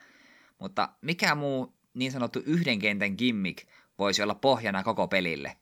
[0.59, 3.67] Mutta mikä muu niin sanottu yhden kentän gimmick
[3.99, 5.57] voisi olla pohjana koko pelille?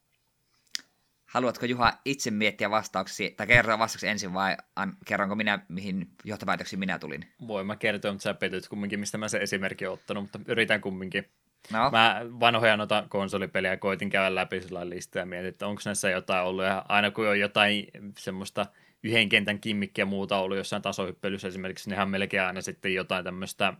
[1.33, 6.79] Haluatko Juha itse miettiä vastauksia, tai kertoa vastauksia ensin, vai an, kerronko minä, mihin johtopäätöksiin
[6.79, 7.25] minä tulin?
[7.47, 10.81] Voin mä kertoa, mutta sä petyt kumminkin, mistä mä se esimerkki olen ottanut, mutta yritän
[10.81, 11.29] kumminkin.
[11.71, 11.91] No.
[11.91, 16.45] Mä vanhoja noita konsolipelejä koitin käydä läpi sillä listaa ja mietin, että onko näissä jotain
[16.45, 16.65] ollut.
[16.65, 17.87] Ja aina kun on jotain
[18.17, 18.65] semmoista
[19.03, 23.73] yhden kentän kimmikkiä muuta ollut jossain tasohyppelyssä esimerkiksi, nehän melkein aina sitten jotain tämmöistä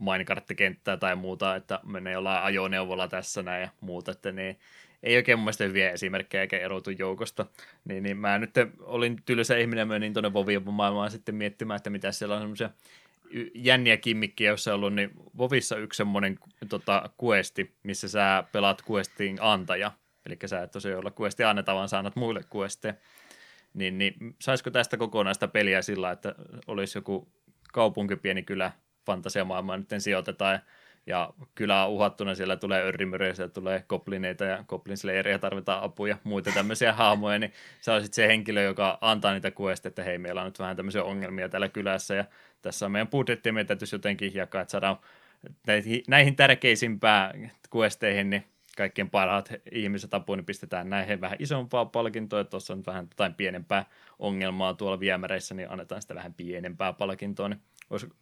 [0.00, 4.56] minekarttikenttää tai muuta, että menee jollain ajoneuvolla tässä näin ja muuta, että ne
[5.02, 7.46] ei oikein mun mielestä hyviä esimerkkejä eikä erotu joukosta.
[7.84, 8.50] Niin, niin mä nyt
[8.80, 12.70] olin tylsä ihminen ja menin tuonne Vovin maailmaan sitten miettimään, että mitä siellä on semmoisia
[13.54, 16.38] jänniä kimmikkiä, joissa on ollut, niin Vovissa yksi semmoinen
[16.68, 19.92] tota, questi, missä sä pelaat questiin antaja.
[20.26, 22.94] Eli sä et tosiaan olla questi anneta, vaan saanat muille questeja.
[23.74, 26.34] Niin, niin saisiko tästä kokonaista peliä sillä, että
[26.66, 27.28] olisi joku
[27.72, 28.72] kaupunki, pieni kylä,
[29.06, 30.60] fantasiamaailmaan nyt sijoitetaan ja
[31.54, 36.50] kylä on uhattuna, siellä tulee örrimyriä, siellä tulee koplineita ja koplinsleiriä tarvitaan apuja ja muita
[36.54, 40.46] tämmöisiä hahmoja, niin sä olisit se henkilö, joka antaa niitä kuesta, että hei, meillä on
[40.46, 42.24] nyt vähän tämmöisiä ongelmia täällä kylässä ja
[42.62, 44.96] tässä on meidän budjetti ja meidän täytyisi jotenkin jakaa, että saadaan
[46.08, 48.44] näihin, tärkeisimpään kuesteihin, niin
[48.76, 53.84] kaikkien parhaat ihmiset apuun, niin pistetään näihin vähän isompaa palkintoa, tuossa on vähän jotain pienempää
[54.18, 57.60] ongelmaa tuolla viemäreissä, niin annetaan sitä vähän pienempää palkintoa, niin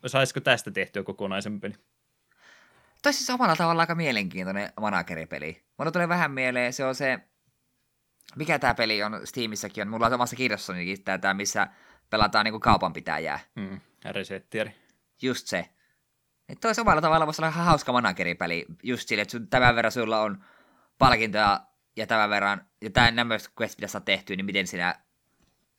[0.06, 1.72] saisiko tästä tehtyä kokonaisempi?
[3.06, 5.64] Toi siis omalla tavalla aika mielenkiintoinen manageripeli.
[5.78, 7.18] Mulla tulee vähän mieleen, se on se,
[8.36, 11.68] mikä tämä peli on Steamissäkin on, mulla on omassa kirjassanikin tämä, missä
[12.10, 13.40] pelataan niinku kaupanpitäjää.
[13.54, 14.74] Mm, resettieri.
[15.22, 15.68] Just se.
[16.48, 19.92] Että olisi omalla tavalla voisi olla ihan hauska manageripeli, just sille, että sun, tämän verran
[19.92, 20.44] sulla on
[20.98, 21.60] palkintoja
[21.96, 24.94] ja tämän verran, ja tämän nämä quest pitäisi saada tehtyä, niin miten sinä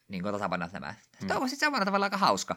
[0.08, 0.96] niin tasapainat nämä.
[1.22, 1.28] Mm.
[1.28, 2.56] Tuo on samalla tavalla aika hauska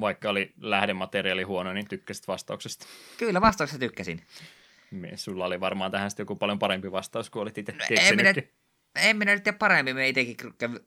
[0.00, 2.86] vaikka oli lähdemateriaali huono, niin tykkäsit vastauksesta.
[3.18, 4.22] Kyllä, vastauksesta tykkäsin.
[4.90, 7.78] Me, sulla oli varmaan tähän sitten joku paljon parempi vastaus kuin olit itse no,
[8.96, 9.96] en minä, nyt tiedä paremmin.
[9.96, 10.36] Me itsekin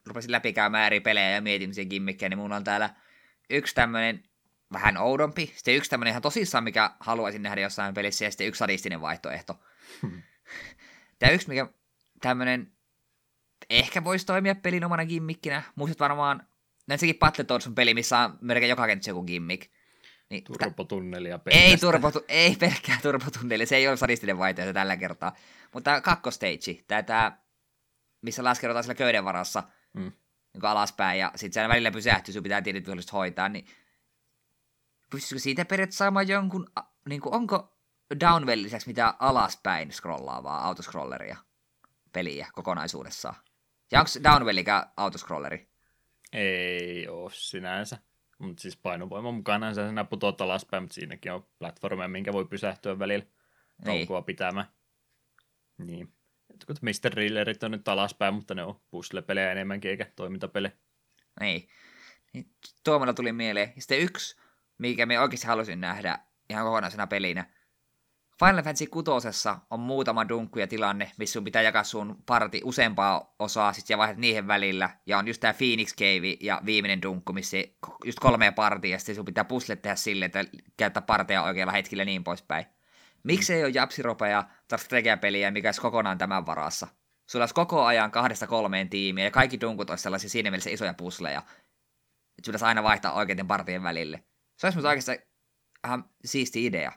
[0.06, 2.90] rupesin läpikäymään eri pelejä ja mietin sen gimmikkejä, niin mulla on täällä
[3.50, 4.24] yksi tämmöinen
[4.74, 5.54] vähän oudompi.
[5.56, 9.60] Sitten yksi tämmöinen ihan tosissaan, mikä haluaisin nähdä jossain pelissä, ja sitten yksi sadistinen vaihtoehto.
[10.02, 10.22] Hmm.
[11.20, 11.68] Tämä yksi, mikä
[12.22, 12.72] tämmöinen
[13.70, 15.64] ehkä voisi toimia pelin omana gimmikkinä.
[15.76, 16.48] Muistat varmaan
[16.90, 19.72] näin sekin Battletoads on peli, missä on melkein joka kenttä joku gimmick.
[20.30, 25.36] Niin, turbotunnelia Ei, turbo, ei pelkkää turbotunneli, se ei ole sadistinen vaihtoehto tällä kertaa.
[25.74, 27.38] Mutta kakkostage, tämä, tämä
[28.22, 29.64] missä laskeudutaan sillä köyden varassa
[29.94, 30.12] mm.
[30.54, 33.66] niin alaspäin, ja sitten siellä välillä pysähtyy, sun pitää tietyt hoitaa, niin
[35.10, 36.72] pystyisikö siitä periaatteessa saamaan jonkun,
[37.10, 37.78] niin kuin, onko
[38.20, 41.38] Downwell lisäksi mitään alaspäin scrollaavaa autoscrolleria
[42.14, 43.36] peliä kokonaisuudessaan?
[43.92, 45.69] Ja onko Downwellikä autoscrolleri?
[46.34, 47.98] Ei ole sinänsä.
[48.40, 53.00] Mutta siis painovoiman mukana sä sinä putoat alaspäin, mutta siinäkin on platformeja, minkä voi pysähtyä
[53.00, 53.26] välillä
[53.86, 54.68] taukoa pitämään.
[55.78, 56.14] Niin.
[56.50, 57.14] Jotkut Mr.
[57.14, 60.72] Rillerit on nyt alaspäin, mutta ne on puzzle-pelejä enemmänkin eikä toimintapelejä.
[61.40, 61.70] Niin.
[62.34, 62.52] niin
[62.84, 63.74] tuomalla tuli mieleen.
[63.76, 64.36] Ja sitten yksi,
[64.78, 66.20] mikä me oikeasti halusin nähdä
[66.50, 67.46] ihan kokonaisena pelinä,
[68.40, 69.12] Final Fantasy 6
[69.70, 73.98] on muutama dunkku ja tilanne, missä sun pitää jakaa sun parti useampaa osaa, sit ja
[73.98, 74.90] vaihdat niihin välillä.
[75.06, 77.58] Ja on just tää Phoenix Cave ja viimeinen dunkku, missä
[78.06, 80.46] just kolme partia, ja sitten sun pitää puslet tehdä silleen, että
[80.78, 82.66] käyttää parteja oikealla hetkellä niin poispäin.
[83.24, 86.88] Miksi ei ole japsiropea tai strategiapeliä, mikä olisi kokonaan tämän varassa?
[87.30, 90.94] Sulla olisi koko ajan kahdesta kolmeen tiimiä, ja kaikki dunkut olisi sellaisia siinä mielessä isoja
[90.94, 91.40] pusleja.
[91.40, 94.24] Että pitäisi aina vaihtaa oikeiden partien välille.
[94.58, 95.18] Se olisi musta oikeastaan
[95.88, 96.92] ihan siisti idea.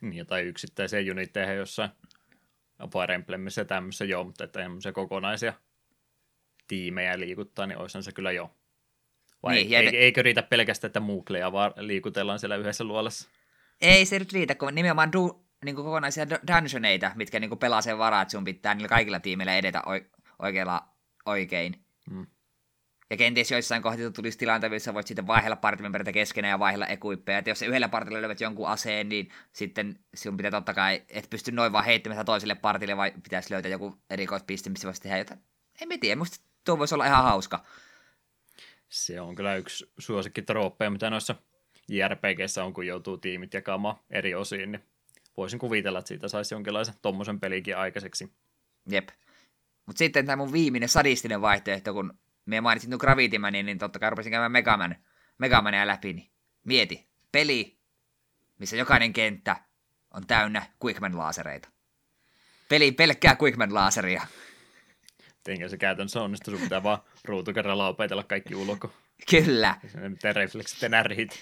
[0.00, 1.90] Niin, tai yksittäisiä unitteja jossain
[2.92, 5.52] Fire Emblemissä ja tämmöisessä joo, mutta että tämmöisiä kokonaisia
[6.68, 8.50] tiimejä liikuttaa, niin olisihan se kyllä joo.
[9.42, 9.98] Vai niin, ei, ne...
[9.98, 13.28] eikö riitä pelkästään, että muukleja vaan liikutellaan siellä yhdessä luolassa?
[13.80, 17.82] Ei se nyt riitä, kun nimenomaan du, niin kuin kokonaisia dungeoneita, mitkä niin kuin pelaa
[17.82, 19.82] sen varaa, että sun pitää niillä kaikilla tiimeillä edetä
[20.38, 20.88] oikealla
[21.26, 21.84] oikein.
[22.10, 22.26] Hmm.
[23.10, 27.38] Ja kenties joissain kohdissa tulisi tilanteita, missä voit sitten vaihella partimembereitä keskenään ja vaihella ekuippeja.
[27.38, 31.52] Että jos yhdellä partilla löydät jonkun aseen, niin sitten sinun pitää totta kai, et pysty
[31.52, 35.40] noin vaan heittämään toiselle partille, vai pitäisi löytää joku erikoispiste, missä voisi tehdä jotain.
[35.80, 37.64] En mä tiedä, musta tuo voisi olla ihan hauska.
[38.88, 41.34] Se on kyllä yksi suosikki trooppeja, mitä noissa
[41.88, 44.84] JRPGissä on, kun joutuu tiimit jakamaan eri osiin, niin
[45.36, 48.32] voisin kuvitella, että siitä saisi jonkinlaisen tommosen pelikin aikaiseksi.
[48.90, 49.08] Jep.
[49.86, 52.18] Mutta sitten tämä mun viimeinen sadistinen vaihtoehto, kun
[52.50, 54.96] me mainitsin tuon Gravity Manin, niin totta kai rupesin käymään Megaman,
[55.38, 56.30] Megamania läpi, niin
[56.64, 57.78] mieti, peli,
[58.58, 59.56] missä jokainen kenttä
[60.10, 61.68] on täynnä Quickman-laasereita.
[62.68, 64.26] Peli pelkkää Quickman-laaseria.
[65.36, 68.92] Mitenkä se käytännössä onnistuu, sun pitää vaan ruutu kerralla opetella kaikki ulko.
[69.30, 69.76] Kyllä.
[70.08, 71.36] Miten refleksit enää riitä.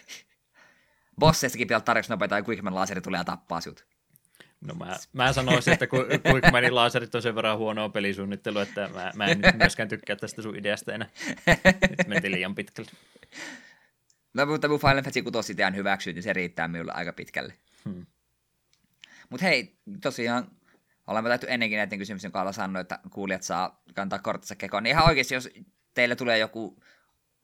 [1.18, 3.86] Bosseistakin pitää olla tarjoksi nopeita ja Quickman-laaseri tulee ja tappaa sut.
[4.60, 5.86] No mä, mä sanoisin, että
[6.28, 10.42] Quickmanin laserit on sen verran huonoa pelisuunnittelua, että mä, mä en nyt myöskään tykkää tästä
[10.42, 11.08] sun ideasta enää.
[11.98, 12.90] Nyt mentiin liian pitkälle.
[14.34, 17.54] No mutta mun Final Fantasy 6 idean hyväksyy, niin se riittää minulle aika pitkälle.
[17.84, 18.06] Hmm.
[19.30, 20.50] Mutta hei, tosiaan
[21.06, 24.82] olemme täytyy ennenkin näiden kysymysten kohdalla sanoa, että kuulijat saa kantaa korttinsa kekoon.
[24.82, 25.48] Niin ihan oikeasti, jos
[25.94, 26.82] teille tulee joku,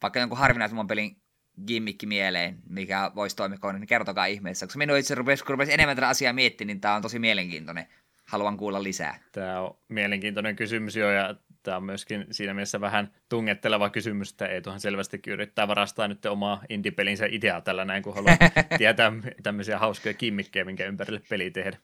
[0.02, 1.22] vaikka jonkun harvinaisemman pelin
[1.66, 4.66] gimmikki mieleen, mikä voisi toimia kohdassa, niin kertokaa ihmeessä.
[4.66, 7.86] Koska minun itse rupesi, kun rupesi enemmän tätä asiaa miettimään, niin tämä on tosi mielenkiintoinen.
[8.24, 9.18] Haluan kuulla lisää.
[9.32, 14.46] Tämä on mielenkiintoinen kysymys jo, ja tämä on myöskin siinä mielessä vähän tungetteleva kysymys, että
[14.46, 18.36] ei tuohon selvästikin yrittää varastaa nyt omaa indie-pelinsä ideaa tällä näin, kun haluaa
[18.78, 19.12] tietää
[19.42, 21.76] tämmöisiä hauskoja kimmikkejä, minkä ympärille peli tehdä.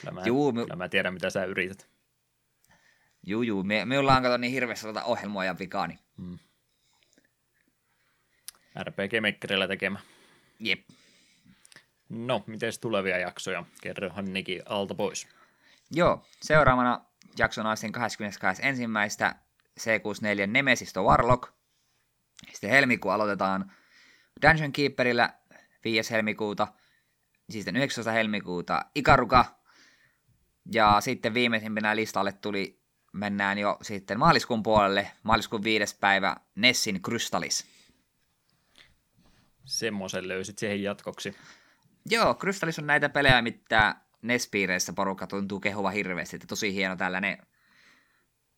[0.00, 1.88] Kyllä mä, juu, kyllä mä tiedän, mitä sä yrität.
[3.26, 3.64] Juu, juu.
[3.64, 5.98] Me, me ollaan kato niin hirveästi tuota ohjelmoa ja vikaani.
[6.16, 6.38] Hmm.
[8.78, 10.00] RPG-mekkerillä tekemä.
[10.58, 10.80] Jep.
[12.08, 13.64] No, miten tulevia jaksoja?
[13.82, 15.28] Kerrohan Niki alta pois.
[15.90, 17.04] Joo, seuraavana
[17.38, 18.62] jaksona on sitten 22.
[18.66, 19.34] ensimmäistä
[19.80, 21.52] C64 Nemesis The Warlock.
[22.52, 23.72] Sitten helmikuun aloitetaan
[24.42, 25.34] Dungeon Keeperillä
[25.84, 26.10] 5.
[26.10, 26.68] helmikuuta.
[27.50, 28.12] Siis 19.
[28.12, 29.44] helmikuuta Ikaruka.
[30.72, 32.80] Ja sitten viimeisimpänä listalle tuli,
[33.12, 37.69] mennään jo sitten maaliskuun puolelle, maaliskuun viides päivä Nessin Crystallis
[39.64, 41.36] semmoisen löysit siihen jatkoksi.
[42.06, 47.38] Joo, Crystallis on näitä pelejä, mitä Nespiireissä porukka tuntuu kehuva hirveästi, että tosi hieno tällainen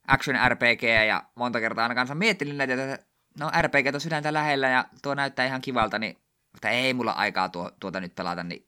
[0.06, 3.06] action RPG, ja monta kertaa aina kanssa miettinyt näitä, että
[3.40, 6.16] no RPG on sydäntä lähellä, ja tuo näyttää ihan kivalta, niin
[6.52, 8.66] mutta ei mulla aikaa tuo, tuota nyt pelata, niin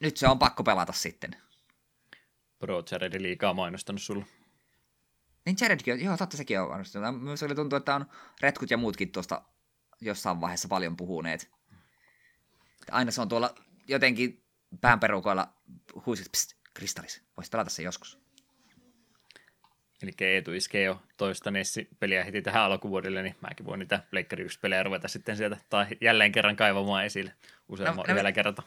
[0.00, 1.36] nyt se on pakko pelata sitten.
[2.58, 4.24] Pro Jared liikaa mainostanut sulla.
[5.46, 7.22] Niin Jaredkin joo totta sekin on mainostanut.
[7.22, 8.06] Myös oli tuntuu, että on
[8.40, 9.42] retkut ja muutkin tuosta
[10.02, 11.50] jossain vaiheessa paljon puhuneet.
[12.90, 13.54] Aina se on tuolla
[13.88, 14.44] jotenkin
[14.80, 15.54] päänperukoilla
[16.06, 18.22] huisit, pst, kristallis, voisi pelata se joskus.
[20.02, 24.82] Eli Eetu iskee jo toista Nessi-peliä heti tähän alkuvuodelle, niin mäkin voin niitä Pleikkari 1-pelejä
[24.82, 27.34] ruveta sitten sieltä tai jälleen kerran kaivamaan esille
[27.68, 28.62] useamman no, vielä kerta.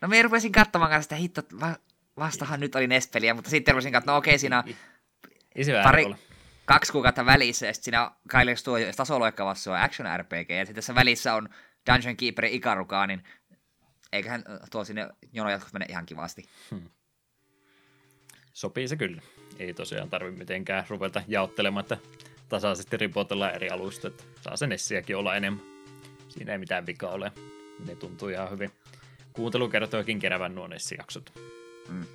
[0.00, 1.76] No me rupesin katsomaan kanssa sitä hitto, va,
[2.18, 4.64] vastahan nyt oli NES-peliä, mutta sitten rupesin katsomaan, no okei, siinä on
[5.82, 6.04] pari,
[6.72, 10.94] kaksi kuukautta välissä, ja sitten siinä Kailex tuo tasoloikkavassa on Action RPG, ja sitten tässä
[10.94, 11.48] välissä on
[11.92, 13.24] Dungeon Keeper Ikarukaa, niin
[14.12, 16.44] eiköhän tuo sinne jono jatkossa mene ihan kivasti.
[16.70, 16.90] Hmm.
[18.52, 19.22] Sopii se kyllä.
[19.58, 21.98] Ei tosiaan tarvitse mitenkään ruveta jaottelemaan, että
[22.48, 25.64] tasaisesti ripotellaan eri alusta, että saa sen essiäkin olla enemmän.
[26.28, 27.32] Siinä ei mitään vikaa ole.
[27.86, 28.70] Ne tuntuu ihan hyvin.
[29.32, 31.32] Kuuntelu kertookin kerävän nuo Nessi-jaksot.
[31.88, 32.06] Hmm.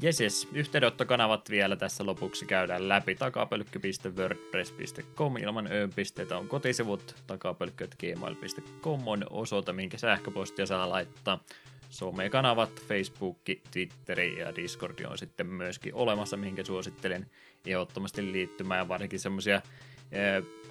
[0.00, 0.48] Jes, jes.
[0.52, 3.14] Yhteydenottokanavat vielä tässä lopuksi käydään läpi.
[3.14, 7.14] takapölkky.wordpress.com ilman ö-pisteitä on kotisivut.
[7.26, 11.44] takapölkky.gmail.com on osoite, minkä sähköpostia saa laittaa.
[11.90, 13.38] Somekanavat, Facebook,
[13.70, 17.26] Twitteri ja Discord on sitten myöskin olemassa, mihinkä suosittelen
[17.66, 18.78] ehdottomasti liittymään.
[18.78, 19.62] Ja varsinkin semmoisia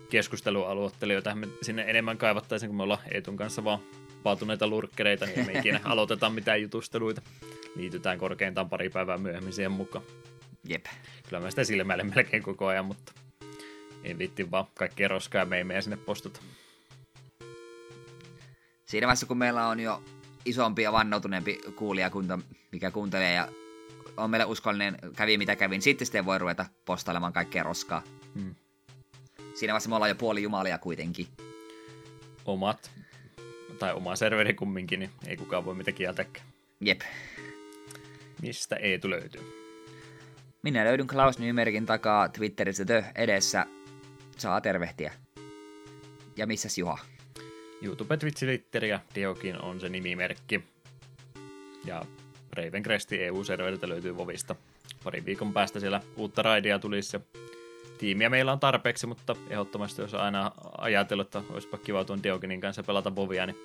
[0.10, 3.80] keskustelualuettelijoita me sinne enemmän kaivattaisiin, kun me ollaan Eetun kanssa vaan
[4.24, 7.22] paatuneita lurkkereita, niin me ikinä aloiteta mitään jutusteluita
[7.76, 10.06] liitytään korkeintaan pari päivää myöhemmin siihen mukaan.
[10.68, 10.86] Jep.
[11.30, 13.14] Kyllä mä sitä silmäilen melkein koko ajan, mutta
[14.04, 16.42] en vitti vaan kaikkea roskaa meimejä sinne postata.
[18.86, 20.04] Siinä vaiheessa, kun meillä on jo
[20.46, 22.40] isompi ja vannoutuneempi kuulijakunta,
[22.72, 23.48] mikä kuuntelee ja
[24.18, 28.04] on meille uskollinen, kävi mitä kävin, sitten sitten voi ruveta postailemaan kaikkea roskaa.
[28.36, 28.56] Hmm.
[29.54, 31.28] Siinä vaiheessa me ollaan jo puoli jumalia kuitenkin.
[32.46, 32.92] Omat,
[33.80, 36.46] tai oma serveri kumminkin, niin ei kukaan voi mitä kieltäkään.
[36.82, 37.02] Jep.
[38.42, 39.42] Mistä Eetu löytyy?
[40.64, 43.66] Minä löydyn Klaus Nymerkin takaa Twitterissä tö edessä.
[44.38, 45.14] Saa tervehtiä.
[46.38, 46.98] Ja missäs Juha?
[47.82, 50.64] YouTube, Twitch, Twitter ja Diokin on se nimimerkki.
[51.86, 52.02] Ja
[52.54, 54.56] Ravencresti EU-serveriltä löytyy Vovista.
[55.04, 57.20] Pari viikon päästä siellä uutta raidia tulisi ja
[57.98, 62.84] tiimiä meillä on tarpeeksi, mutta ehdottomasti jos aina ajatellut, että olisipa kiva tuon Diogenin kanssa
[62.84, 63.58] pelata Bovia, niin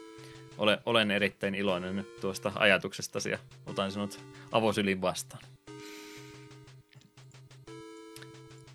[0.58, 4.20] olen, olen erittäin iloinen nyt tuosta ajatuksestasi ja otan sinut
[4.52, 5.42] avosylin vastaan.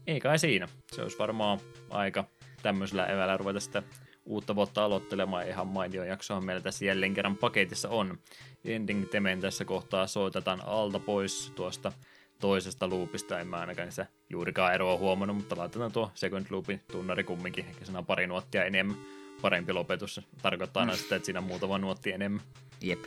[0.07, 0.67] Ei kai siinä.
[0.91, 1.59] Se olisi varmaan
[1.89, 2.23] aika
[2.63, 3.83] tämmöisellä evällä ruveta sitä
[4.25, 5.47] uutta vuotta aloittelemaan.
[5.47, 8.17] Ihan mainio jaksohan meillä tässä jälleen kerran paketissa on.
[8.65, 11.91] Ending temen tässä kohtaa soitetaan alta pois tuosta
[12.39, 13.39] toisesta loopista.
[13.39, 17.65] En mä ainakaan sitä juurikaan eroa huomannut, mutta laitetaan tuo second loopin tunnari kumminkin.
[17.65, 18.97] Ehkä sana pari nuottia enemmän.
[19.41, 20.21] Parempi lopetus.
[20.41, 22.41] Tarkoittaa aina sitä, että siinä muutama nuotti enemmän.
[22.81, 23.03] Jep.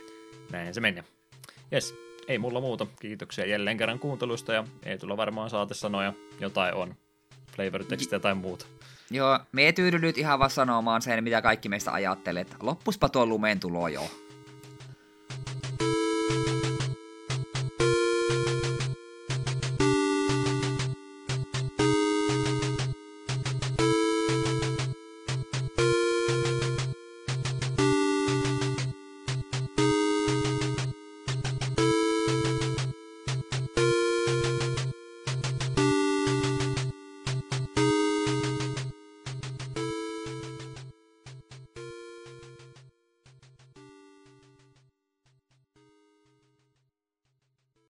[0.51, 1.03] Näin se menee.
[1.71, 1.95] Jes,
[2.27, 2.87] ei mulla muuta.
[2.99, 6.13] Kiitoksia jälleen kerran kuuntelusta ja ei tulla varmaan saatesanoja.
[6.39, 6.95] Jotain on.
[7.55, 8.65] Flavor tekstiä tai muuta.
[9.11, 13.25] Joo, me tyydyn nyt ihan vaan sanomaan sen, mitä kaikki meistä ajattelee, että loppuspa tuo
[13.25, 14.09] lumeen tulo jo.